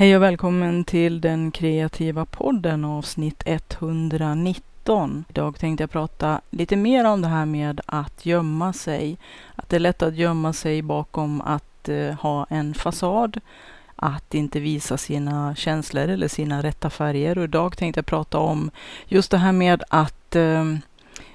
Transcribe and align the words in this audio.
Hej 0.00 0.16
och 0.16 0.22
välkommen 0.22 0.84
till 0.84 1.20
den 1.20 1.50
kreativa 1.50 2.24
podden 2.24 2.84
avsnitt 2.84 3.42
119. 3.44 5.24
Idag 5.28 5.58
tänkte 5.58 5.82
jag 5.82 5.90
prata 5.90 6.40
lite 6.50 6.76
mer 6.76 7.04
om 7.04 7.22
det 7.22 7.28
här 7.28 7.46
med 7.46 7.80
att 7.86 8.26
gömma 8.26 8.72
sig. 8.72 9.18
Att 9.56 9.68
det 9.68 9.76
är 9.76 9.80
lätt 9.80 10.02
att 10.02 10.14
gömma 10.14 10.52
sig 10.52 10.82
bakom 10.82 11.40
att 11.40 11.88
eh, 11.88 12.14
ha 12.14 12.46
en 12.50 12.74
fasad, 12.74 13.40
att 13.96 14.34
inte 14.34 14.60
visa 14.60 14.96
sina 14.96 15.54
känslor 15.54 16.08
eller 16.08 16.28
sina 16.28 16.62
rätta 16.62 16.90
färger. 16.90 17.38
Och 17.38 17.44
idag 17.44 17.76
tänkte 17.76 17.98
jag 17.98 18.06
prata 18.06 18.38
om 18.38 18.70
just 19.06 19.30
det 19.30 19.38
här 19.38 19.52
med 19.52 19.82
att 19.88 20.36
eh, 20.36 20.64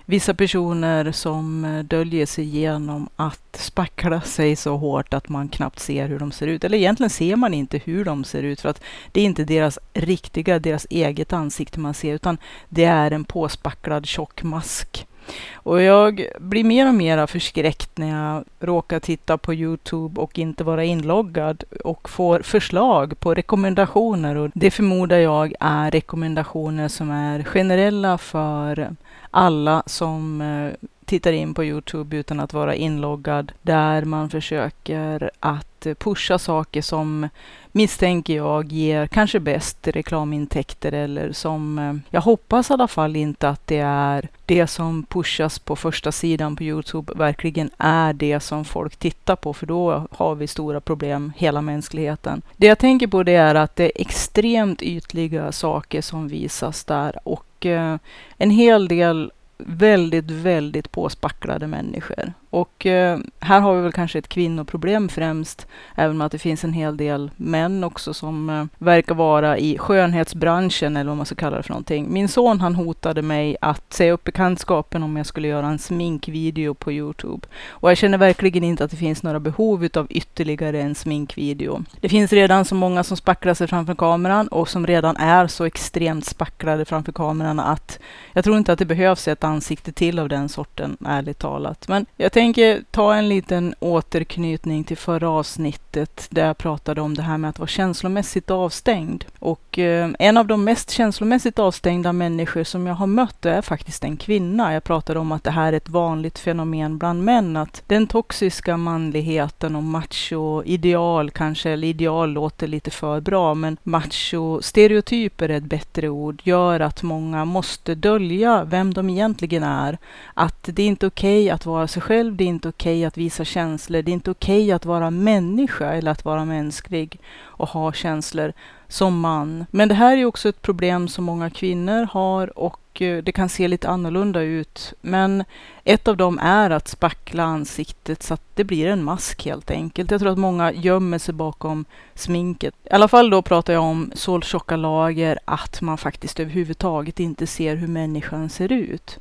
vissa 0.06 0.34
personer 0.34 1.12
som 1.12 1.66
eh, 1.66 1.84
döljer 1.84 2.26
sig 2.26 2.46
genom 2.46 3.10
att 3.16 3.58
spackla 3.60 4.22
sig 4.22 4.56
så 4.56 4.78
hårt 4.78 5.14
att 5.14 5.30
man 5.30 5.50
knappt 5.50 5.80
ser 5.80 6.08
hur 6.08 6.20
de 6.20 6.32
ser 6.32 6.48
ut. 6.48 6.64
Eller 6.64 6.78
egentligen 6.78 7.10
ser 7.10 7.36
man 7.36 7.54
inte 7.54 7.78
hur 7.78 8.06
de 8.06 8.24
ser 8.24 8.44
ut 8.44 8.62
för 8.62 8.70
att 8.70 8.82
det 9.12 9.22
är 9.22 9.26
inte 9.26 9.44
deras 9.44 9.80
riktiga, 9.94 10.60
deras 10.60 10.88
eget 10.90 11.34
ansikte 11.34 11.80
man 11.80 11.94
ser 11.94 12.14
utan 12.14 12.38
det 12.70 12.86
är 12.86 13.12
en 13.12 13.24
påspacklad 13.24 14.06
tjock 14.06 14.44
mask. 14.44 15.08
Och 15.54 15.82
jag 15.82 16.28
blir 16.40 16.64
mer 16.64 16.88
och 16.88 16.94
mer 16.94 17.28
förskräckt 17.28 17.98
när 17.98 18.10
jag 18.10 18.44
råkar 18.60 19.00
titta 19.00 19.38
på 19.38 19.54
Youtube 19.54 20.22
och 20.22 20.40
inte 20.40 20.64
vara 20.64 20.84
inloggad 20.84 21.64
och 21.84 22.10
får 22.10 22.40
förslag 22.40 23.20
på 23.20 23.34
rekommendationer. 23.34 24.36
Och 24.36 24.52
det 24.54 24.72
förmodar 24.72 25.18
jag 25.18 25.54
är 25.60 25.92
rekommendationer 25.92 26.88
som 26.88 27.12
är 27.12 27.44
generella 27.44 28.18
för 28.18 28.96
alla 29.36 29.84
som 29.86 30.42
eh, 30.42 30.74
tittar 31.06 31.32
in 31.32 31.54
på 31.54 31.64
Youtube 31.64 32.18
utan 32.18 32.40
att 32.40 32.54
vara 32.54 32.76
inloggad, 32.76 33.52
där 33.62 34.06
man 34.06 34.30
försöker 34.30 35.32
att 35.40 35.88
pusha 36.00 36.40
saker 36.40 36.82
som 36.82 37.30
misstänker 37.72 38.36
jag 38.36 38.72
ger 38.72 39.08
kanske 39.08 39.40
bäst 39.40 39.88
reklamintäkter 39.88 40.92
eller 40.92 41.32
som 41.32 41.80
eh, 41.80 41.94
jag 42.10 42.22
hoppas 42.22 42.70
i 42.70 42.74
alla 42.74 42.88
fall 42.88 43.16
inte 43.16 43.50
att 43.50 43.68
det 43.68 43.80
är 43.80 44.30
det 44.46 44.68
som 44.68 45.04
pushas 45.04 45.60
på 45.60 45.76
första 45.76 46.12
sidan 46.12 46.56
på 46.56 46.64
Youtube 46.64 47.14
verkligen 47.16 47.70
är 47.78 48.14
det 48.14 48.40
som 48.40 48.66
folk 48.66 48.96
tittar 48.96 49.36
på, 49.36 49.54
för 49.54 49.66
då 49.66 50.08
har 50.12 50.36
vi 50.36 50.48
stora 50.48 50.82
problem, 50.82 51.34
hela 51.38 51.62
mänskligheten. 51.62 52.42
Det 52.58 52.68
jag 52.68 52.80
tänker 52.80 53.08
på 53.08 53.24
det 53.24 53.36
är 53.36 53.56
att 53.56 53.76
det 53.76 53.84
är 53.84 54.02
extremt 54.02 54.82
ytliga 54.82 55.52
saker 55.52 56.02
som 56.02 56.28
visas 56.28 56.84
där 56.84 57.20
och 57.24 57.45
Eh, 57.66 57.98
en 58.38 58.50
hel 58.50 58.88
del 58.88 59.32
väldigt, 59.58 60.32
väldigt 60.32 60.92
påspacklade 60.92 61.68
människor. 61.68 62.34
Och 62.56 62.86
eh, 62.86 63.20
här 63.40 63.60
har 63.60 63.76
vi 63.76 63.82
väl 63.82 63.92
kanske 63.92 64.20
ett 64.20 64.28
kvinnoproblem 64.28 65.10
främst, 65.10 65.68
även 65.96 66.16
om 66.16 66.22
att 66.22 66.32
det 66.32 66.40
finns 66.40 66.64
en 66.64 66.74
hel 66.74 66.98
del 66.98 67.32
män 67.36 67.84
också 67.84 68.14
som 68.14 68.50
eh, 68.50 68.66
verkar 68.78 69.16
vara 69.16 69.58
i 69.58 69.78
skönhetsbranschen 69.78 70.98
eller 70.98 71.10
vad 71.10 71.18
man 71.18 71.26
ska 71.26 71.36
kalla 71.36 71.58
det 71.58 71.64
för 71.64 71.70
någonting. 71.70 72.14
Min 72.14 72.28
son 72.28 72.62
han 72.62 72.76
hotade 72.76 73.22
mig 73.22 73.58
att 73.62 73.94
säga 73.94 74.14
upp 74.14 74.24
bekantskapen 74.24 75.04
om 75.04 75.18
jag 75.18 75.26
skulle 75.26 75.48
göra 75.48 75.68
en 75.68 75.80
sminkvideo 75.80 76.74
på 76.74 76.92
Youtube. 76.92 77.48
Och 77.68 77.90
jag 77.90 77.98
känner 77.98 78.18
verkligen 78.18 78.64
inte 78.64 78.84
att 78.84 78.92
det 78.92 78.98
finns 78.98 79.24
några 79.24 79.40
behov 79.40 79.88
av 79.94 80.08
ytterligare 80.10 80.82
en 80.82 80.96
sminkvideo. 80.96 81.84
Det 82.00 82.10
finns 82.10 82.34
redan 82.34 82.66
så 82.66 82.76
många 82.76 83.04
som 83.04 83.18
spacklar 83.18 83.54
sig 83.54 83.68
framför 83.68 83.96
kameran 83.96 84.48
och 84.48 84.70
som 84.70 84.88
redan 84.88 85.18
är 85.18 85.48
så 85.48 85.66
extremt 85.66 86.26
spacklade 86.26 86.86
framför 86.86 87.12
kameran 87.12 87.60
att 87.60 88.00
jag 88.34 88.44
tror 88.44 88.58
inte 88.58 88.74
att 88.74 88.80
det 88.80 88.86
behövs 88.86 89.28
ett 89.28 89.44
ansikte 89.44 89.92
till 89.92 90.20
av 90.20 90.30
den 90.30 90.50
sorten, 90.50 90.98
ärligt 91.06 91.40
talat. 91.40 91.88
Men 91.88 92.06
jag 92.18 92.32
tänker 92.32 92.45
tänker 92.46 92.84
ta 92.92 93.16
en 93.16 93.30
liten 93.30 93.76
återknytning 93.80 94.84
till 94.84 94.98
förra 94.98 95.30
avsnittet 95.30 96.28
där 96.30 96.48
jag 96.48 96.58
pratade 96.58 97.02
om 97.02 97.14
det 97.14 97.22
här 97.22 97.38
med 97.38 97.50
att 97.50 97.60
vara 97.60 97.68
känslomässigt 97.68 98.52
avstängd. 98.52 99.26
Och 99.40 99.80
eh, 99.80 100.10
en 100.20 100.38
av 100.38 100.48
de 100.48 100.64
mest 100.64 100.92
känslomässigt 100.92 101.60
avstängda 101.60 102.14
människor 102.14 102.64
som 102.64 102.88
jag 102.88 102.96
har 102.96 103.08
mött 103.08 103.46
är 103.46 103.62
faktiskt 103.62 104.04
en 104.04 104.18
kvinna. 104.18 104.74
Jag 104.74 104.84
pratade 104.84 105.20
om 105.20 105.32
att 105.32 105.44
det 105.44 105.52
här 105.52 105.74
är 105.74 105.78
ett 105.78 105.90
vanligt 105.90 106.40
fenomen 106.40 106.98
bland 106.98 107.24
män, 107.24 107.58
att 107.58 107.84
den 107.88 108.08
toxiska 108.08 108.78
manligheten 108.78 109.76
och 109.76 109.84
macho-ideal 109.84 111.32
kanske, 111.32 111.70
eller 111.70 111.88
ideal 111.88 112.30
låter 112.30 112.68
lite 112.68 112.92
för 112.92 113.22
bra, 113.22 113.54
men 113.54 113.78
macho-stereotyper 113.84 115.50
är 115.50 115.58
ett 115.58 115.64
bättre 115.64 116.10
ord, 116.10 116.42
gör 116.44 116.80
att 116.80 117.04
många 117.04 117.46
måste 117.46 117.96
dölja 117.96 118.64
vem 118.64 118.94
de 118.94 119.10
egentligen 119.10 119.64
är. 119.64 119.98
Att 120.34 120.64
det 120.64 120.84
är 120.84 120.88
inte 120.88 121.08
okej 121.08 121.44
okay 121.44 121.50
att 121.50 121.66
vara 121.66 121.88
sig 121.88 122.02
själv, 122.02 122.35
det 122.36 122.44
är 122.44 122.48
inte 122.48 122.70
okej 122.70 122.98
okay 122.98 123.06
att 123.06 123.18
visa 123.18 123.46
känslor, 123.46 124.02
det 124.02 124.12
är 124.12 124.14
inte 124.14 124.32
okej 124.32 124.64
okay 124.64 124.72
att 124.72 124.86
vara 124.86 125.12
människa 125.12 125.94
eller 125.94 126.12
att 126.12 126.26
vara 126.26 126.46
mänsklig 126.46 127.20
och 127.42 127.70
ha 127.70 127.94
känslor 127.94 128.54
som 128.88 129.20
man. 129.20 129.66
Men 129.72 129.90
det 129.90 129.96
här 129.96 130.18
är 130.18 130.26
också 130.26 130.50
ett 130.50 130.62
problem 130.62 131.08
som 131.08 131.26
många 131.26 131.50
kvinnor 131.50 132.08
har 132.12 132.60
och 132.60 133.02
eh, 133.02 133.24
det 133.24 133.32
kan 133.32 133.50
se 133.50 133.68
lite 133.68 133.90
annorlunda 133.90 134.42
ut. 134.42 134.94
Men 135.02 135.44
ett 135.84 136.08
av 136.08 136.18
dem 136.18 136.40
är 136.40 136.70
att 136.70 136.88
spackla 136.88 137.44
ansiktet 137.44 138.24
så 138.24 138.34
att 138.34 138.42
det 138.56 138.64
blir 138.64 138.88
en 138.88 139.04
mask 139.04 139.46
helt 139.46 139.72
enkelt. 139.72 140.12
Jag 140.12 140.20
tror 140.20 140.32
att 140.32 140.38
många 140.38 140.74
gömmer 140.74 141.18
sig 141.18 141.34
bakom 141.34 141.86
sminket. 142.14 142.74
I 142.84 142.90
alla 142.90 143.08
fall 143.08 143.30
då 143.30 143.42
pratar 143.42 143.74
jag 143.74 143.84
om 143.84 144.12
så 144.16 144.42
tjocka 144.42 144.76
lager 144.76 145.40
att 145.46 145.82
man 145.82 145.98
faktiskt 145.98 146.40
överhuvudtaget 146.40 147.20
inte 147.20 147.48
ser 147.48 147.76
hur 147.76 147.88
människan 147.88 148.50
ser 148.50 148.72
ut. 148.72 149.20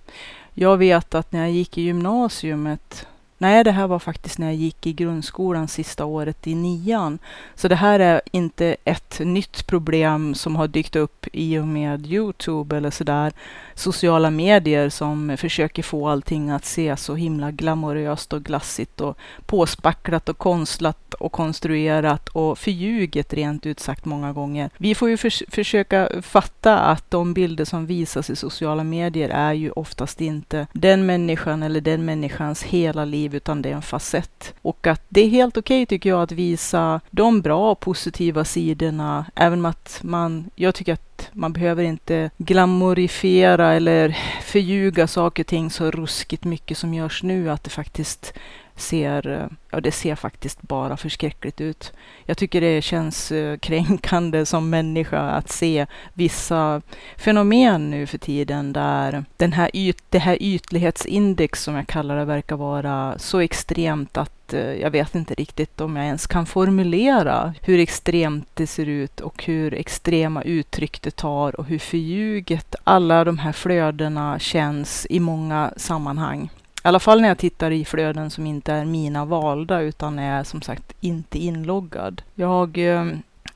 Jag 0.55 0.77
vet 0.77 1.15
att 1.15 1.33
när 1.33 1.41
jag 1.41 1.51
gick 1.51 1.79
i 1.79 1.83
gymnasiet 1.83 3.07
Nej, 3.45 3.65
det 3.65 3.73
här 3.73 3.87
var 3.87 3.99
faktiskt 3.99 4.39
när 4.39 4.47
jag 4.47 4.55
gick 4.55 4.87
i 4.87 4.93
grundskolan 4.93 5.69
sista 5.69 6.05
året 6.05 6.47
i 6.47 6.55
nian. 6.55 7.19
Så 7.55 7.69
det 7.69 7.75
här 7.75 8.01
är 8.01 8.21
inte 8.31 8.77
ett 8.85 9.21
nytt 9.21 9.67
problem 9.67 10.35
som 10.35 10.57
har 10.57 10.69
dykt 10.69 10.97
upp 10.97 11.27
i 11.33 11.59
och 11.59 11.69
med 11.69 12.07
Youtube 12.07 12.77
eller 12.77 12.91
sådär. 12.91 13.33
Sociala 13.75 14.31
medier 14.31 14.89
som 14.89 15.37
försöker 15.37 15.83
få 15.83 16.09
allting 16.09 16.51
att 16.51 16.65
se 16.65 16.97
så 16.97 17.15
himla 17.15 17.51
glamoröst 17.51 18.33
och 18.33 18.43
glassigt 18.43 19.01
och 19.01 19.19
påspacklat 19.47 20.29
och 20.29 20.39
konstlat 20.39 21.15
och 21.15 21.33
konstruerat 21.33 22.29
och 22.29 22.59
förljuget 22.59 23.35
rent 23.35 23.67
ut 23.67 23.81
sagt 23.81 24.05
många 24.05 24.33
gånger. 24.33 24.71
Vi 24.77 24.95
får 24.95 25.09
ju 25.09 25.17
förs 25.17 25.43
försöka 25.49 26.09
fatta 26.23 26.79
att 26.79 27.11
de 27.11 27.35
bilder 27.35 27.65
som 27.65 27.87
visas 27.87 28.31
i 28.31 28.37
sociala 28.37 28.85
medier 28.85 29.29
är 29.29 29.53
ju 29.53 29.71
oftast 29.71 30.21
inte 30.21 30.67
den 30.73 31.07
människan 31.07 31.63
eller 31.63 31.81
den 31.81 32.05
människans 32.05 32.63
hela 32.63 33.05
liv 33.05 33.34
utan 33.35 33.63
det 33.63 33.71
är 33.71 33.75
en 33.75 33.83
facett. 33.83 34.55
Och 34.63 34.87
att 34.87 35.03
det 35.09 35.21
är 35.21 35.29
helt 35.29 35.57
okej 35.57 35.83
okay, 35.83 35.87
tycker 35.87 36.11
jag 36.11 36.23
att 36.23 36.33
visa 36.33 37.01
de 37.11 37.41
bra 37.41 37.71
och 37.71 37.81
positiva 37.81 38.45
sidorna, 38.45 39.27
även 39.35 39.59
om 39.59 39.67
att 39.67 39.99
man, 40.03 40.51
jag 40.55 40.75
tycker 40.75 40.93
att 40.93 41.31
man 41.33 41.53
behöver 41.53 41.85
inte 41.85 42.31
glamorifiera 42.37 43.73
eller 43.73 44.19
förljuga 44.43 45.07
saker 45.07 45.43
och 45.43 45.47
ting 45.47 45.71
så 45.71 45.91
ruskigt 45.91 46.45
mycket 46.45 46.79
som 46.79 46.95
görs 46.95 47.23
nu, 47.23 47.51
att 47.51 47.65
det 47.65 47.71
faktiskt 47.71 48.35
ser, 48.77 49.49
ja 49.71 49.81
det 49.81 49.93
ser 49.93 50.15
faktiskt 50.15 50.63
bara 50.63 50.97
förskräckligt 50.97 51.61
ut. 51.61 51.93
Jag 52.25 52.39
tycker 52.39 52.61
det 52.61 52.83
känns 52.83 53.33
eh, 53.33 53.59
kränkande 53.59 54.47
som 54.47 54.71
människa 54.71 55.21
att 55.21 55.49
se 55.49 55.87
vissa 56.15 56.83
fenomen 57.17 57.91
nu 57.91 58.07
för 58.07 58.19
tiden 58.19 58.73
där 58.73 59.25
den 59.37 59.53
här 59.53 59.71
yt, 59.75 60.05
det 60.11 60.19
här 60.19 60.37
ytlighetsindex 60.41 61.63
som 61.63 61.75
jag 61.75 61.87
kallar 61.87 62.17
det 62.17 62.25
verkar 62.25 62.57
vara 62.57 63.19
så 63.19 63.41
extremt 63.41 64.17
att 64.17 64.55
eh, 64.55 64.73
jag 64.73 64.91
vet 64.91 65.15
inte 65.15 65.35
riktigt 65.35 65.81
om 65.81 65.97
jag 65.97 66.07
ens 66.07 66.27
kan 66.27 66.47
formulera 66.47 67.55
hur 67.63 67.79
extremt 67.79 68.49
det 68.55 68.67
ser 68.67 68.87
ut 68.87 69.21
och 69.21 69.45
hur 69.45 69.75
extrema 69.75 70.43
uttryck 70.43 71.03
det 71.03 71.17
tar 71.17 71.61
och 71.61 71.67
hur 71.67 71.79
förljuget 71.79 72.75
alla 72.85 73.25
de 73.25 73.39
här 73.39 73.53
flödena 73.53 74.39
känns 74.39 75.07
i 75.11 75.21
många 75.21 75.73
sammanhang. 75.77 76.51
I 76.85 76.89
alla 76.89 77.01
fall 77.01 77.21
när 77.21 77.29
jag 77.29 77.39
tittar 77.39 77.71
i 77.71 77.85
flöden 77.85 78.31
som 78.31 78.47
inte 78.47 78.73
är 78.73 78.85
mina 78.85 79.25
valda 79.25 79.81
utan 79.81 80.19
är 80.19 80.45
som 80.45 80.63
sagt 80.63 80.93
inte 81.01 81.39
inloggad. 81.39 82.23
Jag 82.35 82.79
eh, 82.79 83.07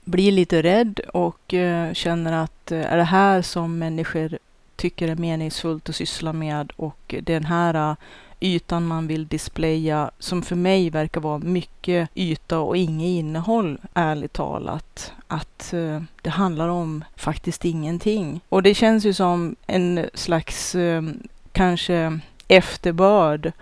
blir 0.05 0.33
lite 0.33 0.63
rädd 0.63 1.01
och 1.13 1.55
eh, 1.55 1.93
känner 1.93 2.33
att 2.33 2.73
eh, 2.73 2.93
är 2.93 2.97
det 2.97 3.05
här 3.05 3.43
som 3.43 3.79
människor 3.79 4.39
tycker 4.77 5.09
är 5.09 5.17
meningsfullt 5.17 5.89
att 5.89 5.97
syssla 5.97 6.33
med 6.33 6.73
och 6.77 7.15
den 7.23 7.45
här 7.45 7.91
eh, 7.91 7.97
ytan 8.41 8.87
man 8.87 9.07
vill 9.07 9.27
displaya 9.27 10.11
som 10.19 10.43
för 10.43 10.57
mig 10.57 10.91
verkar 10.91 11.21
vara 11.21 11.39
mycket 11.39 12.09
yta 12.15 12.59
och 12.59 12.77
inget 12.77 13.09
innehåll, 13.09 13.79
ärligt 13.95 14.33
talat. 14.33 15.13
Att 15.27 15.73
eh, 15.73 16.03
det 16.23 16.31
handlar 16.31 16.69
om 16.69 17.05
faktiskt 17.17 17.65
ingenting. 17.65 18.41
Och 18.49 18.63
det 18.63 18.75
känns 18.75 19.05
ju 19.05 19.13
som 19.13 19.57
en 19.67 20.11
slags 20.15 20.75
eh, 20.75 21.03
kanske 21.53 22.21
efterbörd 22.49 23.53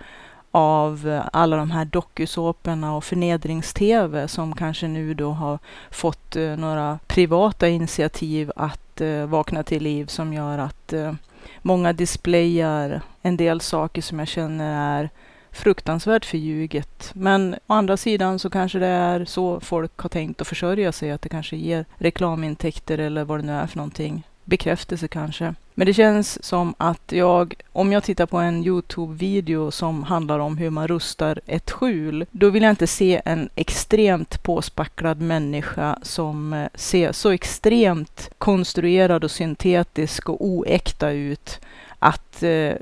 av 0.51 1.21
alla 1.33 1.57
de 1.57 1.71
här 1.71 1.85
dokusåporna 1.85 2.95
och 2.95 3.03
förnedrings-tv 3.03 4.27
som 4.27 4.55
kanske 4.55 4.87
nu 4.87 5.13
då 5.13 5.31
har 5.31 5.59
fått 5.91 6.35
eh, 6.35 6.57
några 6.57 6.99
privata 7.07 7.67
initiativ 7.67 8.51
att 8.55 9.01
eh, 9.01 9.25
vakna 9.25 9.63
till 9.63 9.83
liv 9.83 10.05
som 10.05 10.33
gör 10.33 10.57
att 10.57 10.93
eh, 10.93 11.13
många 11.61 11.93
displayar 11.93 13.01
en 13.21 13.37
del 13.37 13.61
saker 13.61 14.01
som 14.01 14.19
jag 14.19 14.27
känner 14.27 14.99
är 15.01 15.09
fruktansvärt 15.51 16.25
förljuget. 16.25 17.11
Men 17.13 17.55
å 17.67 17.73
andra 17.73 17.97
sidan 17.97 18.39
så 18.39 18.49
kanske 18.49 18.79
det 18.79 18.87
är 18.87 19.25
så 19.25 19.59
folk 19.59 19.97
har 19.97 20.09
tänkt 20.09 20.41
att 20.41 20.47
försörja 20.47 20.91
sig, 20.91 21.11
att 21.11 21.21
det 21.21 21.29
kanske 21.29 21.55
ger 21.55 21.85
reklamintäkter 21.97 22.97
eller 22.97 23.23
vad 23.23 23.39
det 23.39 23.45
nu 23.45 23.53
är 23.53 23.67
för 23.67 23.77
någonting. 23.77 24.23
Bekräftelse 24.43 25.07
kanske. 25.07 25.55
Men 25.79 25.87
det 25.87 25.93
känns 25.93 26.43
som 26.43 26.75
att 26.77 27.11
jag, 27.11 27.53
om 27.71 27.91
jag 27.91 28.03
tittar 28.03 28.25
på 28.25 28.37
en 28.37 28.63
Youtube-video 28.63 29.71
som 29.71 30.03
handlar 30.03 30.39
om 30.39 30.57
hur 30.57 30.69
man 30.69 30.87
rustar 30.87 31.39
ett 31.45 31.71
skjul, 31.71 32.25
då 32.31 32.49
vill 32.49 32.63
jag 32.63 32.69
inte 32.69 32.87
se 32.87 33.21
en 33.25 33.49
extremt 33.55 34.43
påspacklad 34.43 35.21
människa 35.21 35.99
som 36.01 36.53
eh, 36.53 36.67
ser 36.75 37.11
så 37.11 37.29
extremt 37.29 38.29
konstruerad 38.37 39.23
och 39.23 39.31
syntetisk 39.31 40.29
och 40.29 40.45
oäkta 40.45 41.11
ut 41.11 41.59
att 41.99 42.43
eh, 42.43 42.73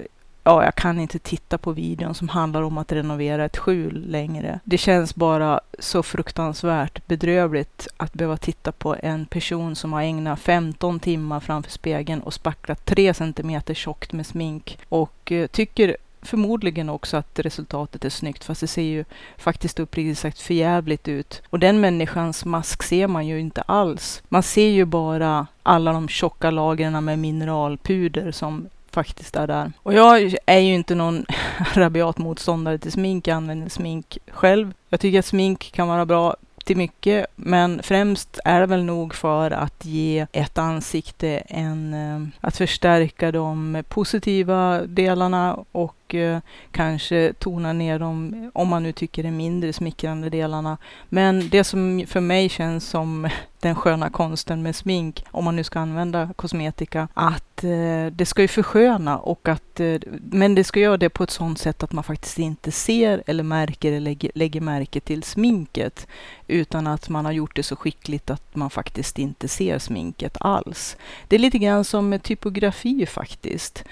ja, 0.46 0.64
jag 0.64 0.76
kan 0.76 1.00
inte 1.00 1.20
titta 1.20 1.58
på 1.58 1.72
videon 1.72 2.16
som 2.16 2.30
handlar 2.30 2.62
om 2.62 2.78
att 2.78 2.92
renovera 2.92 3.46
ett 3.46 3.58
skjul 3.58 4.06
längre. 4.08 4.60
Det 4.64 4.78
känns 4.78 5.16
bara 5.16 5.60
så 5.80 6.04
fruktansvärt 6.04 7.08
bedrövligt 7.08 7.88
att 7.98 8.14
behöva 8.14 8.38
titta 8.38 8.72
på 8.72 8.96
en 9.00 9.26
person 9.26 9.76
som 9.76 9.94
har 9.94 10.02
ägnat 10.02 10.40
15 10.40 11.00
timmar 11.00 11.40
framför 11.40 11.72
spegeln 11.72 12.22
och 12.22 12.34
spacklat 12.34 12.86
3 12.86 13.14
centimeter 13.14 13.74
tjockt 13.74 14.14
med 14.14 14.26
smink 14.26 14.80
och 14.90 15.32
eh, 15.32 15.48
tycker 15.48 15.98
förmodligen 16.22 16.90
också 16.90 17.18
att 17.18 17.40
resultatet 17.40 18.06
är 18.06 18.10
snyggt, 18.10 18.44
fast 18.44 18.62
det 18.62 18.68
ser 18.68 18.82
ju 18.82 19.06
faktiskt 19.38 19.80
uppriktigt 19.80 20.20
sagt 20.20 20.40
förjävligt 20.42 21.08
ut. 21.08 21.42
Och 21.50 21.60
den 21.60 21.80
människans 21.80 22.46
mask 22.46 22.84
ser 22.84 23.08
man 23.08 23.28
ju 23.28 23.40
inte 23.40 23.62
alls. 23.62 24.24
Man 24.30 24.44
ser 24.44 24.70
ju 24.70 24.86
bara 24.86 25.48
alla 25.64 25.94
de 25.94 26.08
tjocka 26.08 26.52
lagren 26.52 27.06
med 27.06 27.20
mineralpuder 27.20 28.32
som 28.32 28.70
faktiskt 28.96 29.36
är 29.36 29.48
där. 29.48 29.72
Och 29.84 29.94
jag 29.94 30.36
är 30.46 30.60
ju 30.60 30.74
inte 30.74 30.96
någon 30.96 31.26
rabiat 31.74 32.18
motståndare 32.18 32.78
till 32.78 32.92
smink. 32.92 33.28
Jag 33.28 33.36
använder 33.36 33.70
smink 33.70 34.18
själv. 34.28 34.74
Jag 34.90 35.00
tycker 35.00 35.20
att 35.20 35.26
smink 35.26 35.72
kan 35.72 35.88
vara 35.88 36.06
bra 36.06 36.36
till 36.66 36.78
mycket, 36.78 37.26
men 37.36 37.84
främst 37.84 38.40
är 38.46 38.60
det 38.60 38.66
väl 38.66 38.84
nog 38.84 39.16
för 39.16 39.52
att 39.52 39.86
ge 39.86 40.28
ett 40.32 40.58
ansikte 40.58 41.30
en, 41.38 41.94
eh, 41.94 42.28
att 42.42 42.58
förstärka 42.58 43.32
de 43.32 43.84
positiva 43.90 44.82
delarna 44.82 45.60
och 45.72 46.16
eh, 46.16 46.40
kanske 46.72 47.34
tona 47.40 47.74
ner 47.74 48.00
de, 48.00 48.52
om 48.54 48.68
man 48.68 48.84
nu 48.84 48.92
tycker 48.92 49.24
det 49.24 49.30
är 49.30 49.32
mindre 49.32 49.74
smickrande 49.74 50.30
delarna. 50.30 50.78
Men 51.10 51.50
det 51.50 51.64
som 51.64 52.06
för 52.08 52.20
mig 52.22 52.50
känns 52.50 52.90
som 52.90 53.30
den 53.66 53.76
sköna 53.76 54.10
konsten 54.10 54.64
med 54.64 54.76
smink, 54.76 55.24
om 55.32 55.46
man 55.46 55.56
nu 55.56 55.64
ska 55.64 55.80
använda 55.80 56.30
kosmetika, 56.36 57.08
att 57.14 57.64
eh, 57.64 58.06
det 58.12 58.26
ska 58.26 58.42
ju 58.42 58.48
försköna 58.48 59.18
och 59.18 59.48
att, 59.48 59.80
eh, 59.80 59.96
men 60.32 60.56
det 60.56 60.64
ska 60.64 60.80
göra 60.80 60.98
det 60.98 61.10
på 61.10 61.24
ett 61.24 61.32
sådant 61.32 61.60
sätt 61.60 61.84
att 61.84 61.92
man 61.92 62.04
faktiskt 62.04 62.40
inte 62.40 62.72
ser 62.72 63.24
eller 63.28 63.44
märker 63.44 63.90
eller 63.90 64.00
lägger, 64.00 64.32
lägger 64.36 64.62
märke 64.62 65.00
till 65.00 65.24
sminket, 65.24 66.08
utan 66.48 66.88
att 66.88 67.10
man 67.10 67.26
har 67.26 67.32
gjort 67.32 67.56
det 67.56 67.64
så 67.64 67.76
skickligt 67.76 68.30
att 68.30 68.56
man 68.56 68.70
faktiskt 68.70 69.20
inte 69.20 69.48
ser 69.48 69.80
sminket 69.80 70.38
alls. 70.40 70.98
Det 71.28 71.36
är 71.36 71.40
lite 71.40 71.58
grann 71.58 71.84
som 71.84 72.10
med 72.10 72.24
typografi 72.24 73.06
faktiskt 73.06 73.84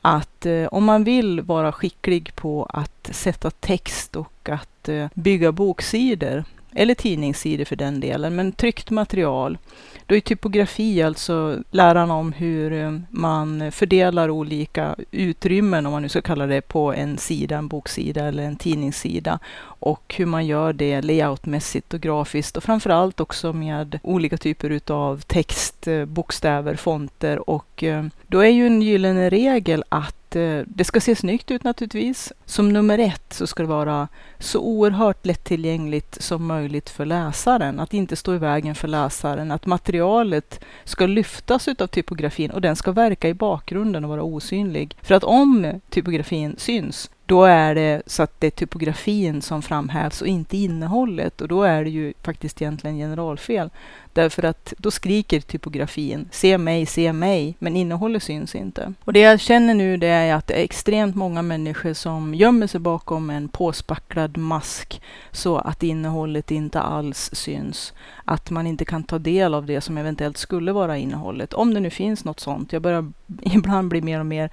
att 0.00 0.46
eh, 0.46 0.66
om 0.66 0.84
man 0.84 1.04
vill 1.04 1.40
vara 1.40 1.72
skicklig 1.72 2.36
på 2.36 2.66
att 2.68 3.08
sätta 3.12 3.50
text 3.50 4.16
och 4.16 4.48
att 4.48 4.88
eh, 4.88 5.06
bygga 5.14 5.52
boksidor 5.52 6.44
eller 6.74 6.94
tidningssidor 6.94 7.64
för 7.64 7.76
den 7.76 8.00
delen, 8.00 8.36
men 8.36 8.52
tryckt 8.52 8.90
material. 8.90 9.58
Då 10.06 10.14
är 10.14 10.20
typografi 10.20 11.02
alltså 11.02 11.58
läran 11.70 12.10
om 12.10 12.32
hur 12.32 12.72
eh, 12.72 12.98
man 13.10 13.72
fördelar 13.72 14.30
olika 14.30 14.96
utrymmen, 15.10 15.86
om 15.86 15.92
man 15.92 16.02
nu 16.02 16.08
ska 16.08 16.22
kalla 16.22 16.46
det, 16.46 16.60
på 16.60 16.92
en 16.92 17.18
sida, 17.18 17.58
en 17.58 17.68
boksida 17.68 18.24
eller 18.24 18.42
en 18.42 18.56
tidningssida. 18.56 19.38
Och 19.62 20.14
hur 20.18 20.26
man 20.26 20.46
gör 20.46 20.72
det 20.72 21.02
layoutmässigt 21.02 21.94
och 21.94 22.00
grafiskt 22.00 22.56
och 22.56 22.64
framför 22.64 22.90
allt 22.90 23.20
också 23.20 23.52
med 23.52 23.98
olika 24.02 24.36
typer 24.36 24.70
utav 24.70 25.20
text, 25.20 25.86
eh, 25.86 26.04
bokstäver, 26.04 26.76
fonter 26.76 27.50
och 27.50 27.82
eh, 27.84 28.04
då 28.26 28.40
är 28.40 28.50
ju 28.50 28.66
en 28.66 28.82
gyllene 28.82 29.30
regel 29.30 29.84
att 29.88 30.23
Eh, 30.36 30.62
det 30.66 30.84
ska 30.84 31.00
se 31.00 31.16
snyggt 31.16 31.50
ut 31.50 31.64
naturligtvis. 31.64 32.32
Som 32.44 32.72
nummer 32.72 32.98
ett 32.98 33.32
så 33.32 33.46
ska 33.46 33.62
det 33.62 33.68
vara 33.68 34.08
så 34.38 34.60
oerhört 34.60 35.26
lättillgängligt 35.26 36.22
som 36.22 36.46
möjligt 36.46 36.90
för 36.90 37.04
läsaren. 37.04 37.80
Att 37.80 37.94
inte 37.94 38.16
stå 38.16 38.34
i 38.34 38.38
vägen 38.38 38.74
för 38.74 38.88
läsaren. 38.88 39.50
Att 39.50 39.66
materialet 39.66 40.60
ska 40.84 41.06
lyftas 41.06 41.68
utav 41.68 41.86
typografin 41.86 42.50
och 42.50 42.60
den 42.60 42.76
ska 42.76 42.92
verka 42.92 43.28
i 43.28 43.34
bakgrunden 43.34 44.04
och 44.04 44.10
vara 44.10 44.22
osynlig. 44.22 44.96
För 45.02 45.14
att 45.14 45.24
om 45.24 45.80
typografin 45.90 46.54
syns, 46.58 47.10
då 47.26 47.44
är 47.44 47.74
det 47.74 48.02
så 48.06 48.22
att 48.22 48.40
det 48.40 48.46
är 48.46 48.50
typografin 48.50 49.42
som 49.42 49.62
framhävs 49.62 50.20
och 50.20 50.26
inte 50.26 50.56
innehållet. 50.56 51.40
Och 51.40 51.48
då 51.48 51.62
är 51.62 51.84
det 51.84 51.90
ju 51.90 52.12
faktiskt 52.22 52.62
egentligen 52.62 52.96
generalfel. 52.96 53.70
Därför 54.12 54.42
att 54.42 54.72
då 54.78 54.90
skriker 54.90 55.40
typografin 55.40 56.28
se 56.32 56.58
mig, 56.58 56.86
se 56.86 57.12
mig, 57.12 57.56
men 57.58 57.76
innehållet 57.76 58.22
syns 58.22 58.54
inte. 58.54 58.92
Och 59.04 59.12
det 59.12 59.20
jag 59.20 59.40
känner 59.40 59.74
nu 59.74 59.96
det 59.96 60.06
är 60.06 60.34
att 60.34 60.46
det 60.46 60.54
är 60.54 60.64
extremt 60.64 61.16
många 61.16 61.42
människor 61.42 61.92
som 61.92 62.34
gömmer 62.34 62.66
sig 62.66 62.80
bakom 62.80 63.30
en 63.30 63.48
påspacklad 63.48 64.36
mask 64.36 65.02
så 65.30 65.56
att 65.56 65.82
innehållet 65.82 66.50
inte 66.50 66.80
alls 66.80 67.30
syns. 67.32 67.92
Att 68.24 68.50
man 68.50 68.66
inte 68.66 68.84
kan 68.84 69.04
ta 69.04 69.18
del 69.18 69.54
av 69.54 69.66
det 69.66 69.80
som 69.80 69.98
eventuellt 69.98 70.36
skulle 70.36 70.72
vara 70.72 70.98
innehållet. 70.98 71.54
Om 71.54 71.74
det 71.74 71.80
nu 71.80 71.90
finns 71.90 72.24
något 72.24 72.40
sånt. 72.40 72.72
Jag 72.72 72.82
börjar 72.82 73.12
ibland 73.42 73.88
bli 73.88 74.02
mer 74.02 74.20
och 74.20 74.26
mer 74.26 74.50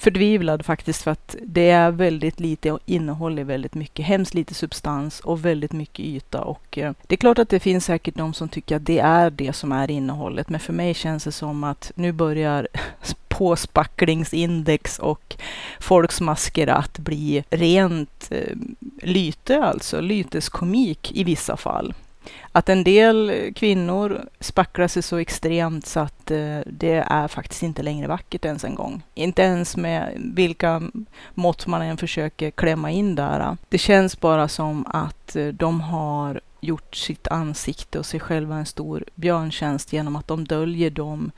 förtvivlad 0.00 0.64
faktiskt 0.64 1.02
för 1.02 1.10
att 1.10 1.36
det 1.42 1.70
är 1.70 1.90
väldigt 1.90 2.40
lite 2.40 2.72
och 2.72 2.80
innehåller 2.86 3.44
väldigt 3.44 3.74
mycket, 3.74 4.06
hemskt 4.06 4.34
lite 4.34 4.54
substans 4.54 5.20
och 5.20 5.44
väldigt 5.44 5.72
mycket 5.72 6.04
yta 6.04 6.40
och 6.40 6.78
eh, 6.78 6.92
det 7.06 7.14
är 7.14 7.16
klart 7.16 7.38
att 7.38 7.48
det 7.48 7.60
finns 7.60 7.84
säkert 7.84 8.14
de 8.14 8.34
som 8.34 8.48
tycker 8.48 8.76
att 8.76 8.86
det 8.86 8.98
är 8.98 9.30
det 9.30 9.52
som 9.52 9.72
är 9.72 9.90
innehållet, 9.90 10.48
men 10.48 10.60
för 10.60 10.72
mig 10.72 10.94
känns 10.94 11.24
det 11.24 11.32
som 11.32 11.64
att 11.64 11.92
nu 11.94 12.12
börjar 12.12 12.68
påspacklingsindex 13.28 14.98
och 14.98 15.36
folks 15.80 16.20
masker 16.20 16.66
att 16.66 16.98
bli 16.98 17.44
rent 17.50 18.28
eh, 18.30 18.56
lyte, 19.02 19.64
alltså 19.64 20.00
lyteskomik 20.00 21.12
i 21.12 21.24
vissa 21.24 21.56
fall 21.56 21.94
att 22.52 22.68
en 22.68 22.84
del 22.84 23.32
kvinnor 23.54 24.28
spacklar 24.40 24.88
sig 24.88 25.02
så 25.02 25.16
extremt 25.16 25.86
så 25.86 26.00
att 26.00 26.30
eh, 26.30 26.58
det 26.66 27.04
är 27.08 27.28
faktiskt 27.28 27.62
inte 27.62 27.82
längre 27.82 28.06
vackert 28.06 28.44
ens 28.44 28.64
en 28.64 28.74
gång. 28.74 29.02
Inte 29.14 29.42
ens 29.42 29.76
med 29.76 30.12
vilka 30.34 30.82
mått 31.34 31.66
man 31.66 31.82
än 31.82 31.96
försöker 31.96 32.50
klämma 32.50 32.90
in 32.90 33.14
där. 33.14 33.56
Det 33.68 33.78
känns 33.78 34.20
bara 34.20 34.48
som 34.48 34.86
att 34.86 35.36
eh, 35.36 35.46
de 35.46 35.80
har 35.80 36.40
gjort 36.60 36.96
sitt 36.96 37.28
ansikte 37.28 37.98
och 37.98 38.06
sig 38.06 38.20
själva 38.20 38.56
en 38.56 38.66
stor 38.66 39.04
björntjänst 39.14 39.92
genom 39.92 40.16
att 40.16 40.28
de 40.28 40.44
döljer 40.44 40.90
de 40.90 41.30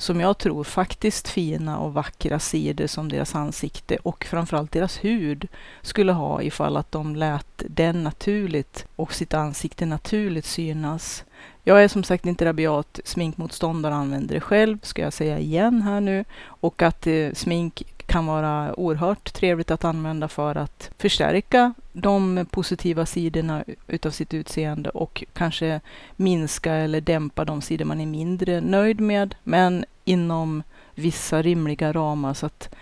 som 0.00 0.20
jag 0.20 0.38
tror 0.38 0.64
faktiskt 0.64 1.28
fina 1.28 1.78
och 1.78 1.94
vackra 1.94 2.38
sidor 2.38 2.86
som 2.86 3.08
deras 3.08 3.34
ansikte 3.34 3.96
och 3.96 4.24
framförallt 4.24 4.72
deras 4.72 5.04
hud 5.04 5.48
skulle 5.82 6.12
ha 6.12 6.42
ifall 6.42 6.76
att 6.76 6.92
de 6.92 7.16
lät 7.16 7.62
den 7.68 8.02
naturligt 8.02 8.86
och 8.96 9.14
sitt 9.14 9.34
ansikte 9.34 9.86
naturligt 9.86 10.44
synas. 10.44 11.24
Jag 11.64 11.84
är 11.84 11.88
som 11.88 12.04
sagt 12.04 12.26
inte 12.26 12.44
rabiat 12.44 13.00
sminkmotståndare, 13.04 13.94
använder 13.94 14.34
det 14.34 14.40
själv, 14.40 14.78
ska 14.82 15.02
jag 15.02 15.12
säga 15.12 15.38
igen 15.38 15.82
här 15.82 16.00
nu. 16.00 16.24
Och 16.42 16.82
att 16.82 17.06
eh, 17.06 17.32
smink 17.32 17.82
kan 18.10 18.26
vara 18.26 18.80
oerhört 18.80 19.32
trevligt 19.32 19.70
att 19.70 19.84
använda 19.84 20.28
för 20.28 20.54
att 20.54 20.90
förstärka 20.98 21.74
de 21.92 22.46
positiva 22.50 23.06
sidorna 23.06 23.64
utav 23.86 24.10
sitt 24.10 24.34
utseende 24.34 24.90
och 24.90 25.24
kanske 25.32 25.80
minska 26.16 26.72
eller 26.72 27.00
dämpa 27.00 27.44
de 27.44 27.62
sidor 27.62 27.84
man 27.84 28.00
är 28.00 28.06
mindre 28.06 28.60
nöjd 28.60 29.00
med, 29.00 29.34
men 29.44 29.84
inom 30.04 30.62
vissa 30.94 31.42
rimliga 31.42 31.92
ramar. 31.92 32.34
Så 32.34 32.46
att 32.46 32.74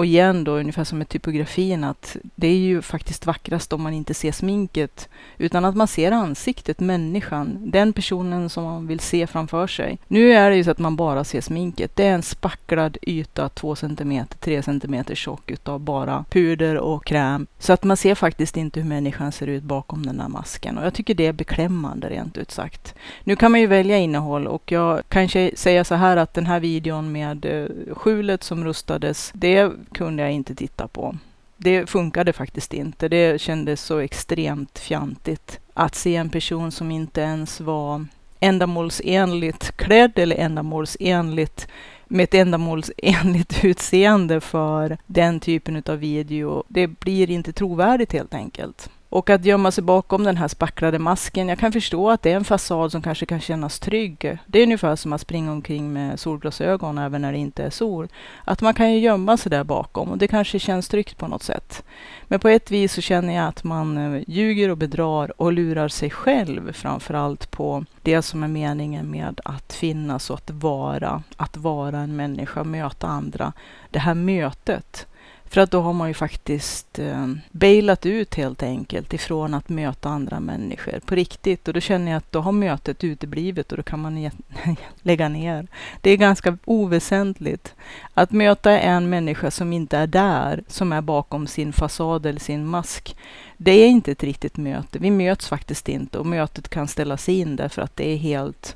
och 0.00 0.06
igen 0.06 0.44
då, 0.44 0.52
ungefär 0.52 0.84
som 0.84 0.98
med 0.98 1.08
typografin, 1.08 1.84
att 1.84 2.16
det 2.34 2.46
är 2.46 2.56
ju 2.56 2.82
faktiskt 2.82 3.26
vackrast 3.26 3.72
om 3.72 3.82
man 3.82 3.92
inte 3.92 4.14
ser 4.14 4.32
sminket, 4.32 5.08
utan 5.38 5.64
att 5.64 5.76
man 5.76 5.88
ser 5.88 6.12
ansiktet, 6.12 6.80
människan, 6.80 7.58
den 7.70 7.92
personen 7.92 8.50
som 8.50 8.64
man 8.64 8.86
vill 8.86 9.00
se 9.00 9.26
framför 9.26 9.66
sig. 9.66 9.98
Nu 10.08 10.32
är 10.32 10.50
det 10.50 10.56
ju 10.56 10.64
så 10.64 10.70
att 10.70 10.78
man 10.78 10.96
bara 10.96 11.24
ser 11.24 11.40
sminket. 11.40 11.96
Det 11.96 12.06
är 12.06 12.12
en 12.12 12.22
spacklad 12.22 12.98
yta, 13.02 13.48
två 13.48 13.76
centimeter, 13.76 14.38
tre 14.38 14.62
centimeter 14.62 15.14
tjock 15.14 15.50
utav 15.50 15.80
bara 15.80 16.24
puder 16.30 16.76
och 16.76 17.04
kräm. 17.04 17.46
Så 17.58 17.72
att 17.72 17.84
man 17.84 17.96
ser 17.96 18.14
faktiskt 18.14 18.56
inte 18.56 18.80
hur 18.80 18.88
människan 18.88 19.32
ser 19.32 19.46
ut 19.46 19.62
bakom 19.62 20.06
den 20.06 20.16
där 20.16 20.28
masken. 20.28 20.78
Och 20.78 20.84
jag 20.84 20.94
tycker 20.94 21.14
det 21.14 21.26
är 21.26 21.32
beklämmande 21.32 22.08
rent 22.08 22.38
ut 22.38 22.50
sagt. 22.50 22.94
Nu 23.24 23.36
kan 23.36 23.50
man 23.50 23.60
ju 23.60 23.66
välja 23.66 23.98
innehåll 23.98 24.46
och 24.46 24.72
jag 24.72 25.02
kanske 25.08 25.50
säga 25.54 25.84
så 25.84 25.94
här 25.94 26.16
att 26.16 26.34
den 26.34 26.46
här 26.46 26.60
videon 26.60 27.12
med 27.12 27.44
eh, 27.44 27.94
skjulet 27.94 28.42
som 28.42 28.64
rustades, 28.64 29.30
det 29.34 29.70
kunde 29.92 30.22
jag 30.22 30.32
inte 30.32 30.54
titta 30.54 30.88
på. 30.88 31.16
Det 31.56 31.90
funkade 31.90 32.32
faktiskt 32.32 32.74
inte. 32.74 33.08
Det 33.08 33.40
kändes 33.40 33.82
så 33.82 33.98
extremt 33.98 34.78
fjantigt. 34.78 35.60
Att 35.74 35.94
se 35.94 36.16
en 36.16 36.30
person 36.30 36.72
som 36.72 36.90
inte 36.90 37.20
ens 37.20 37.60
var 37.60 38.06
ändamålsenligt 38.40 39.76
klädd 39.76 40.18
eller 40.18 40.36
ändamålsenligt 40.36 41.68
med 42.08 42.24
ett 42.24 42.34
ändamålsenligt 42.34 43.64
utseende 43.64 44.40
för 44.40 44.98
den 45.06 45.40
typen 45.40 45.82
av 45.86 45.96
video. 45.98 46.64
Det 46.68 46.86
blir 46.86 47.30
inte 47.30 47.52
trovärdigt 47.52 48.12
helt 48.12 48.34
enkelt. 48.34 48.90
Och 49.10 49.30
att 49.30 49.44
gömma 49.44 49.70
sig 49.70 49.84
bakom 49.84 50.24
den 50.24 50.36
här 50.36 50.48
spacklade 50.48 50.98
masken. 50.98 51.48
Jag 51.48 51.58
kan 51.58 51.72
förstå 51.72 52.10
att 52.10 52.22
det 52.22 52.32
är 52.32 52.36
en 52.36 52.44
fasad 52.44 52.92
som 52.92 53.02
kanske 53.02 53.26
kan 53.26 53.40
kännas 53.40 53.78
trygg. 53.78 54.38
Det 54.46 54.58
är 54.58 54.62
ungefär 54.62 54.96
som 54.96 55.12
att 55.12 55.20
springa 55.20 55.52
omkring 55.52 55.92
med 55.92 56.20
solglasögon 56.20 56.98
även 56.98 57.22
när 57.22 57.32
det 57.32 57.38
inte 57.38 57.64
är 57.64 57.70
sol. 57.70 58.08
Att 58.44 58.60
man 58.60 58.74
kan 58.74 58.92
ju 58.92 58.98
gömma 58.98 59.36
sig 59.36 59.50
där 59.50 59.64
bakom 59.64 60.08
och 60.08 60.18
det 60.18 60.28
kanske 60.28 60.58
känns 60.58 60.88
tryggt 60.88 61.18
på 61.18 61.28
något 61.28 61.42
sätt. 61.42 61.84
Men 62.24 62.40
på 62.40 62.48
ett 62.48 62.70
vis 62.70 62.92
så 62.92 63.00
känner 63.00 63.34
jag 63.34 63.46
att 63.46 63.64
man 63.64 63.98
eh, 63.98 64.22
ljuger 64.26 64.68
och 64.68 64.78
bedrar 64.78 65.40
och 65.40 65.52
lurar 65.52 65.88
sig 65.88 66.10
själv 66.10 66.72
framför 66.72 67.14
allt 67.14 67.50
på 67.50 67.84
det 68.02 68.22
som 68.22 68.42
är 68.42 68.48
meningen 68.48 69.10
med 69.10 69.40
att 69.44 69.72
finnas 69.72 70.30
och 70.30 70.38
att 70.38 70.50
vara. 70.50 71.22
Att 71.36 71.56
vara 71.56 71.98
en 71.98 72.16
människa, 72.16 72.64
möta 72.64 73.06
andra. 73.06 73.52
Det 73.90 73.98
här 73.98 74.14
mötet 74.14 75.06
för 75.50 75.60
att 75.60 75.70
då 75.70 75.80
har 75.80 75.92
man 75.92 76.08
ju 76.08 76.14
faktiskt 76.14 76.98
eh, 76.98 77.26
bailat 77.50 78.06
ut 78.06 78.34
helt 78.34 78.62
enkelt 78.62 79.14
ifrån 79.14 79.54
att 79.54 79.68
möta 79.68 80.08
andra 80.08 80.40
människor 80.40 81.00
på 81.06 81.14
riktigt. 81.14 81.68
Och 81.68 81.74
då 81.74 81.80
känner 81.80 82.12
jag 82.12 82.18
att 82.18 82.32
då 82.32 82.40
har 82.40 82.52
mötet 82.52 83.04
uteblivit 83.04 83.72
och 83.72 83.76
då 83.76 83.82
kan 83.82 84.00
man 84.00 84.30
lägga 85.02 85.28
ner. 85.28 85.66
Det 86.00 86.10
är 86.10 86.16
ganska 86.16 86.58
oväsentligt. 86.64 87.74
Att 88.14 88.30
möta 88.30 88.78
en 88.78 89.10
människa 89.10 89.50
som 89.50 89.72
inte 89.72 89.98
är 89.98 90.06
där, 90.06 90.62
som 90.68 90.92
är 90.92 91.00
bakom 91.00 91.46
sin 91.46 91.72
fasad 91.72 92.26
eller 92.26 92.40
sin 92.40 92.66
mask. 92.66 93.16
Det 93.56 93.70
är 93.70 93.86
inte 93.86 94.12
ett 94.12 94.24
riktigt 94.24 94.56
möte. 94.56 94.98
Vi 94.98 95.10
möts 95.10 95.48
faktiskt 95.48 95.88
inte 95.88 96.18
och 96.18 96.26
mötet 96.26 96.68
kan 96.68 96.88
ställas 96.88 97.28
in 97.28 97.56
därför 97.56 97.82
att 97.82 97.96
det 97.96 98.08
är 98.08 98.16
helt 98.16 98.74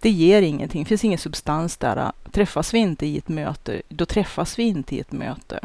det 0.00 0.10
ger 0.10 0.42
ingenting, 0.42 0.82
det 0.82 0.88
finns 0.88 1.04
ingen 1.04 1.18
substans 1.18 1.76
där. 1.76 2.12
Träffas 2.32 2.74
vi 2.74 2.78
inte 2.78 3.06
i 3.06 3.18
ett 3.18 3.28
möte, 3.28 3.82
då 3.88 4.06
träffas 4.06 4.58
vi 4.58 4.62
inte 4.62 4.96
i 4.96 5.00
ett 5.00 5.12
möte. 5.12 5.60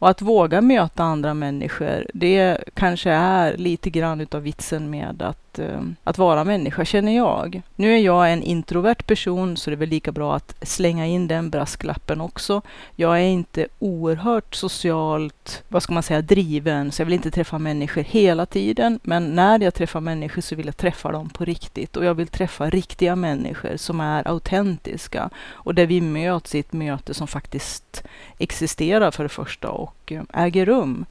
Och 0.00 0.08
att 0.08 0.22
våga 0.22 0.60
möta 0.60 1.02
andra 1.02 1.34
människor, 1.34 2.06
det 2.14 2.58
kanske 2.74 3.10
är 3.10 3.56
lite 3.56 3.90
grann 3.90 4.20
utav 4.20 4.42
vitsen 4.42 4.90
med 4.90 5.22
att 5.22 5.50
att, 5.50 5.58
eh, 5.58 5.80
att 6.04 6.18
vara 6.18 6.44
människa, 6.44 6.84
känner 6.84 7.16
jag. 7.16 7.62
Nu 7.76 7.94
är 7.94 7.98
jag 7.98 8.32
en 8.32 8.42
introvert 8.42 9.02
person, 9.06 9.56
så 9.56 9.70
det 9.70 9.74
är 9.74 9.78
väl 9.78 9.88
lika 9.88 10.12
bra 10.12 10.36
att 10.36 10.54
slänga 10.62 11.06
in 11.06 11.28
den 11.28 11.50
brasklappen 11.50 12.20
också. 12.20 12.62
Jag 12.96 13.18
är 13.18 13.24
inte 13.24 13.66
oerhört 13.78 14.54
socialt, 14.54 15.62
vad 15.68 15.82
ska 15.82 15.92
man 15.92 16.02
säga, 16.02 16.22
driven, 16.22 16.92
så 16.92 17.02
jag 17.02 17.06
vill 17.06 17.14
inte 17.14 17.30
träffa 17.30 17.58
människor 17.58 18.02
hela 18.02 18.46
tiden. 18.46 19.00
Men 19.02 19.34
när 19.34 19.60
jag 19.60 19.74
träffar 19.74 20.00
människor 20.00 20.42
så 20.42 20.56
vill 20.56 20.66
jag 20.66 20.76
träffa 20.76 21.12
dem 21.12 21.30
på 21.30 21.44
riktigt. 21.44 21.96
Och 21.96 22.04
jag 22.04 22.14
vill 22.14 22.28
träffa 22.28 22.70
riktiga 22.70 23.16
människor 23.16 23.76
som 23.76 24.00
är 24.00 24.28
autentiska. 24.28 25.30
Och 25.48 25.74
där 25.74 25.86
vi 25.86 26.00
möts 26.00 26.54
i 26.54 26.58
ett 26.58 26.72
möte 26.72 27.14
som 27.14 27.26
faktiskt 27.26 28.02
existerar 28.38 29.10
för 29.10 29.22
det 29.22 29.28
första 29.28 29.70
och 29.70 29.89
och 29.90 30.12
eh, 30.12 30.22
äger 30.32 30.66
rum. 30.66 31.06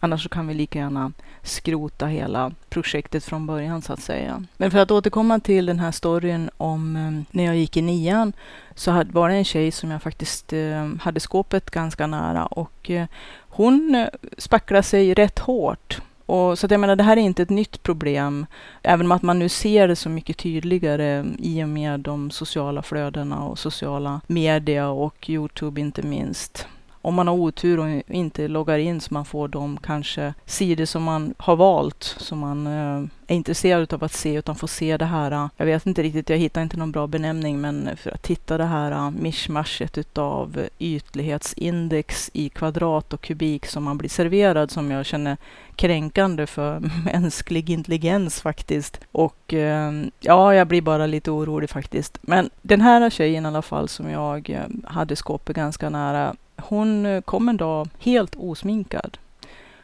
Annars 0.00 0.22
så 0.22 0.28
kan 0.28 0.46
vi 0.46 0.54
lika 0.54 0.78
gärna 0.78 1.12
skrota 1.42 2.06
hela 2.06 2.52
projektet 2.68 3.24
från 3.24 3.46
början 3.46 3.82
så 3.82 3.92
att 3.92 4.00
säga. 4.00 4.44
Men 4.56 4.70
för 4.70 4.78
att 4.78 4.90
återkomma 4.90 5.40
till 5.40 5.66
den 5.66 5.78
här 5.78 5.90
storyn 5.90 6.50
om 6.56 6.96
eh, 6.96 7.36
när 7.36 7.44
jag 7.44 7.56
gick 7.56 7.76
i 7.76 7.82
nian 7.82 8.32
så 8.74 9.04
var 9.10 9.28
det 9.28 9.34
en 9.34 9.44
tjej 9.44 9.70
som 9.70 9.90
jag 9.90 10.02
faktiskt 10.02 10.52
eh, 10.52 10.88
hade 11.00 11.20
skåpet 11.20 11.70
ganska 11.70 12.06
nära 12.06 12.46
och 12.46 12.90
hon 13.38 14.06
spacklade 14.38 14.82
sig 14.82 15.14
rätt 15.14 15.38
hårt. 15.38 16.00
Och, 16.26 16.58
så 16.58 16.66
att 16.66 16.70
jag 16.70 16.80
menar, 16.80 16.96
det 16.96 17.02
här 17.02 17.16
är 17.16 17.20
inte 17.20 17.42
ett 17.42 17.50
nytt 17.50 17.82
problem, 17.82 18.46
även 18.82 19.06
om 19.06 19.12
att 19.12 19.22
man 19.22 19.38
nu 19.38 19.48
ser 19.48 19.88
det 19.88 19.96
så 19.96 20.08
mycket 20.08 20.36
tydligare 20.36 21.24
i 21.38 21.64
och 21.64 21.68
med 21.68 22.00
de 22.00 22.30
sociala 22.30 22.82
flödena 22.82 23.44
och 23.44 23.58
sociala 23.58 24.20
media 24.26 24.88
och 24.88 25.30
Youtube 25.30 25.80
inte 25.80 26.02
minst 26.02 26.66
om 27.02 27.14
man 27.14 27.28
har 27.28 27.34
otur 27.34 27.78
och 27.80 28.02
inte 28.08 28.48
loggar 28.48 28.78
in 28.78 29.00
så 29.00 29.14
man 29.14 29.24
får 29.24 29.48
de 29.48 29.76
kanske 29.76 30.34
sidor 30.46 30.84
som 30.84 31.02
man 31.02 31.34
har 31.38 31.56
valt, 31.56 32.02
som 32.02 32.38
man 32.38 32.66
eh, 32.66 33.08
är 33.26 33.34
intresserad 33.36 33.94
av 33.94 34.04
att 34.04 34.12
se, 34.12 34.34
utan 34.34 34.56
får 34.56 34.66
se 34.66 34.96
det 34.96 35.04
här, 35.04 35.32
eh, 35.32 35.48
jag 35.56 35.66
vet 35.66 35.86
inte 35.86 36.02
riktigt, 36.02 36.30
jag 36.30 36.38
hittar 36.38 36.62
inte 36.62 36.76
någon 36.76 36.92
bra 36.92 37.06
benämning, 37.06 37.60
men 37.60 37.96
för 37.96 38.10
att 38.10 38.26
hitta 38.26 38.58
det 38.58 38.64
här 38.64 38.92
eh, 38.92 39.10
mischmaschet 39.10 39.98
utav 39.98 40.66
ytlighetsindex 40.78 42.30
i 42.32 42.48
kvadrat 42.48 43.12
och 43.12 43.20
kubik 43.20 43.66
som 43.66 43.84
man 43.84 43.98
blir 43.98 44.10
serverad, 44.10 44.70
som 44.70 44.90
jag 44.90 45.06
känner 45.06 45.36
kränkande 45.76 46.46
för 46.46 46.80
mänsklig 47.04 47.70
intelligens 47.70 48.40
faktiskt. 48.40 49.00
Och 49.12 49.54
eh, 49.54 49.92
ja, 50.20 50.54
jag 50.54 50.66
blir 50.68 50.82
bara 50.82 51.06
lite 51.06 51.30
orolig 51.30 51.70
faktiskt. 51.70 52.18
Men 52.22 52.50
den 52.62 52.80
här 52.80 53.10
tjejen 53.10 53.44
i 53.44 53.48
alla 53.48 53.62
fall 53.62 53.88
som 53.88 54.10
jag 54.10 54.50
eh, 54.50 54.60
hade 54.84 55.16
skåpet 55.16 55.56
ganska 55.56 55.90
nära, 55.90 56.34
hon 56.56 57.06
eh, 57.06 57.20
kom 57.20 57.48
en 57.48 57.56
dag 57.56 57.88
helt 57.98 58.34
osminkad. 58.36 59.18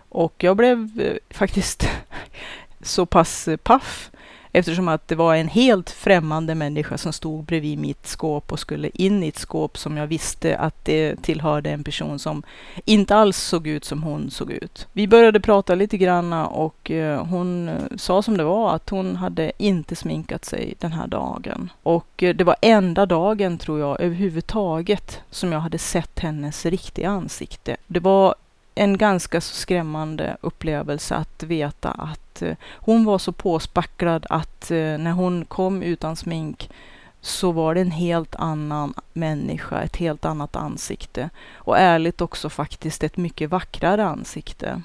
Och 0.08 0.34
jag 0.44 0.56
blev 0.56 1.00
eh, 1.00 1.16
faktiskt 1.30 1.88
så 2.82 3.06
pass 3.06 3.48
paff 3.62 4.10
eftersom 4.58 4.88
att 4.88 5.08
det 5.08 5.14
var 5.14 5.34
en 5.34 5.48
helt 5.48 5.90
främmande 5.90 6.54
människa 6.54 6.98
som 6.98 7.12
stod 7.12 7.44
bredvid 7.44 7.78
mitt 7.78 8.06
skåp 8.06 8.52
och 8.52 8.58
skulle 8.58 8.90
in 8.94 9.22
i 9.22 9.28
ett 9.28 9.38
skåp 9.38 9.78
som 9.78 9.96
jag 9.96 10.06
visste 10.06 10.58
att 10.58 10.84
det 10.84 11.22
tillhörde 11.22 11.70
en 11.70 11.84
person 11.84 12.18
som 12.18 12.42
inte 12.84 13.16
alls 13.16 13.36
såg 13.36 13.66
ut 13.66 13.84
som 13.84 14.02
hon 14.02 14.30
såg 14.30 14.50
ut. 14.50 14.86
Vi 14.92 15.08
började 15.08 15.40
prata 15.40 15.74
lite 15.74 15.96
granna 15.96 16.46
och 16.46 16.90
eh, 16.90 17.26
hon 17.26 17.68
eh, 17.68 17.74
sa 17.96 18.22
som 18.22 18.36
det 18.36 18.44
var 18.44 18.74
att 18.74 18.90
hon 18.90 19.16
hade 19.16 19.52
inte 19.58 19.96
sminkat 19.96 20.44
sig 20.44 20.74
den 20.78 20.92
här 20.92 21.06
dagen. 21.06 21.70
Och 21.82 22.22
eh, 22.22 22.34
det 22.34 22.44
var 22.44 22.56
enda 22.62 23.06
dagen 23.06 23.58
tror 23.58 23.80
jag 23.80 24.00
överhuvudtaget 24.00 25.20
som 25.30 25.52
jag 25.52 25.60
hade 25.60 25.78
sett 25.78 26.18
hennes 26.18 26.66
riktiga 26.66 27.08
ansikte. 27.08 27.76
Det 27.86 28.00
var 28.00 28.34
en 28.78 28.98
ganska 28.98 29.40
så 29.40 29.54
skrämmande 29.54 30.36
upplevelse 30.40 31.14
att 31.14 31.42
veta 31.42 31.90
att 31.90 32.42
eh, 32.42 32.56
hon 32.74 33.04
var 33.04 33.18
så 33.18 33.32
påspacklad 33.32 34.26
att 34.30 34.70
eh, 34.70 34.76
när 34.76 35.12
hon 35.12 35.44
kom 35.44 35.82
utan 35.82 36.16
smink 36.16 36.70
så 37.20 37.52
var 37.52 37.74
det 37.74 37.80
en 37.80 37.90
helt 37.90 38.36
annan 38.36 38.94
människa, 39.12 39.82
ett 39.82 39.96
helt 39.96 40.24
annat 40.24 40.56
ansikte. 40.56 41.30
Och 41.54 41.78
ärligt 41.78 42.20
också 42.20 42.50
faktiskt 42.50 43.04
ett 43.04 43.16
mycket 43.16 43.50
vackrare 43.50 44.04
ansikte. 44.04 44.82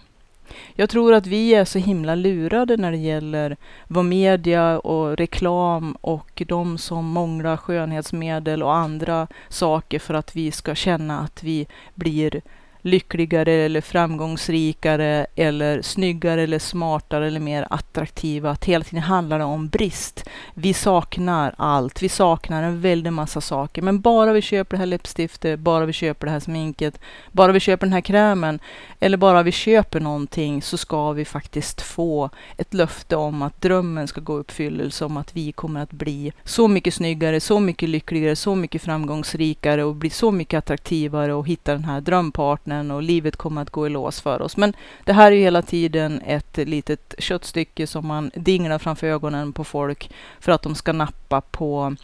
Jag 0.75 0.89
tror 0.89 1.13
att 1.13 1.27
vi 1.27 1.55
är 1.55 1.65
så 1.65 1.79
himla 1.79 2.15
lurade 2.15 2.77
när 2.77 2.91
det 2.91 2.97
gäller 2.97 3.57
vad 3.87 4.05
media 4.05 4.79
och 4.79 5.17
reklam 5.17 5.97
och 6.01 6.43
de 6.47 6.77
som 6.77 7.05
månglar 7.05 7.57
skönhetsmedel 7.57 8.63
och 8.63 8.75
andra 8.75 9.27
saker 9.49 9.99
för 9.99 10.13
att 10.13 10.35
vi 10.35 10.51
ska 10.51 10.75
känna 10.75 11.19
att 11.19 11.43
vi 11.43 11.67
blir 11.93 12.41
lyckligare 12.85 13.51
eller 13.51 13.81
framgångsrikare 13.81 15.25
eller 15.35 15.81
snyggare 15.81 16.41
eller 16.41 16.59
smartare 16.59 17.27
eller 17.27 17.39
mer 17.39 17.67
attraktiva. 17.69 18.51
Att 18.51 18.65
hela 18.65 18.83
tiden 18.83 19.03
handlar 19.03 19.39
det 19.39 19.45
om 19.45 19.67
brist. 19.67 20.23
Vi 20.53 20.73
saknar 20.73 21.55
allt. 21.57 22.03
Vi 22.03 22.09
saknar 22.09 22.63
en 22.63 22.81
väldig 22.81 23.13
massa 23.13 23.41
saker. 23.41 23.81
Men 23.81 24.01
bara 24.01 24.33
vi 24.33 24.41
köper 24.41 24.77
det 24.77 24.79
här 24.79 24.85
läppstiftet, 24.85 25.59
bara 25.59 25.85
vi 25.85 25.93
köper 25.93 26.27
det 26.27 26.31
här 26.31 26.39
sminket, 26.39 26.99
bara 27.31 27.51
vi 27.51 27.59
köper 27.59 27.85
den 27.85 27.93
här 27.93 28.01
krämen 28.01 28.59
eller 28.99 29.17
bara 29.17 29.43
vi 29.43 29.51
köper 29.51 29.99
någonting 29.99 30.61
så 30.61 30.77
ska 30.77 31.11
vi 31.11 31.25
faktiskt 31.25 31.81
få 31.81 32.29
ett 32.57 32.73
löfte 32.73 33.15
om 33.15 33.41
att 33.41 33.61
drömmen 33.61 34.07
ska 34.07 34.21
gå 34.21 34.37
i 34.37 34.39
uppfyllelse, 34.39 35.05
om 35.05 35.17
att 35.17 35.35
vi 35.35 35.51
kommer 35.51 35.81
att 35.81 35.91
bli 35.91 36.31
så 36.43 36.67
mycket 36.67 36.93
snyggare, 36.93 37.39
så 37.39 37.59
mycket 37.59 37.89
lyckligare, 37.89 38.35
så 38.35 38.55
mycket 38.55 38.81
framgångsrikare 38.81 39.83
och 39.83 39.95
bli 39.95 40.09
så 40.09 40.31
mycket 40.31 40.57
attraktivare 40.57 41.33
och 41.33 41.47
hitta 41.47 41.71
den 41.71 41.83
här 41.83 42.01
drömpartnern 42.01 42.72
partnern 42.73 42.91
och 42.91 43.03
livet 43.03 43.35
kommer 43.35 43.61
att 43.61 43.69
gå 43.69 43.87
i 43.87 43.89
lås 43.89 44.21
för 44.21 44.41
oss. 44.41 44.57
Men 44.57 44.73
det 45.05 45.13
här 45.13 45.31
är 45.31 45.35
ju 45.35 45.41
hela 45.41 45.61
tiden 45.61 46.21
ett 46.25 46.57
litet 46.57 47.15
köttstycke 47.19 47.87
som 47.87 48.07
man 48.07 48.31
dinglar 48.35 48.79
framför 48.79 49.07
ögonen 49.07 49.53
på 49.53 49.63
folk 49.63 50.09
för 50.39 50.51
att 50.51 50.63
de 50.63 50.75
ska 50.75 50.93
nappa 50.93 51.41
på 51.41 51.95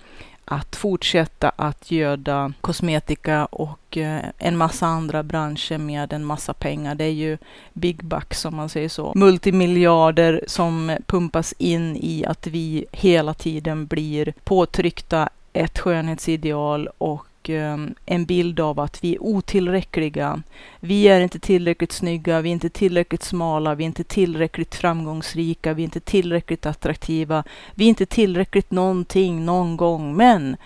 att 0.46 0.76
fortsätta 0.76 1.52
att 1.56 1.92
göda 1.92 2.54
kosmetika 2.62 3.46
och 3.46 3.98
eh, 3.98 4.22
en 4.38 4.58
massa 4.58 4.86
andra 4.88 5.24
branscher 5.24 5.78
med 5.78 6.14
en 6.14 6.26
massa 6.26 6.54
pengar. 6.54 6.96
Det 6.96 7.06
är 7.06 7.14
ju 7.14 7.38
big 7.74 8.04
bucks 8.04 8.46
om 8.46 8.56
man 8.56 8.70
säger 8.70 8.90
så. 8.90 9.12
Multimiljarder 9.16 10.44
som 10.48 10.98
pumpas 11.08 11.54
in 11.60 11.96
i 11.96 12.26
att 12.26 12.48
vi 12.48 12.86
hela 12.92 13.34
tiden 13.34 13.86
blir 13.88 14.34
påtryckta 14.44 15.30
ett 15.54 15.80
skönhetsideal 15.80 16.90
och 16.98 17.29
och 17.40 17.50
ehm, 17.50 17.96
en 18.06 18.26
bild 18.26 18.60
av 18.60 18.80
att 18.80 19.04
vi 19.04 19.16
är 19.16 19.24
otillräckliga. 19.24 20.42
Vi 20.80 21.08
är 21.08 21.22
inte 21.22 21.40
tillräckligt 21.40 21.92
snygga, 21.92 22.42
vi 22.42 22.50
är 22.50 22.54
inte 22.54 22.70
tillräckligt 22.70 23.24
smala, 23.24 23.76
vi 23.76 23.84
är 23.84 23.86
inte 23.86 24.04
tillräckligt 24.04 24.76
framgångsrika, 24.76 25.74
vi 25.74 25.82
är 25.82 25.86
inte 25.86 26.00
tillräckligt 26.00 26.66
attraktiva, 26.66 27.44
vi 27.76 27.86
är 27.86 27.90
inte 27.90 28.06
tillräckligt 28.06 28.72
någonting 28.72 29.46
någon 29.46 29.78
gång. 29.78 30.16
Men 30.16 30.58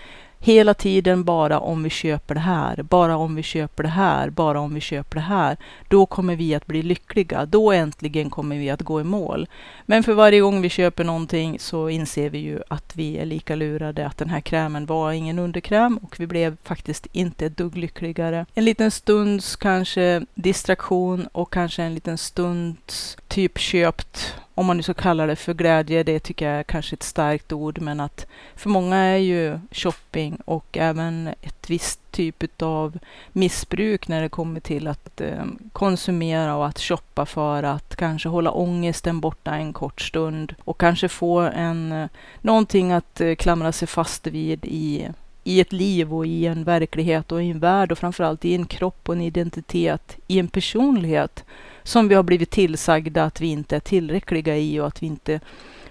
hela 0.43 0.73
tiden 0.73 1.23
bara 1.23 1.59
om 1.59 1.83
vi 1.83 1.89
köper 1.89 2.33
det 2.35 2.41
här, 2.41 2.83
bara 2.83 3.17
om 3.17 3.35
vi 3.35 3.43
köper 3.43 3.83
det 3.83 3.89
här, 3.89 4.29
bara 4.29 4.59
om 4.59 4.73
vi 4.73 4.81
köper 4.81 5.15
det 5.15 5.21
här, 5.21 5.57
då 5.87 6.05
kommer 6.05 6.35
vi 6.35 6.55
att 6.55 6.67
bli 6.67 6.81
lyckliga. 6.81 7.45
Då 7.45 7.71
äntligen 7.71 8.29
kommer 8.29 8.57
vi 8.57 8.69
att 8.69 8.81
gå 8.81 9.01
i 9.01 9.03
mål. 9.03 9.47
Men 9.85 10.03
för 10.03 10.13
varje 10.13 10.41
gång 10.41 10.61
vi 10.61 10.69
köper 10.69 11.03
någonting 11.03 11.59
så 11.59 11.89
inser 11.89 12.29
vi 12.29 12.37
ju 12.37 12.61
att 12.67 12.95
vi 12.95 13.17
är 13.17 13.25
lika 13.25 13.55
lurade, 13.55 14.07
att 14.07 14.17
den 14.17 14.29
här 14.29 14.41
krämen 14.41 14.85
var 14.85 15.11
ingen 15.11 15.39
underkräm 15.39 15.97
och 15.97 16.19
vi 16.19 16.27
blev 16.27 16.57
faktiskt 16.63 17.07
inte 17.11 17.45
ett 17.45 17.57
dugg 17.57 17.77
lyckligare. 17.77 18.45
En 18.53 18.65
liten 18.65 18.91
stunds 18.91 19.55
kanske 19.55 20.25
distraktion 20.35 21.27
och 21.31 21.53
kanske 21.53 21.83
en 21.83 21.93
liten 21.93 22.17
stunds 22.17 23.17
typ 23.27 23.59
köpt 23.59 24.35
om 24.55 24.65
man 24.65 24.77
nu 24.77 24.83
ska 24.83 24.93
kalla 24.93 25.25
det 25.25 25.35
för 25.35 25.53
glädje, 25.53 26.03
det 26.03 26.19
tycker 26.19 26.49
jag 26.49 26.59
är 26.59 26.63
kanske 26.63 26.93
ett 26.93 27.03
starkt 27.03 27.51
ord, 27.51 27.81
men 27.81 27.99
att 27.99 28.25
för 28.55 28.69
många 28.69 28.97
är 28.97 29.17
ju 29.17 29.59
shopping 29.71 30.37
och 30.45 30.77
även 30.77 31.27
ett 31.41 31.69
visst 31.69 32.11
typ 32.11 32.61
av 32.61 32.99
missbruk 33.31 34.07
när 34.07 34.21
det 34.21 34.29
kommer 34.29 34.59
till 34.59 34.87
att 34.87 35.21
eh, 35.21 35.45
konsumera 35.71 36.55
och 36.55 36.67
att 36.67 36.79
shoppa 36.79 37.25
för 37.25 37.63
att 37.63 37.95
kanske 37.95 38.29
hålla 38.29 38.51
ångesten 38.51 39.19
borta 39.19 39.51
en 39.51 39.73
kort 39.73 40.01
stund 40.01 40.55
och 40.63 40.79
kanske 40.79 41.09
få 41.09 41.39
en, 41.39 41.91
eh, 41.91 42.07
någonting 42.41 42.91
att 42.91 43.21
eh, 43.21 43.35
klamra 43.35 43.71
sig 43.71 43.87
fast 43.87 44.27
vid 44.27 44.65
i 44.65 45.07
i 45.43 45.61
ett 45.61 45.71
liv 45.71 46.13
och 46.13 46.25
i 46.25 46.45
en 46.45 46.63
verklighet 46.63 47.31
och 47.31 47.43
i 47.43 47.49
en 47.49 47.59
värld 47.59 47.91
och 47.91 47.97
framförallt 47.97 48.45
i 48.45 48.55
en 48.55 48.65
kropp 48.65 49.09
och 49.09 49.15
en 49.15 49.21
identitet, 49.21 50.17
i 50.27 50.39
en 50.39 50.47
personlighet 50.47 51.43
som 51.83 52.07
vi 52.07 52.15
har 52.15 52.23
blivit 52.23 52.49
tillsagda 52.49 53.23
att 53.23 53.41
vi 53.41 53.47
inte 53.47 53.75
är 53.75 53.79
tillräckliga 53.79 54.57
i 54.57 54.79
och 54.79 54.87
att 54.87 55.03
vi 55.03 55.07
inte 55.07 55.39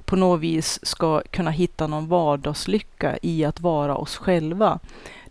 på 0.05 0.17
något 0.17 0.41
vis 0.41 0.87
ska 0.87 1.23
kunna 1.31 1.51
hitta 1.51 1.87
någon 1.87 2.09
vardagslycka 2.09 3.19
i 3.23 3.45
att 3.45 3.61
vara 3.61 3.97
oss 3.97 4.17
själva. 4.17 4.79